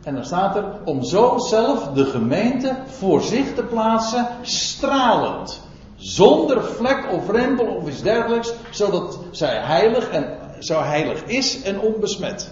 En 0.04 0.14
dan 0.14 0.26
staat 0.26 0.56
er 0.56 0.66
om 0.86 1.04
zo 1.04 1.38
zelf 1.38 1.88
de 1.88 2.06
gemeente 2.06 2.76
voor 2.86 3.22
zich 3.22 3.54
te 3.54 3.64
plaatsen, 3.64 4.28
stralend. 4.42 5.62
Zonder 5.96 6.64
vlek 6.64 7.08
of 7.12 7.30
rempel 7.30 7.66
of 7.66 7.88
iets 7.88 8.02
dergelijks, 8.02 8.54
zodat 8.72 9.20
zij 9.32 9.58
heilig 9.58 10.10
en 10.10 10.38
zo 10.60 10.82
heilig 10.82 11.24
is 11.24 11.62
en 11.62 11.80
onbesmet. 11.80 12.52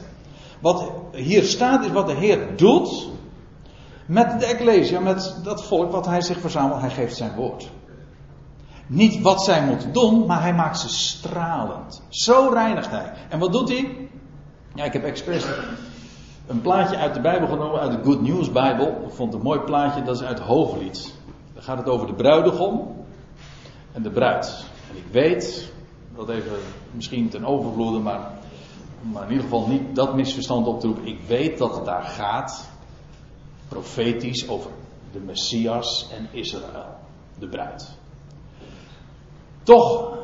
Wat 0.59 0.91
hier 1.11 1.43
staat 1.43 1.85
is 1.85 1.91
wat 1.91 2.07
de 2.07 2.13
Heer 2.13 2.57
doet 2.57 3.07
met 4.05 4.39
de 4.39 4.45
Ecclesia, 4.45 4.99
met 4.99 5.35
dat 5.43 5.63
volk 5.63 5.91
wat 5.91 6.05
hij 6.05 6.21
zich 6.21 6.39
verzamelt. 6.39 6.81
Hij 6.81 6.89
geeft 6.89 7.17
zijn 7.17 7.35
woord. 7.35 7.69
Niet 8.89 9.21
wat 9.21 9.43
zij 9.43 9.65
moeten 9.65 9.93
doen, 9.93 10.25
maar 10.25 10.41
hij 10.41 10.53
maakt 10.53 10.79
ze 10.79 10.89
stralend. 10.89 12.01
Zo 12.09 12.49
reinigt 12.53 12.89
hij. 12.89 13.13
En 13.29 13.39
wat 13.39 13.51
doet 13.51 13.69
hij? 13.69 14.09
Ja, 14.75 14.83
ik 14.83 14.93
heb 14.93 15.03
expres 15.03 15.45
een 16.47 16.61
plaatje 16.61 16.97
uit 16.97 17.13
de 17.13 17.21
Bijbel 17.21 17.47
genomen, 17.47 17.79
uit 17.79 17.91
de 17.91 18.03
Good 18.03 18.21
News 18.21 18.51
Bijbel. 18.51 18.87
Ik 18.87 19.13
vond 19.13 19.33
een 19.33 19.41
mooi 19.41 19.59
plaatje, 19.59 20.03
dat 20.03 20.15
is 20.15 20.27
uit 20.27 20.39
Hooglied. 20.39 21.13
Daar 21.53 21.63
gaat 21.63 21.77
het 21.77 21.87
over 21.87 22.07
de 22.07 22.13
bruidegom 22.13 22.95
en 23.91 24.01
de 24.01 24.09
bruid. 24.09 24.65
En 24.91 24.97
ik 24.97 25.05
weet, 25.11 25.71
dat 26.15 26.29
even 26.29 26.57
misschien 26.91 27.29
ten 27.29 27.45
overvloede, 27.45 27.99
maar, 27.99 28.31
maar 29.01 29.23
in 29.23 29.29
ieder 29.29 29.43
geval 29.43 29.67
niet 29.67 29.95
dat 29.95 30.15
misverstand 30.15 30.67
op 30.67 30.79
te 30.79 30.87
roepen. 30.87 31.07
Ik 31.07 31.19
weet 31.27 31.57
dat 31.57 31.75
het 31.75 31.85
daar 31.85 32.03
gaat, 32.03 32.69
profetisch, 33.67 34.47
over 34.47 34.71
de 35.11 35.19
Messias 35.19 36.09
en 36.17 36.27
Israël, 36.31 36.95
de 37.39 37.47
bruid. 37.47 37.98
Toch, 39.63 40.17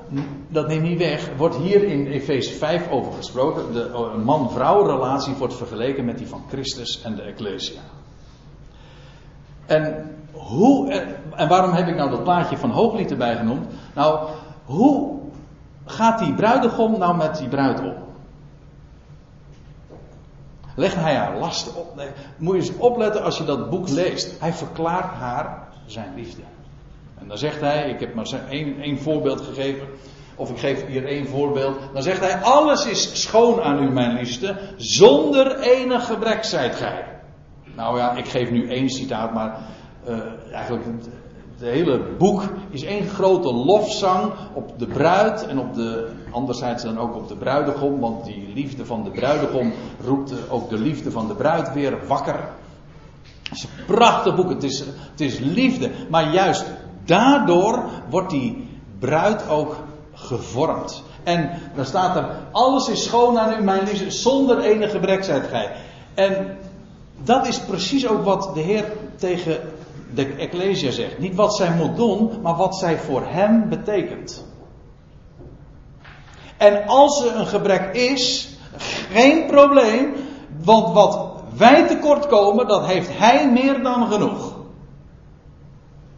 dat 0.47 0.67
neemt 0.67 0.83
niet 0.83 0.97
weg, 0.97 1.29
wordt 1.37 1.55
hier 1.55 1.83
in 1.83 2.07
Efeze 2.07 2.53
5 2.53 2.89
over 2.89 3.13
gesproken. 3.13 3.73
De 3.73 4.21
man-vrouw 4.23 4.85
relatie 4.85 5.33
wordt 5.33 5.55
vergeleken 5.55 6.05
met 6.05 6.17
die 6.17 6.27
van 6.27 6.43
Christus 6.47 7.01
en 7.01 7.15
de 7.15 7.21
Ecclesia. 7.21 7.81
En, 9.65 10.15
hoe, 10.31 10.91
en 11.35 11.47
waarom 11.47 11.71
heb 11.71 11.87
ik 11.87 11.95
nou 11.95 12.09
dat 12.09 12.23
plaatje 12.23 12.57
van 12.57 12.71
Hooglied 12.71 13.11
erbij 13.11 13.35
genoemd? 13.35 13.67
Nou, 13.93 14.29
hoe 14.65 15.19
gaat 15.85 16.19
die 16.19 16.33
bruidegom 16.33 16.97
nou 16.97 17.17
met 17.17 17.37
die 17.37 17.47
bruid 17.47 17.79
om? 17.79 18.03
Legt 20.75 20.95
hij 20.95 21.15
haar 21.15 21.37
lasten 21.37 21.75
op? 21.75 21.95
Nee, 21.95 22.09
moet 22.37 22.55
je 22.55 22.61
eens 22.61 22.77
opletten 22.77 23.23
als 23.23 23.37
je 23.37 23.43
dat 23.43 23.69
boek 23.69 23.89
leest. 23.89 24.39
Hij 24.39 24.53
verklaart 24.53 25.13
haar 25.13 25.67
zijn 25.85 26.13
liefde. 26.15 26.41
En 27.25 27.31
dan 27.31 27.39
zegt 27.39 27.61
hij, 27.61 27.89
ik 27.89 27.99
heb 27.99 28.13
maar 28.13 28.27
één, 28.49 28.81
één 28.81 28.99
voorbeeld 28.99 29.41
gegeven, 29.41 29.87
of 30.35 30.49
ik 30.49 30.57
geef 30.57 30.85
hier 30.85 31.05
één 31.05 31.27
voorbeeld. 31.27 31.77
Dan 31.93 32.03
zegt 32.03 32.19
hij, 32.19 32.41
alles 32.41 32.85
is 32.85 33.21
schoon 33.21 33.61
aan 33.61 33.83
u, 33.83 33.89
mijn 33.89 34.13
liefste, 34.13 34.55
zonder 34.77 35.59
enig 35.59 36.05
gebrek 36.05 36.43
zijt 36.43 36.75
gij. 36.75 37.05
Nou 37.75 37.97
ja, 37.97 38.11
ik 38.11 38.27
geef 38.27 38.51
nu 38.51 38.69
één 38.69 38.89
citaat, 38.89 39.33
maar 39.33 39.57
uh, 40.07 40.19
eigenlijk 40.51 40.85
het, 40.85 41.09
het, 41.57 41.69
hele 41.69 42.01
boek 42.17 42.43
is 42.69 42.83
één 42.83 43.07
grote 43.07 43.53
lofzang 43.53 44.33
op 44.53 44.79
de 44.79 44.87
bruid 44.87 45.47
en 45.47 45.59
op 45.59 45.73
de, 45.73 46.09
anderzijds 46.31 46.83
dan 46.83 46.99
ook 46.99 47.15
op 47.15 47.27
de 47.27 47.35
bruidegom, 47.35 47.99
want 47.99 48.25
die 48.25 48.51
liefde 48.53 48.85
van 48.85 49.03
de 49.03 49.11
bruidegom 49.11 49.73
roept 50.03 50.49
ook 50.49 50.69
de 50.69 50.77
liefde 50.77 51.11
van 51.11 51.27
de 51.27 51.35
bruid 51.35 51.73
weer 51.73 52.07
wakker. 52.07 52.39
Het 53.43 53.57
is 53.57 53.63
een 53.63 53.85
prachtig 53.85 54.35
boek, 54.35 54.49
het 54.49 54.63
is, 54.63 54.79
het 55.11 55.21
is 55.21 55.39
liefde, 55.39 55.91
maar 56.09 56.33
juist 56.33 56.65
Daardoor 57.05 57.83
wordt 58.09 58.29
die 58.29 58.67
bruid 58.99 59.49
ook 59.49 59.75
gevormd. 60.13 61.03
En 61.23 61.49
dan 61.75 61.85
staat 61.85 62.15
er: 62.15 62.29
alles 62.51 62.89
is 62.89 63.03
schoon 63.03 63.39
aan 63.39 63.59
u, 63.59 63.63
mijn 63.63 63.83
liefde, 63.83 64.11
zonder 64.11 64.59
enige 64.59 64.99
gij. 65.49 65.71
En 66.13 66.57
dat 67.23 67.47
is 67.47 67.59
precies 67.59 68.07
ook 68.07 68.23
wat 68.23 68.51
de 68.53 68.59
Heer 68.59 68.85
tegen 69.15 69.61
de 70.13 70.25
Ecclesia 70.25 70.91
zegt. 70.91 71.19
Niet 71.19 71.35
wat 71.35 71.55
zij 71.55 71.71
moet 71.71 71.95
doen, 71.95 72.31
maar 72.41 72.55
wat 72.55 72.75
zij 72.75 72.97
voor 72.97 73.23
hem 73.25 73.69
betekent. 73.69 74.45
En 76.57 76.87
als 76.87 77.25
er 77.25 77.35
een 77.35 77.47
gebrek 77.47 77.95
is, 77.95 78.49
geen 79.11 79.45
probleem, 79.45 80.13
want 80.63 80.93
wat 80.93 81.33
wij 81.57 81.87
tekort 81.87 82.27
komen, 82.27 82.67
dat 82.67 82.85
heeft 82.85 83.09
hij 83.17 83.51
meer 83.51 83.83
dan 83.83 84.07
genoeg. 84.11 84.54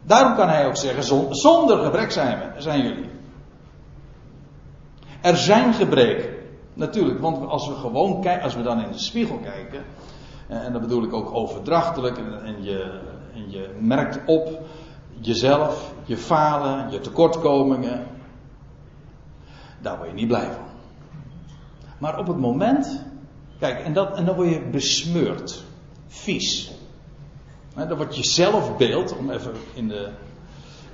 Daarom 0.08 0.34
kan 0.34 0.48
hij 0.48 0.66
ook 0.66 0.76
zeggen, 0.76 1.04
zonder 1.36 1.78
gebrek 1.78 2.10
zijn, 2.10 2.82
jullie. 2.82 3.10
Er 5.22 5.36
zijn 5.36 5.74
gebreken. 5.74 6.36
Natuurlijk, 6.74 7.20
want 7.20 7.46
als 7.48 7.68
we 7.68 7.74
gewoon 7.74 8.20
kijken, 8.20 8.42
als 8.42 8.54
we 8.54 8.62
dan 8.62 8.82
in 8.82 8.92
de 8.92 8.98
spiegel 8.98 9.38
kijken, 9.38 9.84
eh, 10.48 10.64
en 10.64 10.72
dat 10.72 10.80
bedoel 10.80 11.02
ik 11.02 11.12
ook 11.12 11.34
overdrachtelijk, 11.34 12.18
en 12.18 12.62
je, 12.62 13.00
en 13.34 13.50
je 13.50 13.76
merkt 13.80 14.20
op 14.26 14.60
jezelf, 15.20 15.92
je 16.04 16.16
falen, 16.16 16.90
je 16.90 17.00
tekortkomingen, 17.00 18.06
daar 19.80 19.96
word 19.96 20.08
je 20.08 20.14
niet 20.14 20.28
blij 20.28 20.50
van. 20.52 20.64
Maar 21.98 22.18
op 22.18 22.26
het 22.26 22.38
moment, 22.38 23.04
kijk, 23.58 23.80
en, 23.84 23.92
dat, 23.92 24.16
en 24.16 24.24
dan 24.24 24.34
word 24.34 24.48
je 24.48 24.68
besmeurd, 24.70 25.64
vies. 26.06 26.77
Dan 27.86 27.96
wordt 27.96 28.16
je 28.16 28.24
zelfbeeld, 28.24 29.16
om 29.16 29.30
even 29.30 29.52
in 29.74 29.88
de 29.88 30.08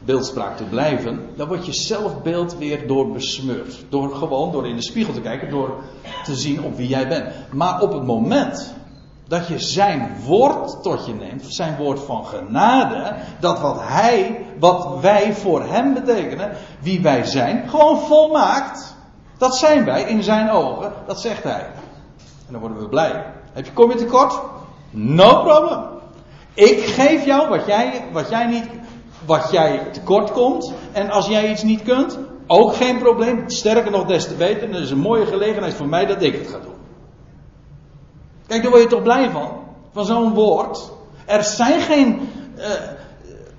beeldspraak 0.04 0.56
te 0.56 0.64
blijven, 0.64 1.28
dan 1.36 1.48
wordt 1.48 1.66
je 1.66 1.72
zelfbeeld 1.72 2.56
weer 2.58 2.86
door 2.86 3.12
besmeurd. 3.12 3.84
Door 3.88 4.14
gewoon 4.14 4.52
door 4.52 4.68
in 4.68 4.76
de 4.76 4.82
spiegel 4.82 5.12
te 5.12 5.20
kijken, 5.20 5.50
door 5.50 5.74
te 6.24 6.34
zien 6.34 6.64
op 6.64 6.76
wie 6.76 6.88
jij 6.88 7.08
bent. 7.08 7.32
Maar 7.52 7.80
op 7.80 7.92
het 7.92 8.04
moment 8.04 8.74
dat 9.28 9.46
je 9.48 9.58
zijn 9.58 10.16
woord 10.24 10.82
tot 10.82 11.06
je 11.06 11.14
neemt, 11.14 11.44
zijn 11.46 11.76
woord 11.76 12.00
van 12.00 12.26
genade, 12.26 13.14
dat 13.40 13.60
wat 13.60 13.80
hij, 13.80 14.46
wat 14.58 15.00
wij 15.00 15.34
voor 15.34 15.62
hem 15.62 15.94
betekenen, 15.94 16.52
wie 16.80 17.00
wij 17.00 17.24
zijn, 17.24 17.68
gewoon 17.68 17.98
volmaakt. 17.98 18.94
Dat 19.38 19.56
zijn 19.56 19.84
wij 19.84 20.02
in 20.02 20.22
zijn 20.22 20.50
ogen, 20.50 20.92
dat 21.06 21.20
zegt 21.20 21.42
hij. 21.42 21.70
En 22.46 22.52
dan 22.52 22.60
worden 22.60 22.78
we 22.78 22.88
blij. 22.88 23.24
Heb 23.52 23.64
je, 23.64 23.72
kom 23.72 23.90
je 23.90 23.96
tekort? 23.96 24.40
No 24.90 25.42
problem. 25.42 25.93
Ik 26.54 26.84
geef 26.84 27.24
jou 27.24 27.48
wat 27.48 27.66
jij, 27.66 28.04
wat 28.12 28.28
jij 28.28 28.46
niet, 28.46 28.68
wat 29.26 29.48
jij 29.50 29.88
tekort 29.92 30.32
komt. 30.32 30.72
En 30.92 31.10
als 31.10 31.26
jij 31.26 31.50
iets 31.50 31.62
niet 31.62 31.82
kunt, 31.82 32.18
ook 32.46 32.74
geen 32.74 32.98
probleem. 32.98 33.50
Sterker 33.50 33.90
nog, 33.90 34.06
des 34.06 34.26
te 34.26 34.34
beter. 34.34 34.72
Dat 34.72 34.80
is 34.80 34.90
een 34.90 34.98
mooie 34.98 35.26
gelegenheid 35.26 35.74
voor 35.74 35.88
mij 35.88 36.06
dat 36.06 36.22
ik 36.22 36.32
het 36.32 36.48
ga 36.48 36.58
doen. 36.58 36.74
Kijk, 38.46 38.62
daar 38.62 38.70
word 38.70 38.82
je 38.82 38.88
toch 38.88 39.02
blij 39.02 39.30
van? 39.30 39.50
Van 39.92 40.04
zo'n 40.04 40.34
woord. 40.34 40.92
Er 41.24 41.44
zijn 41.44 41.80
geen, 41.80 42.28
uh, 42.56 42.64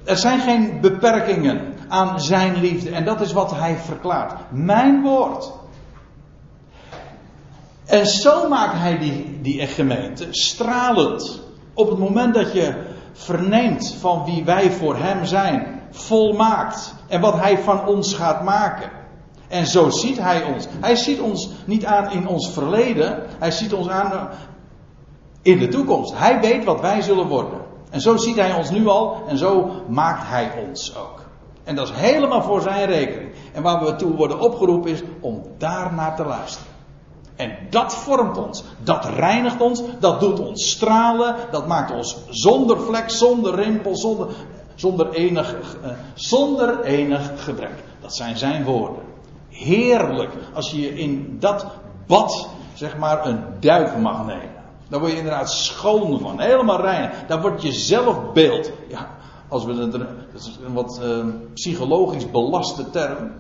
er 0.04 0.18
zijn 0.18 0.40
geen 0.40 0.82
beperkingen 0.82 1.74
aan 1.88 2.20
zijn 2.20 2.56
liefde. 2.56 2.90
En 2.90 3.06
dat 3.06 3.22
is 3.22 3.34
wat 3.34 3.52
hij 3.52 3.78
verklaart. 3.78 4.34
Mijn 4.52 5.02
woord. 5.02 5.52
En 7.86 8.06
zo 8.06 8.50
maakt 8.50 8.78
hij 8.78 8.98
die, 8.98 9.40
die 9.42 9.68
gemeente 9.68 10.28
stralend. 10.30 11.45
Op 11.76 11.90
het 11.90 12.00
moment 12.00 12.34
dat 12.34 12.54
je 12.54 12.84
verneemt 13.14 13.96
van 14.00 14.26
wie 14.26 14.44
wij 14.44 14.72
voor 14.72 14.98
Hem 14.98 15.26
zijn, 15.26 15.82
volmaakt 15.92 16.96
en 17.08 17.22
wat 17.22 17.40
Hij 17.40 17.58
van 17.58 17.88
ons 17.88 18.14
gaat 18.14 18.44
maken. 18.44 18.90
En 19.48 19.66
zo 19.66 19.90
ziet 19.90 20.18
Hij 20.18 20.44
ons. 20.44 20.68
Hij 20.80 20.96
ziet 20.96 21.20
ons 21.20 21.50
niet 21.66 21.86
aan 21.86 22.12
in 22.12 22.28
ons 22.28 22.50
verleden, 22.50 23.24
Hij 23.40 23.52
ziet 23.52 23.74
ons 23.74 23.90
aan 23.90 24.30
in 25.42 25.60
de 25.60 25.68
toekomst. 25.68 26.18
Hij 26.18 26.40
weet 26.40 26.64
wat 26.64 26.82
wij 26.82 27.02
zullen 27.02 27.28
worden. 27.28 27.60
En 27.90 28.02
zo 28.02 28.18
ziet 28.18 28.36
hij 28.36 28.54
ons 28.54 28.70
nu 28.70 28.88
al 28.88 29.24
en 29.28 29.38
zo 29.38 29.72
maakt 29.88 30.28
hij 30.28 30.52
ons 30.68 30.98
ook. 30.98 31.24
En 31.64 31.76
dat 31.76 31.90
is 31.90 31.96
helemaal 31.96 32.42
voor 32.42 32.62
zijn 32.62 32.86
rekening. 32.86 33.32
En 33.54 33.64
waar 33.64 33.86
we 33.86 33.96
toe 33.96 34.16
worden 34.16 34.40
opgeroepen 34.40 34.92
is 34.92 35.04
om 35.20 35.42
daar 35.58 35.94
naar 35.94 36.16
te 36.16 36.26
luisteren. 36.26 36.75
En 37.36 37.58
dat 37.70 37.96
vormt 37.96 38.38
ons, 38.38 38.64
dat 38.84 39.06
reinigt 39.06 39.62
ons, 39.62 39.82
dat 40.00 40.20
doet 40.20 40.40
ons 40.40 40.70
stralen, 40.70 41.36
dat 41.52 41.68
maakt 41.68 41.92
ons 41.92 42.18
zonder 42.30 42.80
vlek, 42.80 43.10
zonder 43.10 43.56
rimpel, 43.56 43.96
zonder, 43.96 44.28
zonder, 44.76 45.14
enig, 45.14 45.56
uh, 45.84 45.92
zonder 46.14 46.84
enig 46.84 47.44
gebrek. 47.44 47.84
Dat 48.02 48.16
zijn 48.16 48.38
zijn 48.38 48.64
woorden. 48.64 49.04
Heerlijk 49.50 50.32
als 50.54 50.72
je 50.72 50.96
in 50.96 51.38
dat 51.40 51.66
bad, 52.08 52.50
zeg 52.74 52.98
maar, 52.98 53.26
een 53.26 53.44
duik 53.60 53.98
mag 53.98 54.26
nemen. 54.26 54.54
Daar 54.88 55.00
word 55.00 55.12
je 55.12 55.18
inderdaad 55.18 55.52
schoon 55.52 56.20
van, 56.20 56.40
helemaal 56.40 56.82
rein. 56.82 57.12
Daar 57.28 57.42
wordt 57.42 57.62
je 57.62 57.72
zelfbeeld. 57.72 58.72
Ja, 58.88 59.10
als 59.48 59.66
we 59.66 59.74
het, 59.74 59.92
dat 59.92 60.02
is 60.34 60.60
een 60.66 60.74
wat 60.74 61.00
uh, 61.04 61.26
psychologisch 61.54 62.32
belaste 62.32 62.90
term. 62.90 63.32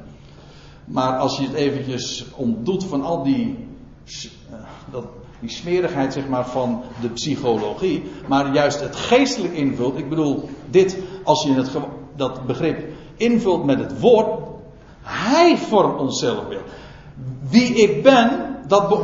Maar 0.86 1.18
als 1.18 1.38
je 1.38 1.43
het 1.43 1.54
eventjes 1.54 2.26
ontdoet 2.36 2.84
van 2.84 3.04
al 3.04 3.24
die, 3.24 3.68
dat, 4.91 5.06
die 5.39 5.49
smerigheid 5.49 6.14
zeg 6.14 6.28
maar, 6.28 6.47
van 6.47 6.84
de 7.01 7.10
psychologie, 7.10 8.03
maar 8.28 8.53
juist 8.53 8.80
het 8.80 8.95
geestelijk 8.95 9.53
invult. 9.53 9.97
Ik 9.97 10.10
bedoel, 10.10 10.49
dit, 10.70 10.97
als 11.24 11.43
je 11.43 11.53
het, 11.53 11.72
dat 12.16 12.45
begrip 12.45 12.93
invult 13.16 13.66
met 13.66 13.80
het 13.80 13.99
woord, 13.99 14.43
hij 15.01 15.58
vormt 15.58 15.99
ons 15.99 16.20
zelfbeeld. 16.20 16.64
Wie 17.49 17.76
ik 17.76 18.03
ben, 18.03 18.56
dat, 18.68 18.99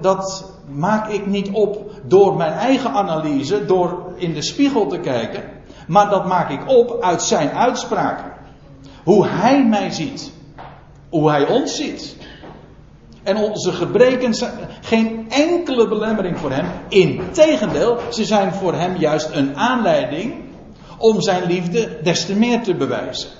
dat 0.00 0.52
maak 0.68 1.08
ik 1.08 1.26
niet 1.26 1.50
op 1.50 1.90
door 2.04 2.36
mijn 2.36 2.52
eigen 2.52 2.90
analyse, 2.90 3.64
door 3.64 4.12
in 4.16 4.34
de 4.34 4.42
spiegel 4.42 4.86
te 4.86 4.98
kijken. 4.98 5.42
Maar 5.86 6.10
dat 6.10 6.26
maak 6.26 6.50
ik 6.50 6.68
op 6.68 7.02
uit 7.02 7.22
zijn 7.22 7.50
uitspraken. 7.50 8.32
Hoe 9.04 9.26
hij 9.26 9.64
mij 9.64 9.90
ziet. 9.90 10.32
Hoe 11.08 11.30
hij 11.30 11.48
ons 11.48 11.76
ziet. 11.76 12.16
En 13.26 13.36
onze 13.36 13.72
gebreken 13.72 14.34
zijn 14.34 14.52
geen 14.80 15.30
enkele 15.30 15.88
belemmering 15.88 16.38
voor 16.38 16.50
hem. 16.52 16.66
Integendeel, 16.88 17.98
ze 18.10 18.24
zijn 18.24 18.52
voor 18.52 18.74
hem 18.74 18.96
juist 18.96 19.30
een 19.32 19.56
aanleiding 19.56 20.34
om 20.98 21.20
zijn 21.20 21.44
liefde 21.46 21.98
des 22.02 22.26
te 22.26 22.34
meer 22.34 22.62
te 22.62 22.74
bewijzen. 22.74 23.30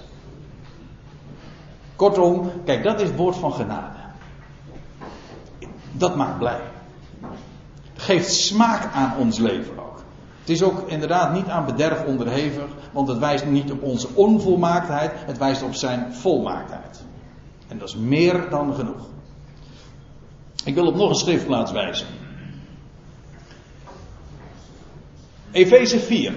Kortom, 1.97 2.51
kijk, 2.65 2.83
dat 2.83 3.01
is 3.01 3.09
het 3.09 3.17
woord 3.17 3.37
van 3.37 3.53
genade. 3.53 3.97
Dat 5.93 6.17
maakt 6.17 6.39
blij. 6.39 6.61
Geeft 7.95 8.33
smaak 8.33 8.93
aan 8.93 9.15
ons 9.19 9.39
leven 9.39 9.79
ook. 9.79 10.03
Het 10.41 10.49
is 10.49 10.63
ook 10.63 10.83
inderdaad 10.87 11.33
niet 11.33 11.49
aan 11.49 11.65
bederf 11.65 12.05
onderhevig, 12.05 12.69
want 12.93 13.09
het 13.09 13.19
wijst 13.19 13.47
niet 13.47 13.73
op 13.73 13.83
onze 13.83 14.09
onvolmaaktheid, 14.15 15.13
het 15.15 15.39
wijst 15.39 15.63
op 15.63 15.75
zijn 15.75 16.15
volmaaktheid. 16.15 17.05
En 17.69 17.79
dat 17.79 17.89
is 17.89 17.97
meer 17.97 18.51
dan 18.51 18.75
genoeg. 18.75 19.15
Ik 20.67 20.75
wil 20.75 20.87
op 20.87 20.95
nog 20.95 21.09
een 21.09 21.15
schriftplaats 21.15 21.73
wijzen. 21.73 22.07
Efeze 25.51 25.99
4. 25.99 26.35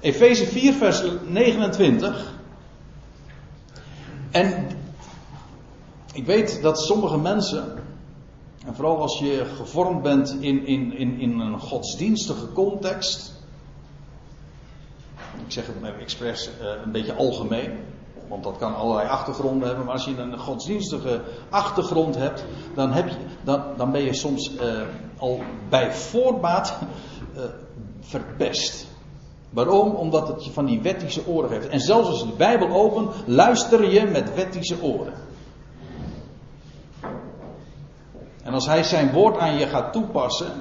Efeze 0.00 0.46
4, 0.46 0.72
vers 0.72 1.02
29. 1.26 2.34
En 4.30 4.68
ik 6.12 6.26
weet 6.26 6.62
dat 6.62 6.80
sommige 6.80 7.18
mensen, 7.18 7.84
en 8.66 8.74
vooral 8.74 9.00
als 9.00 9.18
je 9.18 9.44
gevormd 9.56 10.02
bent 10.02 10.36
in, 10.40 10.66
in, 10.66 10.96
in, 10.96 11.20
in 11.20 11.38
een 11.38 11.60
godsdienstige 11.60 12.52
context. 12.52 13.32
Ik 15.46 15.52
zeg 15.52 15.66
het 15.66 15.80
met 15.80 15.98
expres 15.98 16.50
uh, 16.60 16.66
een 16.84 16.92
beetje 16.92 17.14
algemeen. 17.14 17.78
Want 18.30 18.44
dat 18.44 18.56
kan 18.56 18.74
allerlei 18.74 19.08
achtergronden 19.08 19.68
hebben. 19.68 19.84
Maar 19.84 19.94
als 19.94 20.04
je 20.04 20.16
een 20.16 20.38
godsdienstige 20.38 21.20
achtergrond 21.48 22.16
hebt. 22.16 22.44
Dan, 22.74 22.92
heb 22.92 23.08
je, 23.08 23.16
dan, 23.42 23.62
dan 23.76 23.90
ben 23.90 24.02
je 24.02 24.14
soms 24.14 24.50
uh, 24.54 24.82
al 25.18 25.40
bij 25.68 25.92
voorbaat 25.92 26.78
uh, 27.36 27.42
verpest. 28.00 28.86
Waarom? 29.50 29.94
Omdat 29.94 30.28
het 30.28 30.44
je 30.44 30.50
van 30.50 30.64
die 30.64 30.80
wettische 30.80 31.26
oren 31.26 31.50
heeft. 31.50 31.68
En 31.68 31.80
zelfs 31.80 32.08
als 32.08 32.20
je 32.20 32.26
de 32.26 32.36
Bijbel 32.36 32.68
opent, 32.68 33.10
luister 33.26 33.90
je 33.90 34.04
met 34.04 34.34
wettische 34.34 34.82
oren. 34.82 35.14
En 38.42 38.52
als 38.54 38.66
hij 38.66 38.82
zijn 38.82 39.12
woord 39.12 39.38
aan 39.38 39.58
je 39.58 39.66
gaat 39.66 39.92
toepassen, 39.92 40.52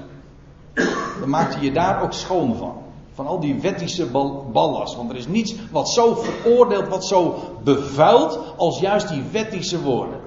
dan 1.20 1.30
maakt 1.30 1.54
hij 1.54 1.64
je 1.64 1.72
daar 1.72 2.02
ook 2.02 2.14
schoon 2.14 2.56
van. 2.56 2.84
Van 3.20 3.28
al 3.28 3.40
die 3.40 3.62
wettische 3.62 4.06
ballast. 4.52 4.96
Want 4.96 5.10
er 5.10 5.16
is 5.16 5.28
niets 5.28 5.56
wat 5.72 5.90
zo 5.90 6.16
veroordeelt, 6.16 6.88
wat 6.88 7.06
zo 7.06 7.36
bevuilt, 7.64 8.40
als 8.58 8.80
juist 8.80 9.10
die 9.10 9.24
wettische 9.32 9.82
woorden. 9.82 10.20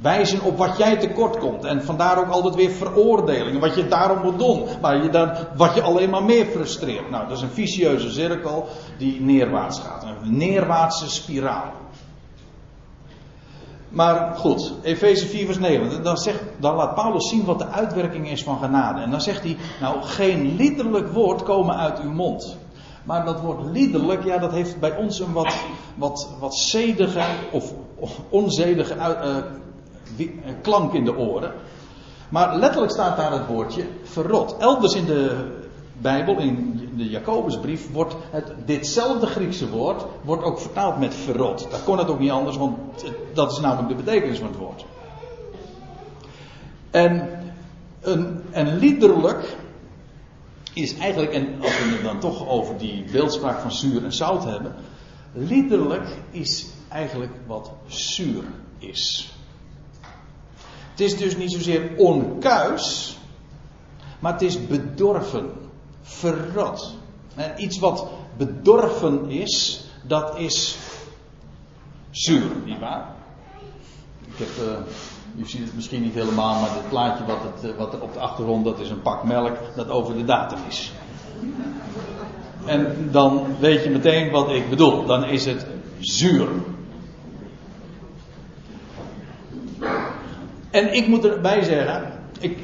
Wijzen 0.00 0.42
op 0.42 0.58
wat 0.58 0.76
jij 0.76 0.96
tekort 0.96 1.38
komt. 1.38 1.64
En 1.64 1.84
vandaar 1.84 2.18
ook 2.18 2.28
altijd 2.28 2.54
weer 2.54 2.70
veroordelingen. 2.70 3.60
Wat 3.60 3.74
je 3.74 3.88
daarom 3.88 4.22
moet 4.22 4.38
doen. 4.38 4.64
Maar 4.80 5.02
je 5.02 5.08
dan, 5.08 5.30
wat 5.56 5.74
je 5.74 5.82
alleen 5.82 6.10
maar 6.10 6.24
meer 6.24 6.46
frustreert. 6.46 7.10
Nou, 7.10 7.28
dat 7.28 7.36
is 7.36 7.42
een 7.42 7.50
vicieuze 7.50 8.10
cirkel 8.10 8.66
die 8.98 9.20
neerwaarts 9.20 9.78
gaat. 9.78 10.02
Een 10.22 10.36
neerwaartse 10.36 11.10
spiraal. 11.10 11.72
Maar 13.88 14.36
goed, 14.36 14.72
Efeze 14.82 15.26
4 15.26 15.44
vers 15.44 15.58
9. 15.58 16.02
Dan, 16.02 16.16
zegt, 16.16 16.42
dan 16.58 16.74
laat 16.74 16.94
Paulus 16.94 17.28
zien 17.28 17.44
wat 17.44 17.58
de 17.58 17.68
uitwerking 17.68 18.30
is 18.30 18.42
van 18.42 18.58
genade. 18.58 19.00
En 19.00 19.10
dan 19.10 19.20
zegt 19.20 19.42
hij, 19.42 19.56
nou 19.80 20.02
geen 20.02 20.56
liederlijk 20.56 21.12
woord 21.12 21.42
komen 21.42 21.76
uit 21.76 22.00
uw 22.00 22.12
mond. 22.12 22.56
Maar 23.04 23.24
dat 23.24 23.40
woord 23.40 23.64
liederlijk, 23.64 24.24
ja 24.24 24.38
dat 24.38 24.52
heeft 24.52 24.80
bij 24.80 24.96
ons 24.96 25.20
een 25.20 25.32
wat, 25.32 25.56
wat, 25.94 26.28
wat 26.40 26.56
zedige 26.56 27.22
of, 27.50 27.72
onzedige 28.28 28.94
uh, 30.16 30.26
klank 30.62 30.92
in 30.92 31.04
de 31.04 31.16
oren. 31.16 31.52
Maar 32.28 32.56
letterlijk 32.56 32.92
staat 32.92 33.16
daar 33.16 33.32
het 33.32 33.46
woordje 33.46 33.84
verrot. 34.02 34.56
Elders 34.58 34.94
in 34.94 35.04
de 35.04 35.46
Bijbel, 36.00 36.38
in 36.38 36.90
de 36.96 37.08
Jacobusbrief, 37.08 37.92
wordt 37.92 38.14
het, 38.30 38.52
ditzelfde 38.64 39.26
Griekse 39.26 39.70
woord 39.70 40.04
wordt 40.22 40.42
ook 40.42 40.60
vertaald 40.60 40.98
met 40.98 41.14
verrot. 41.14 41.70
Dat 41.70 41.84
kon 41.84 41.98
het 41.98 42.08
ook 42.08 42.18
niet 42.18 42.30
anders, 42.30 42.56
want 42.56 42.76
dat 43.32 43.52
is 43.52 43.60
namelijk 43.60 43.88
de 43.88 44.04
betekenis 44.04 44.38
van 44.38 44.48
het 44.48 44.56
woord. 44.56 44.84
En, 46.90 47.28
een, 48.00 48.40
en 48.50 48.76
liederlijk 48.78 49.56
is 50.72 50.96
eigenlijk, 50.96 51.32
en 51.32 51.60
als 51.60 51.78
we 51.78 51.90
het 51.90 52.02
dan 52.02 52.18
toch 52.18 52.48
over 52.48 52.78
die 52.78 53.04
beeldspraak 53.12 53.60
van 53.60 53.72
zuur 53.72 54.04
en 54.04 54.12
zout 54.12 54.44
hebben, 54.44 54.74
liederlijk 55.32 56.16
is 56.30 56.66
eigenlijk 56.88 57.32
wat 57.46 57.70
zuur 57.86 58.44
is. 58.78 59.32
Het 60.90 61.00
is 61.00 61.16
dus 61.16 61.36
niet 61.36 61.52
zozeer 61.52 61.90
onkuis, 61.96 63.18
maar 64.18 64.32
het 64.32 64.42
is 64.42 64.66
bedorven, 64.66 65.50
verrot. 66.08 66.94
En 67.34 67.62
iets 67.62 67.78
wat 67.78 68.06
bedorven 68.36 69.30
is, 69.30 69.84
dat 70.02 70.38
is 70.38 70.76
zuur, 72.10 72.50
nietwaar? 72.64 73.06
Ik 74.20 74.38
heb, 74.38 74.68
uh, 74.68 75.42
u 75.42 75.46
ziet 75.46 75.64
het 75.64 75.74
misschien 75.74 76.02
niet 76.02 76.14
helemaal, 76.14 76.60
maar 76.60 76.70
het 76.70 76.88
plaatje 76.88 77.24
wat, 77.24 77.38
het, 77.42 77.76
wat 77.76 77.92
er 77.92 78.02
op 78.02 78.12
de 78.12 78.18
achtergrond, 78.18 78.64
dat 78.64 78.78
is 78.78 78.90
een 78.90 79.02
pak 79.02 79.24
melk 79.24 79.56
dat 79.76 79.88
over 79.88 80.16
de 80.16 80.24
datum 80.24 80.58
is. 80.68 80.92
En 82.64 83.08
dan 83.10 83.56
weet 83.60 83.84
je 83.84 83.90
meteen 83.90 84.30
wat 84.30 84.50
ik 84.50 84.70
bedoel. 84.70 85.06
Dan 85.06 85.24
is 85.24 85.44
het 85.44 85.66
zuur. 85.98 86.48
En 90.70 90.94
ik 90.94 91.06
moet 91.06 91.24
erbij 91.24 91.62
zeggen, 91.62 92.12
ik, 92.40 92.58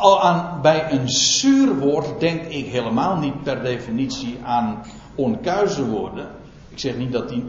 aan, 0.00 0.60
bij 0.62 0.92
een 0.92 1.08
zuur 1.08 1.78
woord 1.78 2.20
denk 2.20 2.42
ik 2.42 2.66
helemaal 2.66 3.16
niet 3.16 3.42
per 3.42 3.62
definitie 3.62 4.38
aan 4.44 4.82
onkuize 5.14 5.86
woorden. 5.86 6.28
Ik 6.68 6.78
zeg 6.78 6.96
niet 6.96 7.12
dat 7.12 7.28
die 7.28 7.44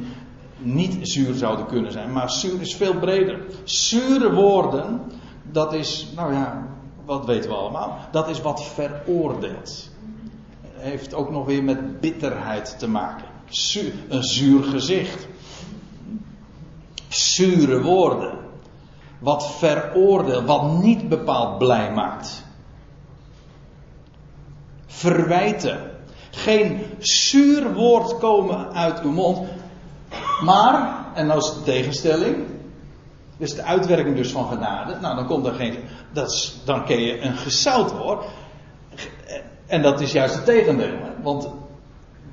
niet 0.57 0.97
zuur 1.01 1.33
zouden 1.33 1.65
kunnen 1.65 1.91
zijn, 1.91 2.11
maar 2.11 2.31
zuur 2.31 2.61
is 2.61 2.75
veel 2.75 2.95
breder. 2.95 3.39
Zure 3.63 4.33
woorden, 4.33 5.01
dat 5.51 5.73
is, 5.73 6.07
nou 6.15 6.33
ja, 6.33 6.67
wat 7.05 7.25
weten 7.25 7.49
we 7.49 7.55
allemaal, 7.55 7.97
dat 8.11 8.29
is 8.29 8.41
wat 8.41 8.63
veroordeelt. 8.63 9.89
Heeft 10.73 11.13
ook 11.13 11.31
nog 11.31 11.45
weer 11.45 11.63
met 11.63 11.99
bitterheid 11.99 12.79
te 12.79 12.87
maken. 12.89 13.25
Zuur, 13.49 13.93
een 14.09 14.23
zuur 14.23 14.63
gezicht 14.63 15.27
zure 17.13 17.81
woorden. 17.81 18.37
Wat 19.21 19.51
veroordeelt, 19.51 20.45
wat 20.45 20.81
niet 20.81 21.09
bepaald 21.09 21.57
blij 21.57 21.91
maakt. 21.91 22.43
Verwijten. 24.85 25.91
Geen 26.31 26.85
zuur 26.99 27.73
woord 27.73 28.17
komen 28.17 28.73
uit 28.73 29.01
uw 29.01 29.11
mond. 29.11 29.47
Maar, 30.43 31.05
en 31.13 31.27
dat 31.27 31.43
is 31.43 31.53
de 31.53 31.63
tegenstelling. 31.63 32.45
Dus 33.37 33.55
de 33.55 33.63
uitwerking 33.63 34.15
dus 34.15 34.31
van 34.31 34.47
genade. 34.47 34.97
Nou, 35.01 35.15
dan 35.15 35.25
komt 35.25 35.45
er 35.45 35.53
geen. 35.53 35.77
Dat 36.11 36.31
is, 36.31 36.61
dan 36.65 36.85
ken 36.85 37.01
je 37.01 37.21
een 37.21 37.35
gezout 37.35 37.97
woord. 37.97 38.25
En 39.65 39.81
dat 39.81 40.01
is 40.01 40.11
juist 40.11 40.35
het 40.35 40.45
tegendeel. 40.45 40.97
Want 41.23 41.49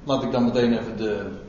laat 0.05 0.23
ik 0.23 0.33
dan 0.33 0.45
meteen 0.45 0.79
even 0.79 0.97
de 0.97 1.47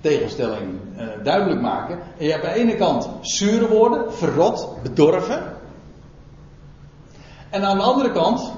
tegenstelling 0.00 0.80
uh, 0.96 1.06
duidelijk 1.22 1.60
maken. 1.60 1.98
En 2.18 2.24
je 2.24 2.30
hebt 2.30 2.44
aan 2.44 2.52
de 2.52 2.58
ene 2.58 2.76
kant 2.76 3.08
zure 3.20 3.68
woorden, 3.68 4.12
verrot, 4.14 4.82
bedorven. 4.82 5.56
En 7.50 7.64
aan 7.64 7.76
de 7.76 7.82
andere 7.82 8.12
kant, 8.12 8.52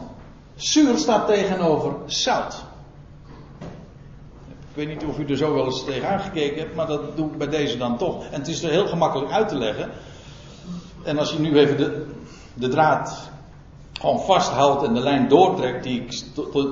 zuur 0.54 0.98
staat 0.98 1.26
tegenover 1.26 1.92
zout. 2.06 2.64
Ik 4.70 4.78
weet 4.78 4.88
niet 4.88 5.04
of 5.04 5.18
u 5.18 5.26
er 5.26 5.36
zo 5.36 5.54
wel 5.54 5.64
eens 5.64 5.84
tegenaan 5.84 6.20
gekeken 6.20 6.58
hebt, 6.58 6.74
maar 6.74 6.86
dat 6.86 7.16
doe 7.16 7.26
ik 7.26 7.38
bij 7.38 7.48
deze 7.48 7.78
dan 7.78 7.98
toch. 7.98 8.24
En 8.24 8.38
het 8.38 8.48
is 8.48 8.62
er 8.62 8.70
heel 8.70 8.86
gemakkelijk 8.86 9.32
uit 9.32 9.48
te 9.48 9.56
leggen. 9.56 9.90
En 11.02 11.18
als 11.18 11.32
je 11.32 11.38
nu 11.38 11.58
even 11.58 11.76
de, 11.76 12.06
de 12.54 12.68
draad 12.68 13.30
gewoon 14.00 14.20
vasthoudt 14.20 14.82
en 14.82 14.94
de 14.94 15.00
lijn 15.00 15.28
doortrekt 15.28 15.82
die 15.82 16.00
ik 16.00 16.10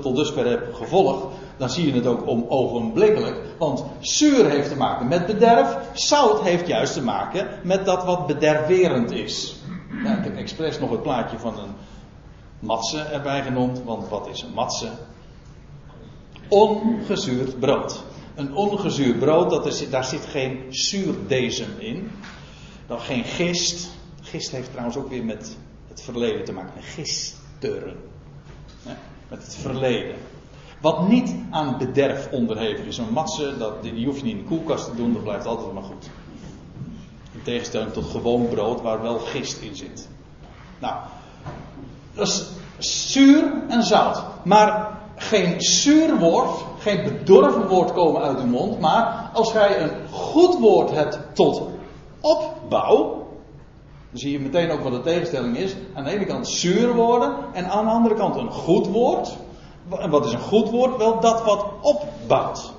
tot 0.02 0.16
dusver 0.16 0.46
heb 0.46 0.74
gevolgd, 0.74 1.26
dan 1.60 1.70
zie 1.70 1.86
je 1.86 1.92
het 1.92 2.06
ook 2.06 2.26
om 2.26 2.44
ogenblikkelijk. 2.48 3.36
Want 3.58 3.84
zuur 4.00 4.50
heeft 4.50 4.68
te 4.68 4.76
maken 4.76 5.08
met 5.08 5.26
bederf, 5.26 5.76
zout 5.92 6.42
heeft 6.42 6.66
juist 6.66 6.92
te 6.92 7.02
maken 7.02 7.48
met 7.62 7.84
dat 7.84 8.04
wat 8.04 8.26
bederverend 8.26 9.10
is. 9.10 9.56
Ja, 10.04 10.18
ik 10.18 10.24
heb 10.24 10.36
expres 10.36 10.78
nog 10.78 10.90
het 10.90 11.02
plaatje 11.02 11.38
van 11.38 11.58
een 11.58 11.74
matse 12.58 13.00
erbij 13.00 13.42
genoemd, 13.42 13.82
want 13.82 14.08
wat 14.08 14.28
is 14.28 14.42
een 14.42 14.52
matse? 14.52 14.88
Ongezuurd 16.48 17.58
brood. 17.58 18.02
Een 18.34 18.54
ongezuurd 18.54 19.18
brood, 19.18 19.50
dat 19.50 19.86
daar 19.90 20.04
zit 20.04 20.26
geen 20.26 20.64
zuurdezem 20.68 21.70
in. 21.78 22.10
Dan 22.86 23.00
geen 23.00 23.24
gist. 23.24 23.90
Gist 24.22 24.50
heeft 24.50 24.70
trouwens 24.70 24.96
ook 24.96 25.08
weer 25.08 25.24
met 25.24 25.56
het 25.88 26.02
verleden 26.02 26.44
te 26.44 26.52
maken. 26.52 26.82
Gisteren. 26.82 27.96
Met 29.28 29.42
het 29.42 29.56
verleden. 29.56 30.16
Wat 30.80 31.08
niet 31.08 31.34
aan 31.50 31.78
bederf 31.78 32.28
onderhevig 32.30 32.86
is. 32.86 32.98
Een 32.98 33.12
matse, 33.12 33.56
dat, 33.58 33.82
die 33.82 34.06
hoef 34.06 34.16
je 34.16 34.24
niet 34.24 34.36
in 34.36 34.42
de 34.42 34.48
koelkast 34.48 34.84
te 34.84 34.96
doen, 34.96 35.12
dat 35.12 35.22
blijft 35.22 35.46
altijd 35.46 35.72
maar 35.72 35.82
goed. 35.82 36.10
In 37.32 37.42
tegenstelling 37.42 37.92
tot 37.92 38.04
gewoon 38.04 38.48
brood 38.48 38.80
waar 38.80 39.02
wel 39.02 39.18
gist 39.18 39.60
in 39.60 39.76
zit. 39.76 40.08
Nou, 40.78 40.94
dat 42.14 42.26
is 42.26 42.48
zuur 43.12 43.52
en 43.68 43.82
zout. 43.82 44.22
Maar 44.44 44.98
geen 45.16 45.60
zuur 45.60 46.18
woord, 46.18 46.50
geen 46.78 47.04
bedorven 47.04 47.68
woord 47.68 47.92
komen 47.92 48.22
uit 48.22 48.40
uw 48.40 48.46
mond. 48.46 48.80
Maar 48.80 49.30
als 49.32 49.52
gij 49.52 49.82
een 49.82 49.90
goed 50.10 50.58
woord 50.58 50.90
hebt 50.90 51.18
tot 51.32 51.62
opbouw. 52.20 53.26
Dan 54.10 54.18
zie 54.18 54.32
je 54.32 54.40
meteen 54.40 54.70
ook 54.70 54.82
wat 54.82 54.92
de 54.92 55.00
tegenstelling 55.00 55.56
is. 55.56 55.74
Aan 55.94 56.04
de 56.04 56.10
ene 56.10 56.26
kant 56.26 56.48
zuur 56.48 56.94
woorden 56.94 57.34
en 57.52 57.70
aan 57.70 57.84
de 57.84 57.90
andere 57.90 58.14
kant 58.14 58.36
een 58.36 58.50
goed 58.50 58.86
woord. 58.86 59.36
En 59.98 60.10
wat 60.10 60.26
is 60.26 60.32
een 60.32 60.40
goed 60.40 60.70
woord? 60.70 60.96
Wel 60.96 61.20
dat 61.20 61.44
wat 61.44 61.66
opbouwt. 61.80 62.72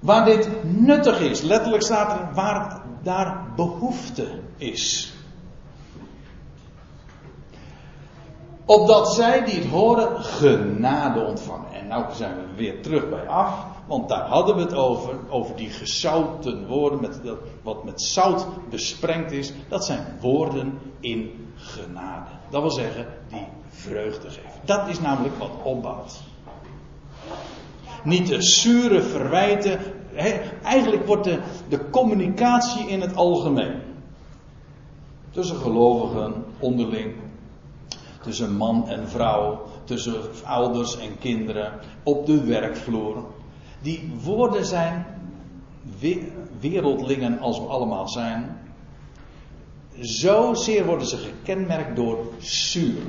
Waar 0.00 0.24
dit 0.24 0.50
nuttig 0.62 1.20
is, 1.20 1.40
letterlijk 1.40 1.82
staat 1.82 2.20
er 2.20 2.34
waar 2.34 2.82
daar 3.02 3.44
behoefte 3.56 4.40
is. 4.56 5.14
Opdat 8.64 9.14
zij 9.14 9.44
die 9.44 9.54
het 9.54 9.66
horen 9.66 10.24
genade 10.24 11.20
ontvangen. 11.20 11.72
En 11.72 11.86
nou 11.86 12.04
zijn 12.14 12.36
we 12.36 12.54
weer 12.56 12.82
terug 12.82 13.08
bij 13.08 13.28
af. 13.28 13.66
Want 13.86 14.08
daar 14.08 14.26
hadden 14.28 14.56
we 14.56 14.62
het 14.62 14.74
over. 14.74 15.18
Over 15.28 15.56
die 15.56 15.70
gezouten 15.70 16.66
woorden. 16.66 17.00
Met 17.00 17.20
wat 17.62 17.84
met 17.84 18.02
zout 18.02 18.46
besprengd 18.70 19.32
is. 19.32 19.52
Dat 19.68 19.84
zijn 19.84 20.06
woorden 20.20 20.78
in 21.00 21.52
genade. 21.56 22.30
Dat 22.50 22.60
wil 22.60 22.70
zeggen, 22.70 23.06
die 23.28 23.46
vreugde 23.74 24.30
geven. 24.30 24.60
Dat 24.64 24.88
is 24.88 25.00
namelijk 25.00 25.38
wat 25.38 25.50
opbouwt. 25.62 26.20
Niet 28.04 28.26
de 28.26 28.42
zure 28.42 29.02
verwijten. 29.02 29.78
eigenlijk 30.62 31.06
wordt 31.06 31.24
de, 31.24 31.40
de 31.68 31.90
communicatie 31.90 32.88
in 32.88 33.00
het 33.00 33.16
algemeen. 33.16 33.82
Tussen 35.30 35.56
gelovigen 35.56 36.44
onderling 36.58 37.14
tussen 38.24 38.56
man 38.56 38.88
en 38.88 39.08
vrouw, 39.08 39.62
tussen 39.84 40.14
ouders 40.44 40.98
en 40.98 41.18
kinderen, 41.18 41.72
op 42.02 42.26
de 42.26 42.44
werkvloer. 42.44 43.24
Die 43.82 44.12
woorden 44.22 44.64
zijn 44.64 45.06
wereldlingen 46.60 47.38
als 47.38 47.58
we 47.58 47.64
allemaal 47.64 48.08
zijn. 48.08 48.58
Zozeer 49.98 50.86
worden 50.86 51.06
ze 51.06 51.16
gekenmerkt 51.16 51.96
door 51.96 52.18
zuur. 52.38 53.02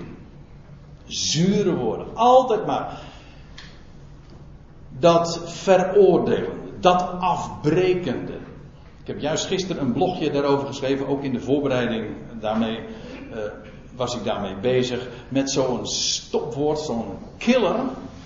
Zure 1.06 1.76
woorden. 1.76 2.16
Altijd 2.16 2.66
maar. 2.66 3.01
Dat 4.99 5.41
veroordelen. 5.45 6.51
Dat 6.80 7.12
afbrekende. 7.20 8.34
Ik 9.01 9.08
heb 9.08 9.20
juist 9.20 9.45
gisteren 9.45 9.82
een 9.82 9.93
blogje 9.93 10.32
daarover 10.32 10.68
geschreven, 10.68 11.08
ook 11.08 11.24
in 11.24 11.32
de 11.32 11.39
voorbereiding 11.39 12.06
daarmee. 12.39 12.80
Uh, 13.34 13.38
was 13.95 14.16
ik 14.16 14.24
daarmee 14.24 14.56
bezig 14.56 15.08
met 15.30 15.51
zo'n 15.51 15.88
stopwoord, 15.88 16.80
zo'n 16.80 17.18
killer 17.38 17.76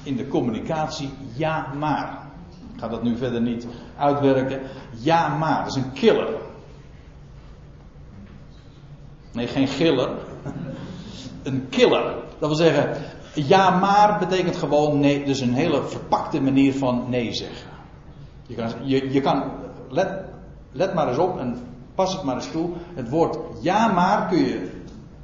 in 0.03 0.15
de 0.15 0.27
communicatie, 0.27 1.09
ja 1.35 1.73
maar. 1.77 2.27
Ik 2.73 2.79
ga 2.79 2.87
dat 2.87 3.03
nu 3.03 3.17
verder 3.17 3.41
niet 3.41 3.67
uitwerken. 3.97 4.61
Ja 4.91 5.37
maar, 5.37 5.63
dat 5.63 5.75
is 5.75 5.83
een 5.83 5.91
killer. 5.91 6.27
Nee, 9.31 9.47
geen 9.47 9.67
giller. 9.67 10.09
Een 11.43 11.67
killer. 11.69 12.13
Dat 12.39 12.49
wil 12.49 12.57
zeggen, 12.57 12.97
ja 13.33 13.69
maar 13.69 14.19
betekent 14.19 14.55
gewoon 14.55 14.99
nee, 14.99 15.25
dus 15.25 15.39
een 15.39 15.53
hele 15.53 15.83
verpakte 15.83 16.41
manier 16.41 16.73
van 16.73 17.05
nee 17.09 17.33
zeggen. 17.33 17.67
Je 18.47 18.55
kan, 18.55 18.71
je, 18.83 19.11
je 19.11 19.21
kan 19.21 19.43
let, 19.89 20.09
let 20.71 20.93
maar 20.93 21.07
eens 21.07 21.17
op 21.17 21.39
en 21.39 21.57
pas 21.95 22.13
het 22.13 22.23
maar 22.23 22.35
eens 22.35 22.51
toe. 22.51 22.69
Het 22.93 23.09
woord 23.09 23.37
ja 23.61 23.87
maar 23.87 24.27
kun 24.27 24.37
je 24.37 24.71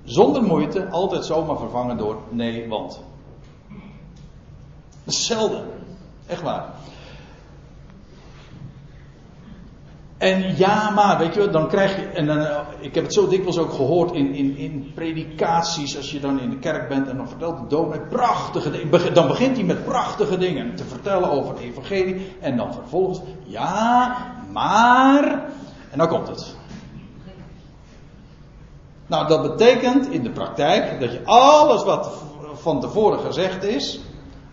zonder 0.03 0.43
moeite 0.43 0.89
altijd 0.89 1.25
zomaar 1.25 1.57
vervangen 1.57 1.97
door 1.97 2.17
nee, 2.29 2.69
want. 2.69 3.01
Zelden. 5.05 5.65
Echt 6.25 6.41
waar. 6.41 6.73
En 10.18 10.57
ja, 10.57 10.89
maar, 10.89 11.18
weet 11.18 11.34
je, 11.34 11.49
dan 11.49 11.68
krijg 11.68 11.95
je. 11.95 12.01
En 12.01 12.26
dan, 12.26 12.38
eh, 12.38 12.59
ik 12.80 12.95
heb 12.95 13.03
het 13.03 13.13
zo 13.13 13.28
dikwijls 13.28 13.57
ook 13.57 13.74
gehoord 13.74 14.11
in, 14.11 14.34
in, 14.34 14.57
in 14.57 14.91
predikaties. 14.95 15.97
Als 15.97 16.11
je 16.11 16.20
dan 16.20 16.39
in 16.39 16.49
de 16.49 16.59
kerk 16.59 16.89
bent 16.89 17.07
en 17.07 17.18
dan 17.18 17.28
vertelt 17.28 17.57
de 17.57 17.68
dominee 17.68 18.07
prachtige 18.07 18.72
dingen. 18.72 19.13
Dan 19.13 19.28
begint 19.28 19.55
hij 19.55 19.66
met 19.66 19.86
prachtige 19.86 20.38
dingen 20.38 20.76
te 20.76 20.84
vertellen 20.84 21.32
over 21.32 21.53
het 21.53 21.59
evangelie. 21.59 22.36
En 22.39 22.57
dan 22.57 22.74
vervolgens, 22.74 23.20
ja, 23.43 24.16
maar. 24.51 25.43
En 25.91 25.97
dan 25.97 26.07
komt 26.07 26.28
het. 26.28 26.55
Nou, 29.07 29.28
dat 29.28 29.41
betekent 29.41 30.09
in 30.09 30.24
de 30.24 30.32
praktijk 30.32 30.99
dat 30.99 31.11
je 31.11 31.22
alles 31.26 31.84
wat 31.84 32.11
van 32.53 32.80
tevoren 32.80 33.20
gezegd 33.20 33.63
is, 33.63 33.99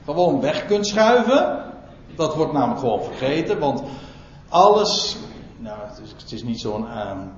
gewoon 0.04 0.40
weg 0.40 0.66
kunt 0.66 0.86
schuiven. 0.86 1.64
Dat 2.16 2.34
wordt 2.34 2.52
namelijk 2.52 2.80
gewoon 2.80 3.02
vergeten, 3.02 3.58
want 3.58 3.82
alles, 4.48 5.16
nou, 5.62 5.78
het 6.16 6.32
is, 6.32 6.42
niet 6.42 6.60
zo'n 6.60 6.98
um, 7.08 7.32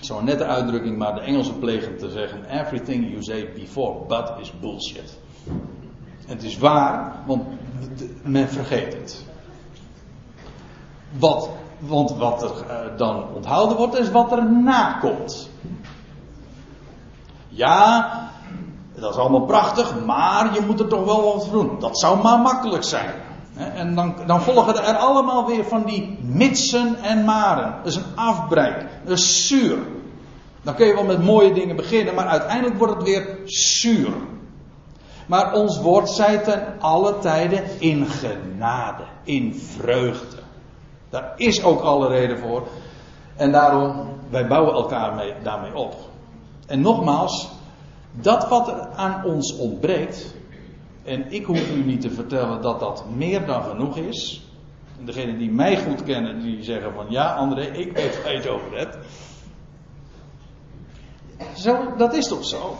zo'n 0.00 0.24
nette 0.24 0.44
uitdrukking, 0.44 0.98
maar 0.98 1.14
de 1.14 1.20
Engelsen 1.20 1.58
plegen 1.58 1.98
te 1.98 2.10
zeggen: 2.10 2.44
everything 2.60 3.08
you 3.08 3.22
say 3.22 3.52
before 3.54 4.06
but 4.08 4.32
is 4.40 4.52
bullshit. 4.60 5.18
Het 6.26 6.42
is 6.42 6.58
waar, 6.58 7.22
want 7.26 7.42
men 8.22 8.48
vergeet 8.48 8.92
het. 8.94 9.24
Wat, 11.18 11.50
want 11.78 12.16
wat 12.16 12.42
er 12.42 12.50
uh, 12.50 12.98
dan 12.98 13.24
onthouden 13.34 13.76
wordt, 13.76 13.98
is 13.98 14.10
wat 14.10 14.32
er 14.32 14.52
na 14.52 14.92
komt. 14.92 15.50
Ja, 17.48 18.30
dat 18.94 19.12
is 19.12 19.20
allemaal 19.20 19.44
prachtig, 19.44 20.04
maar 20.04 20.54
je 20.54 20.60
moet 20.60 20.80
er 20.80 20.88
toch 20.88 21.04
wel 21.04 21.22
wat 21.22 21.46
voor 21.46 21.62
doen. 21.62 21.78
Dat 21.78 21.98
zou 21.98 22.22
maar 22.22 22.38
makkelijk 22.38 22.84
zijn. 22.84 23.14
En 23.56 23.94
dan, 23.94 24.14
dan 24.26 24.42
volgen 24.42 24.84
er 24.84 24.96
allemaal 24.96 25.46
weer 25.46 25.64
van 25.64 25.84
die 25.84 26.18
mitsen 26.22 26.96
en 27.02 27.24
maren. 27.24 27.74
Dat 27.82 27.92
is 27.92 27.96
een 27.96 28.16
afbreik. 28.16 28.86
Dat 29.04 29.18
is 29.18 29.46
zuur. 29.46 29.78
Dan 30.62 30.74
kun 30.74 30.86
je 30.86 30.94
wel 30.94 31.04
met 31.04 31.24
mooie 31.24 31.52
dingen 31.52 31.76
beginnen, 31.76 32.14
maar 32.14 32.26
uiteindelijk 32.26 32.78
wordt 32.78 32.94
het 32.94 33.02
weer 33.02 33.38
zuur. 33.44 34.12
Maar 35.26 35.52
ons 35.52 35.80
woord 35.80 36.08
zij 36.08 36.38
ten 36.38 36.62
alle 36.78 37.18
tijden 37.18 37.80
in 37.80 38.06
genade, 38.06 39.02
in 39.24 39.54
vreugde. 39.54 40.36
Daar 41.10 41.32
is 41.36 41.62
ook 41.62 41.80
alle 41.80 42.08
reden 42.08 42.38
voor. 42.38 42.66
En 43.36 43.52
daarom, 43.52 44.08
wij 44.30 44.46
bouwen 44.46 44.74
elkaar 44.74 45.14
mee, 45.14 45.34
daarmee 45.42 45.74
op. 45.74 45.94
En 46.66 46.80
nogmaals, 46.80 47.48
dat 48.12 48.48
wat 48.48 48.68
er 48.68 48.88
aan 48.96 49.24
ons 49.24 49.56
ontbreekt, 49.56 50.34
en 51.04 51.32
ik 51.32 51.44
hoef 51.44 51.70
u 51.70 51.84
niet 51.84 52.00
te 52.00 52.10
vertellen 52.10 52.62
dat 52.62 52.80
dat 52.80 53.04
meer 53.14 53.46
dan 53.46 53.62
genoeg 53.62 53.96
is. 53.96 54.46
En 54.98 55.04
degenen 55.04 55.38
die 55.38 55.50
mij 55.50 55.76
goed 55.76 56.02
kennen, 56.02 56.40
die 56.40 56.62
zeggen 56.62 56.92
van 56.92 57.06
ja 57.08 57.34
André, 57.34 57.62
ik 57.62 57.92
weet 57.92 58.22
waar 58.22 58.32
je 58.32 58.38
het 58.38 58.48
over 58.48 58.78
hebt. 58.78 58.98
Zo, 61.56 61.96
dat 61.96 62.14
is 62.14 62.28
toch 62.28 62.44
zo? 62.44 62.76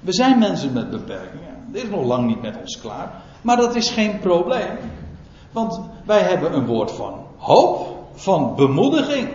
We 0.00 0.12
zijn 0.12 0.38
mensen 0.38 0.72
met 0.72 0.90
beperkingen. 0.90 1.66
Dit 1.66 1.82
is 1.82 1.90
nog 1.90 2.04
lang 2.04 2.26
niet 2.26 2.42
met 2.42 2.56
ons 2.60 2.80
klaar. 2.80 3.22
Maar 3.42 3.56
dat 3.56 3.74
is 3.74 3.90
geen 3.90 4.18
probleem. 4.18 4.78
Want 5.50 5.80
wij 6.04 6.20
hebben 6.20 6.54
een 6.54 6.66
woord 6.66 6.90
van 6.90 7.26
hoop, 7.36 7.96
van 8.14 8.54
bemoediging. 8.54 9.28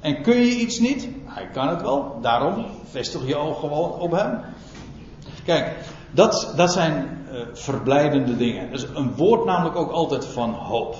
En 0.00 0.22
kun 0.22 0.36
je 0.36 0.56
iets 0.56 0.78
niet? 0.78 1.08
Hij 1.24 1.46
kan 1.46 1.68
het 1.68 1.82
wel. 1.82 2.18
Daarom 2.20 2.66
vestig 2.84 3.26
je 3.26 3.36
oog 3.36 3.60
gewoon 3.60 3.92
op 3.92 4.10
hem. 4.10 4.40
Kijk, 5.48 5.76
dat, 6.10 6.52
dat 6.56 6.72
zijn 6.72 7.18
uh, 7.32 7.40
verblijdende 7.52 8.36
dingen. 8.36 8.70
Dus 8.70 8.86
een 8.94 9.14
woord 9.14 9.44
namelijk 9.44 9.76
ook 9.76 9.90
altijd 9.90 10.24
van 10.24 10.50
hoop. 10.50 10.96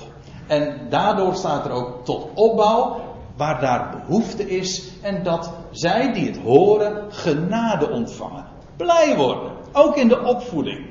En 0.47 0.79
daardoor 0.89 1.35
staat 1.35 1.65
er 1.65 1.71
ook 1.71 2.05
tot 2.05 2.27
opbouw 2.33 3.01
waar 3.35 3.61
daar 3.61 3.89
behoefte 3.89 4.49
is. 4.49 4.91
En 5.01 5.23
dat 5.23 5.51
zij 5.71 6.13
die 6.13 6.25
het 6.25 6.37
horen 6.37 7.13
genade 7.13 7.89
ontvangen. 7.89 8.45
Blij 8.77 9.15
worden. 9.17 9.51
Ook 9.71 9.95
in 9.95 10.07
de 10.07 10.23
opvoeding. 10.23 10.87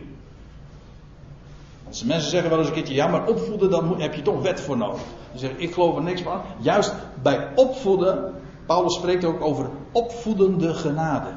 Als 1.89 2.05
mensen 2.05 2.31
zeggen 2.31 2.51
wel 2.51 2.59
eens 2.59 2.69
een 2.69 2.75
keertje, 2.75 2.95
ja 2.95 3.07
maar 3.07 3.27
opvoeden, 3.27 3.71
dan 3.71 4.01
heb 4.01 4.15
je 4.15 4.23
toch 4.23 4.43
wet 4.43 4.61
voor 4.61 4.77
nodig. 4.77 5.01
Dan 5.31 5.39
zeg 5.39 5.51
ik, 5.51 5.59
ik 5.59 5.73
geloof 5.73 5.97
er 5.97 6.03
niks 6.03 6.23
van. 6.23 6.41
Juist 6.59 6.95
bij 7.23 7.49
opvoeden, 7.55 8.35
Paulus 8.67 8.95
spreekt 8.95 9.25
ook 9.25 9.41
over 9.41 9.71
opvoedende 9.93 10.75
genade. 10.75 11.29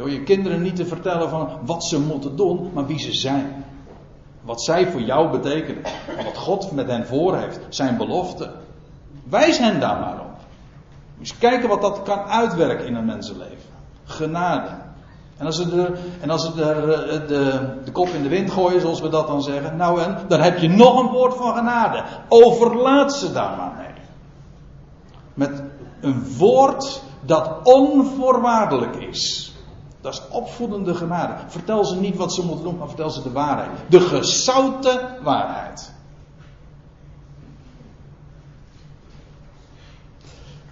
Door 0.00 0.10
je 0.10 0.22
kinderen 0.22 0.62
niet 0.62 0.76
te 0.76 0.86
vertellen 0.86 1.28
van 1.28 1.48
wat 1.64 1.84
ze 1.84 2.00
moeten 2.00 2.36
doen, 2.36 2.70
maar 2.74 2.86
wie 2.86 2.98
ze 2.98 3.12
zijn. 3.12 3.64
Wat 4.42 4.62
zij 4.62 4.90
voor 4.90 5.00
jou 5.00 5.30
betekenen. 5.30 5.82
Wat 6.24 6.36
God 6.36 6.72
met 6.72 6.88
hen 6.88 7.06
voor 7.06 7.36
heeft. 7.36 7.60
Zijn 7.68 7.96
belofte. 7.96 8.50
Wijs 9.28 9.58
hen 9.58 9.80
daar 9.80 9.98
maar 9.98 10.20
op. 10.20 10.36
Dus 11.18 11.38
kijken 11.38 11.68
wat 11.68 11.80
dat 11.80 12.02
kan 12.02 12.18
uitwerken 12.18 12.86
in 12.86 12.94
een 12.94 13.04
mensenleven. 13.04 13.70
Genade. 14.04 14.68
En 15.36 15.46
als 15.46 15.56
ze 15.56 15.82
er, 15.82 15.98
en 16.20 16.30
als 16.30 16.44
ze 16.44 16.54
de, 16.54 17.60
de 17.84 17.92
kop 17.92 18.08
in 18.08 18.22
de 18.22 18.28
wind 18.28 18.50
gooien, 18.50 18.80
zoals 18.80 19.00
we 19.00 19.08
dat 19.08 19.26
dan 19.26 19.42
zeggen. 19.42 19.76
Nou 19.76 20.00
en, 20.00 20.18
dan 20.28 20.40
heb 20.40 20.58
je 20.58 20.68
nog 20.68 21.00
een 21.00 21.10
woord 21.10 21.34
van 21.34 21.54
genade. 21.56 22.04
Overlaat 22.28 23.14
ze 23.14 23.32
daar 23.32 23.56
maar 23.56 23.72
mee. 23.76 24.04
Met 25.34 25.62
een 26.00 26.36
woord 26.36 27.02
dat 27.20 27.50
onvoorwaardelijk 27.62 28.96
is. 28.96 29.49
Dat 30.00 30.12
is 30.12 30.22
opvoedende 30.30 30.94
genade. 30.94 31.34
Vertel 31.46 31.84
ze 31.84 31.96
niet 31.96 32.16
wat 32.16 32.34
ze 32.34 32.46
moeten 32.46 32.64
doen, 32.64 32.76
maar 32.76 32.88
vertel 32.88 33.10
ze 33.10 33.22
de 33.22 33.32
waarheid. 33.32 33.70
De 33.88 34.00
gezouten 34.00 35.00
waarheid. 35.22 35.92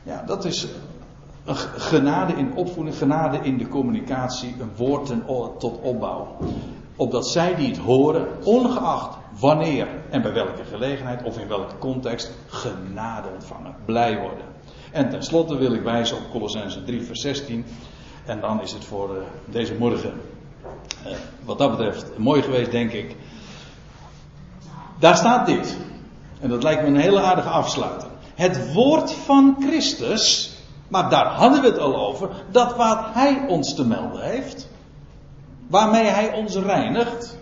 Ja, 0.03 0.23
dat 0.27 0.45
is 0.45 0.67
een 1.45 1.57
genade 1.57 2.33
in 2.33 2.55
opvoeding, 2.55 2.97
genade 2.97 3.39
in 3.43 3.59
de 3.59 3.69
communicatie, 3.69 4.55
een 4.61 4.77
woord 4.77 5.13
tot 5.59 5.81
opbouw. 5.81 6.37
Opdat 6.97 7.29
zij 7.29 7.55
die 7.55 7.69
het 7.69 7.79
horen, 7.79 8.27
ongeacht 8.45 9.17
wanneer 9.41 9.89
en 10.11 10.23
bij 10.23 10.33
welke 10.33 10.65
gelegenheid 10.65 11.23
of 11.23 11.39
in 11.39 11.49
welke 11.49 11.79
context, 11.79 12.31
genade 12.47 13.29
ontvangen, 13.35 13.75
blij 13.85 14.21
worden. 14.21 14.45
En 14.93 15.11
tenslotte 15.11 15.57
wil 15.57 15.73
ik 15.73 15.83
wijzen 15.83 16.17
op 16.17 16.31
Colossense 16.31 16.85
3, 16.85 17.03
vers 17.03 17.21
16. 17.21 17.65
En 18.29 18.41
dan 18.41 18.63
is 18.63 18.73
het 18.73 18.85
voor 18.85 19.17
uh, 19.17 19.23
deze 19.45 19.75
morgen, 19.75 20.21
uh, 21.07 21.13
wat 21.45 21.59
dat 21.59 21.71
betreft, 21.71 22.19
mooi 22.19 22.43
geweest, 22.43 22.71
denk 22.71 22.93
ik. 22.93 23.17
Daar 24.99 25.17
staat 25.17 25.47
dit. 25.47 25.77
En 26.41 26.49
dat 26.49 26.63
lijkt 26.63 26.83
me 26.83 26.89
een 26.89 26.97
hele 26.97 27.21
aardige 27.21 27.49
afsluiter. 27.49 28.09
Het 28.35 28.73
woord 28.73 29.13
van 29.13 29.57
Christus, 29.61 30.57
maar 30.89 31.11
daar 31.11 31.27
hadden 31.27 31.61
we 31.61 31.67
het 31.67 31.79
al 31.79 31.97
over, 31.97 32.31
dat 32.51 32.77
wat 32.77 32.99
Hij 33.13 33.45
ons 33.49 33.75
te 33.75 33.87
melden 33.87 34.23
heeft, 34.23 34.69
waarmee 35.67 36.07
Hij 36.07 36.33
ons 36.33 36.57
reinigt, 36.57 37.39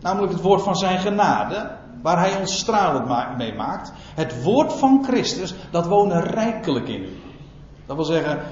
namelijk 0.00 0.32
het 0.32 0.42
woord 0.42 0.62
van 0.62 0.76
Zijn 0.76 0.98
genade, 0.98 1.70
waar 2.02 2.18
Hij 2.18 2.36
ons 2.36 2.58
stralend 2.58 3.36
mee 3.36 3.54
maakt, 3.54 3.92
het 4.14 4.42
woord 4.42 4.72
van 4.72 5.04
Christus, 5.04 5.54
dat 5.70 5.86
wonen 5.86 6.22
rijkelijk 6.22 6.88
in 6.88 7.02
u. 7.02 7.20
Dat 7.86 7.96
wil 7.96 8.04
zeggen, 8.04 8.42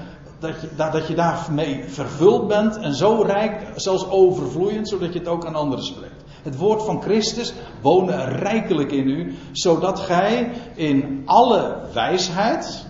dat 0.41 0.61
je, 0.61 0.67
dat 0.75 1.07
je 1.07 1.15
daarmee 1.15 1.83
vervuld 1.87 2.47
bent 2.47 2.77
en 2.77 2.93
zo 2.93 3.21
rijk, 3.21 3.71
zelfs 3.75 4.09
overvloeiend, 4.09 4.89
zodat 4.89 5.13
je 5.13 5.19
het 5.19 5.27
ook 5.27 5.45
aan 5.45 5.55
anderen 5.55 5.85
spreekt. 5.85 6.23
Het 6.43 6.57
woord 6.57 6.83
van 6.83 7.01
Christus 7.01 7.53
wonen 7.81 8.25
rijkelijk 8.25 8.91
in 8.91 9.07
u, 9.07 9.35
zodat 9.51 9.99
gij 9.99 10.51
in 10.75 11.21
alle 11.25 11.77
wijsheid 11.93 12.85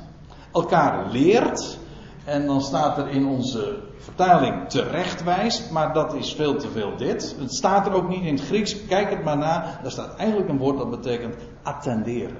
elkaar 0.51 1.11
leert. 1.11 1.79
En 2.25 2.45
dan 2.45 2.61
staat 2.61 2.97
er 2.97 3.07
in 3.07 3.25
onze 3.25 3.79
vertaling 3.97 4.69
terechtwijst, 4.69 5.71
maar 5.71 5.93
dat 5.93 6.13
is 6.13 6.33
veel 6.33 6.55
te 6.55 6.69
veel 6.69 6.97
dit. 6.97 7.35
Het 7.39 7.53
staat 7.53 7.87
er 7.87 7.93
ook 7.93 8.09
niet 8.09 8.23
in 8.23 8.35
het 8.35 8.45
Grieks, 8.45 8.85
kijk 8.85 9.09
het 9.09 9.23
maar 9.23 9.37
na. 9.37 9.79
Daar 9.81 9.91
staat 9.91 10.15
eigenlijk 10.15 10.49
een 10.49 10.57
woord 10.57 10.77
dat 10.77 10.89
betekent 10.89 11.35
attenderen. 11.63 12.37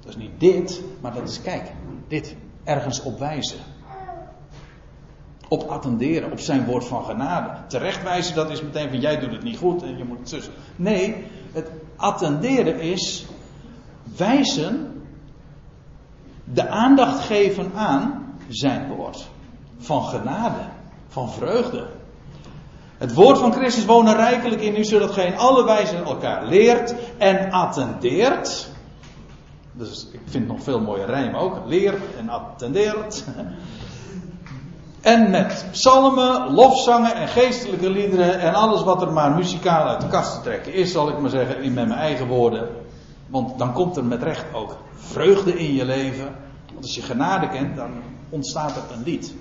Dat 0.00 0.10
is 0.10 0.16
niet 0.16 0.40
dit, 0.40 0.82
maar 1.00 1.14
dat 1.14 1.28
is 1.28 1.42
kijk, 1.42 1.72
dit 2.08 2.36
ergens 2.64 3.02
op 3.02 3.18
wijzen. 3.18 3.58
Op 5.48 5.62
attenderen, 5.62 6.32
op 6.32 6.40
zijn 6.40 6.64
woord 6.64 6.84
van 6.84 7.04
genade. 7.04 7.50
Terechtwijzen, 7.66 8.34
dat 8.34 8.50
is 8.50 8.62
meteen 8.62 8.88
van 8.88 9.00
jij 9.00 9.18
doet 9.18 9.32
het 9.32 9.42
niet 9.42 9.58
goed 9.58 9.82
en 9.82 9.96
je 9.96 10.04
moet 10.04 10.18
het 10.18 10.28
zussen. 10.28 10.52
Nee, 10.76 11.24
het 11.52 11.70
attenderen 11.96 12.80
is 12.80 13.26
wijzen, 14.16 15.02
de 16.44 16.68
aandacht 16.68 17.24
geven 17.24 17.72
aan 17.74 18.34
zijn 18.48 18.88
woord. 18.88 19.28
Van 19.78 20.02
genade, 20.02 20.60
van 21.08 21.30
vreugde. 21.30 21.86
Het 22.98 23.14
woord 23.14 23.38
van 23.38 23.52
Christus 23.52 23.84
wonen 23.84 24.14
rijkelijk 24.14 24.60
in 24.60 24.76
u, 24.76 24.84
zodat 24.84 25.16
in 25.16 25.36
alle 25.36 25.64
wijzen 25.64 26.04
elkaar 26.04 26.46
leert 26.46 26.94
en 27.18 27.50
attendeert 27.50 28.71
dus 29.72 30.08
ik 30.12 30.20
vind 30.24 30.46
nog 30.46 30.62
veel 30.62 30.80
mooie 30.80 31.04
rijm 31.04 31.34
ook. 31.34 31.56
Leert 31.66 32.16
en 32.18 32.28
attendeert. 32.28 33.24
En 35.00 35.30
met 35.30 35.66
psalmen, 35.70 36.52
lofzangen 36.54 37.14
en 37.14 37.28
geestelijke 37.28 37.90
liederen 37.90 38.40
en 38.40 38.54
alles 38.54 38.82
wat 38.82 39.02
er 39.02 39.12
maar 39.12 39.30
muzikaal 39.30 39.88
uit 39.88 40.00
de 40.00 40.08
kast 40.08 40.34
te 40.34 40.40
trekken 40.40 40.74
is, 40.74 40.92
zal 40.92 41.08
ik 41.08 41.18
maar 41.18 41.30
zeggen, 41.30 41.62
in 41.62 41.74
met 41.74 41.88
mijn 41.88 42.00
eigen 42.00 42.26
woorden. 42.26 42.68
Want 43.26 43.58
dan 43.58 43.72
komt 43.72 43.96
er 43.96 44.04
met 44.04 44.22
recht 44.22 44.44
ook 44.52 44.76
vreugde 44.94 45.58
in 45.58 45.74
je 45.74 45.84
leven. 45.84 46.34
Want 46.66 46.82
als 46.82 46.94
je 46.94 47.02
genade 47.02 47.48
kent, 47.48 47.76
dan 47.76 47.90
ontstaat 48.30 48.76
er 48.76 48.96
een 48.96 49.02
lied. 49.02 49.34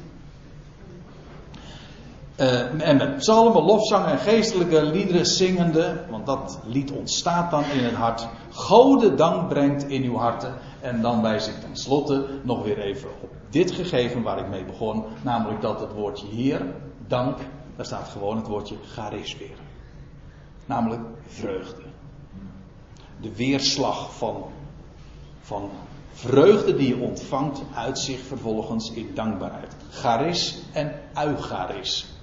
Uh, 2.38 2.88
en 2.88 2.98
met 2.98 3.18
psalmen, 3.18 3.64
lofzangen 3.64 4.12
en 4.12 4.18
geestelijke 4.18 4.84
liederen 4.84 5.26
zingende, 5.26 6.06
want 6.10 6.26
dat 6.26 6.60
lied 6.66 6.92
ontstaat 6.92 7.52
dan 7.52 7.64
in 7.64 7.84
het 7.84 7.94
hart. 7.94 8.28
Gode 8.52 9.16
dank 9.16 9.50
brengt 9.50 9.84
in 9.84 10.04
uw 10.04 10.16
harten. 10.16 10.54
En 10.82 11.02
dan 11.02 11.22
wijs 11.22 11.48
ik 11.48 11.60
tenslotte 11.60 12.28
nog 12.44 12.64
weer 12.64 12.80
even 12.80 13.10
op 13.22 13.30
dit 13.50 13.72
gegeven 13.72 14.22
waar 14.22 14.40
ik 14.40 14.50
mee 14.50 14.66
begon. 14.66 15.04
Namelijk 15.22 15.62
dat 15.62 15.80
het 15.80 15.94
woordje 15.94 16.28
Heer, 16.28 16.66
dank, 17.08 17.38
daar 17.76 17.86
staat 17.86 18.08
gewoon 18.08 18.36
het 18.36 18.48
woordje 18.48 18.76
charis 18.94 19.38
weer. 19.38 19.58
Namelijk 20.66 21.02
vreugde. 21.28 21.82
De 23.22 23.36
weerslag 23.36 24.16
van, 24.16 24.44
van 25.42 25.70
vreugde 26.12 26.76
die 26.76 26.88
je 26.88 27.04
ontvangt 27.04 27.62
uit 27.76 28.00
zich 28.00 28.20
vervolgens 28.20 28.92
in 28.92 29.12
dankbaarheid. 29.14 29.76
Charis 29.92 30.62
en 30.74 30.94
eucharis. 31.26 32.21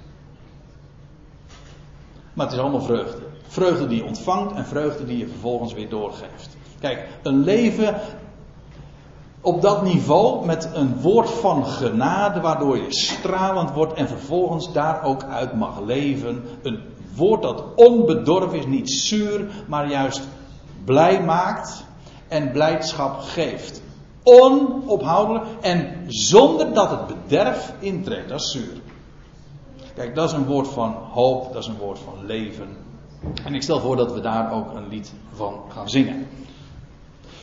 Maar 2.39 2.47
het 2.47 2.57
is 2.57 2.63
allemaal 2.63 2.83
vreugde. 2.83 3.23
Vreugde 3.49 3.87
die 3.87 3.99
je 3.99 4.05
ontvangt 4.05 4.57
en 4.57 4.65
vreugde 4.65 5.05
die 5.05 5.19
je 5.19 5.29
vervolgens 5.29 5.73
weer 5.73 5.89
doorgeeft. 5.89 6.57
Kijk, 6.81 7.07
een 7.23 7.45
leven 7.45 8.01
op 9.41 9.63
dat 9.63 9.83
niveau 9.83 10.47
met 10.47 10.69
een 10.75 11.01
woord 11.01 11.31
van 11.31 11.67
genade, 11.67 12.41
waardoor 12.41 12.77
je 12.77 12.87
stralend 12.89 13.71
wordt 13.71 13.93
en 13.93 14.09
vervolgens 14.09 14.73
daar 14.73 15.03
ook 15.03 15.25
uit 15.25 15.55
mag 15.55 15.81
leven. 15.81 16.45
Een 16.63 16.81
woord 17.15 17.43
dat 17.43 17.65
onbedorven 17.75 18.59
is, 18.59 18.67
niet 18.67 18.91
zuur, 18.91 19.51
maar 19.67 19.91
juist 19.91 20.29
blij 20.85 21.23
maakt 21.23 21.85
en 22.29 22.53
blijdschap 22.53 23.21
geeft. 23.21 23.83
Onophoudelijk 24.23 25.45
en 25.61 26.05
zonder 26.07 26.75
dat 26.75 26.91
het 26.91 27.07
bederf 27.07 27.73
intreedt. 27.79 28.29
Dat 28.29 28.41
is 28.41 28.51
zuur. 28.51 28.81
Kijk, 29.99 30.15
dat 30.15 30.29
is 30.29 30.37
een 30.37 30.45
woord 30.45 30.69
van 30.69 30.93
hoop, 30.93 31.53
dat 31.53 31.63
is 31.63 31.69
een 31.69 31.77
woord 31.77 31.99
van 31.99 32.27
leven. 32.27 32.69
En 33.45 33.55
ik 33.55 33.63
stel 33.63 33.81
voor 33.81 33.97
dat 33.97 34.13
we 34.13 34.21
daar 34.21 34.53
ook 34.53 34.75
een 34.75 34.89
lied 34.89 35.13
van 35.35 35.61
gaan 35.69 35.91
zingen. 35.91 36.27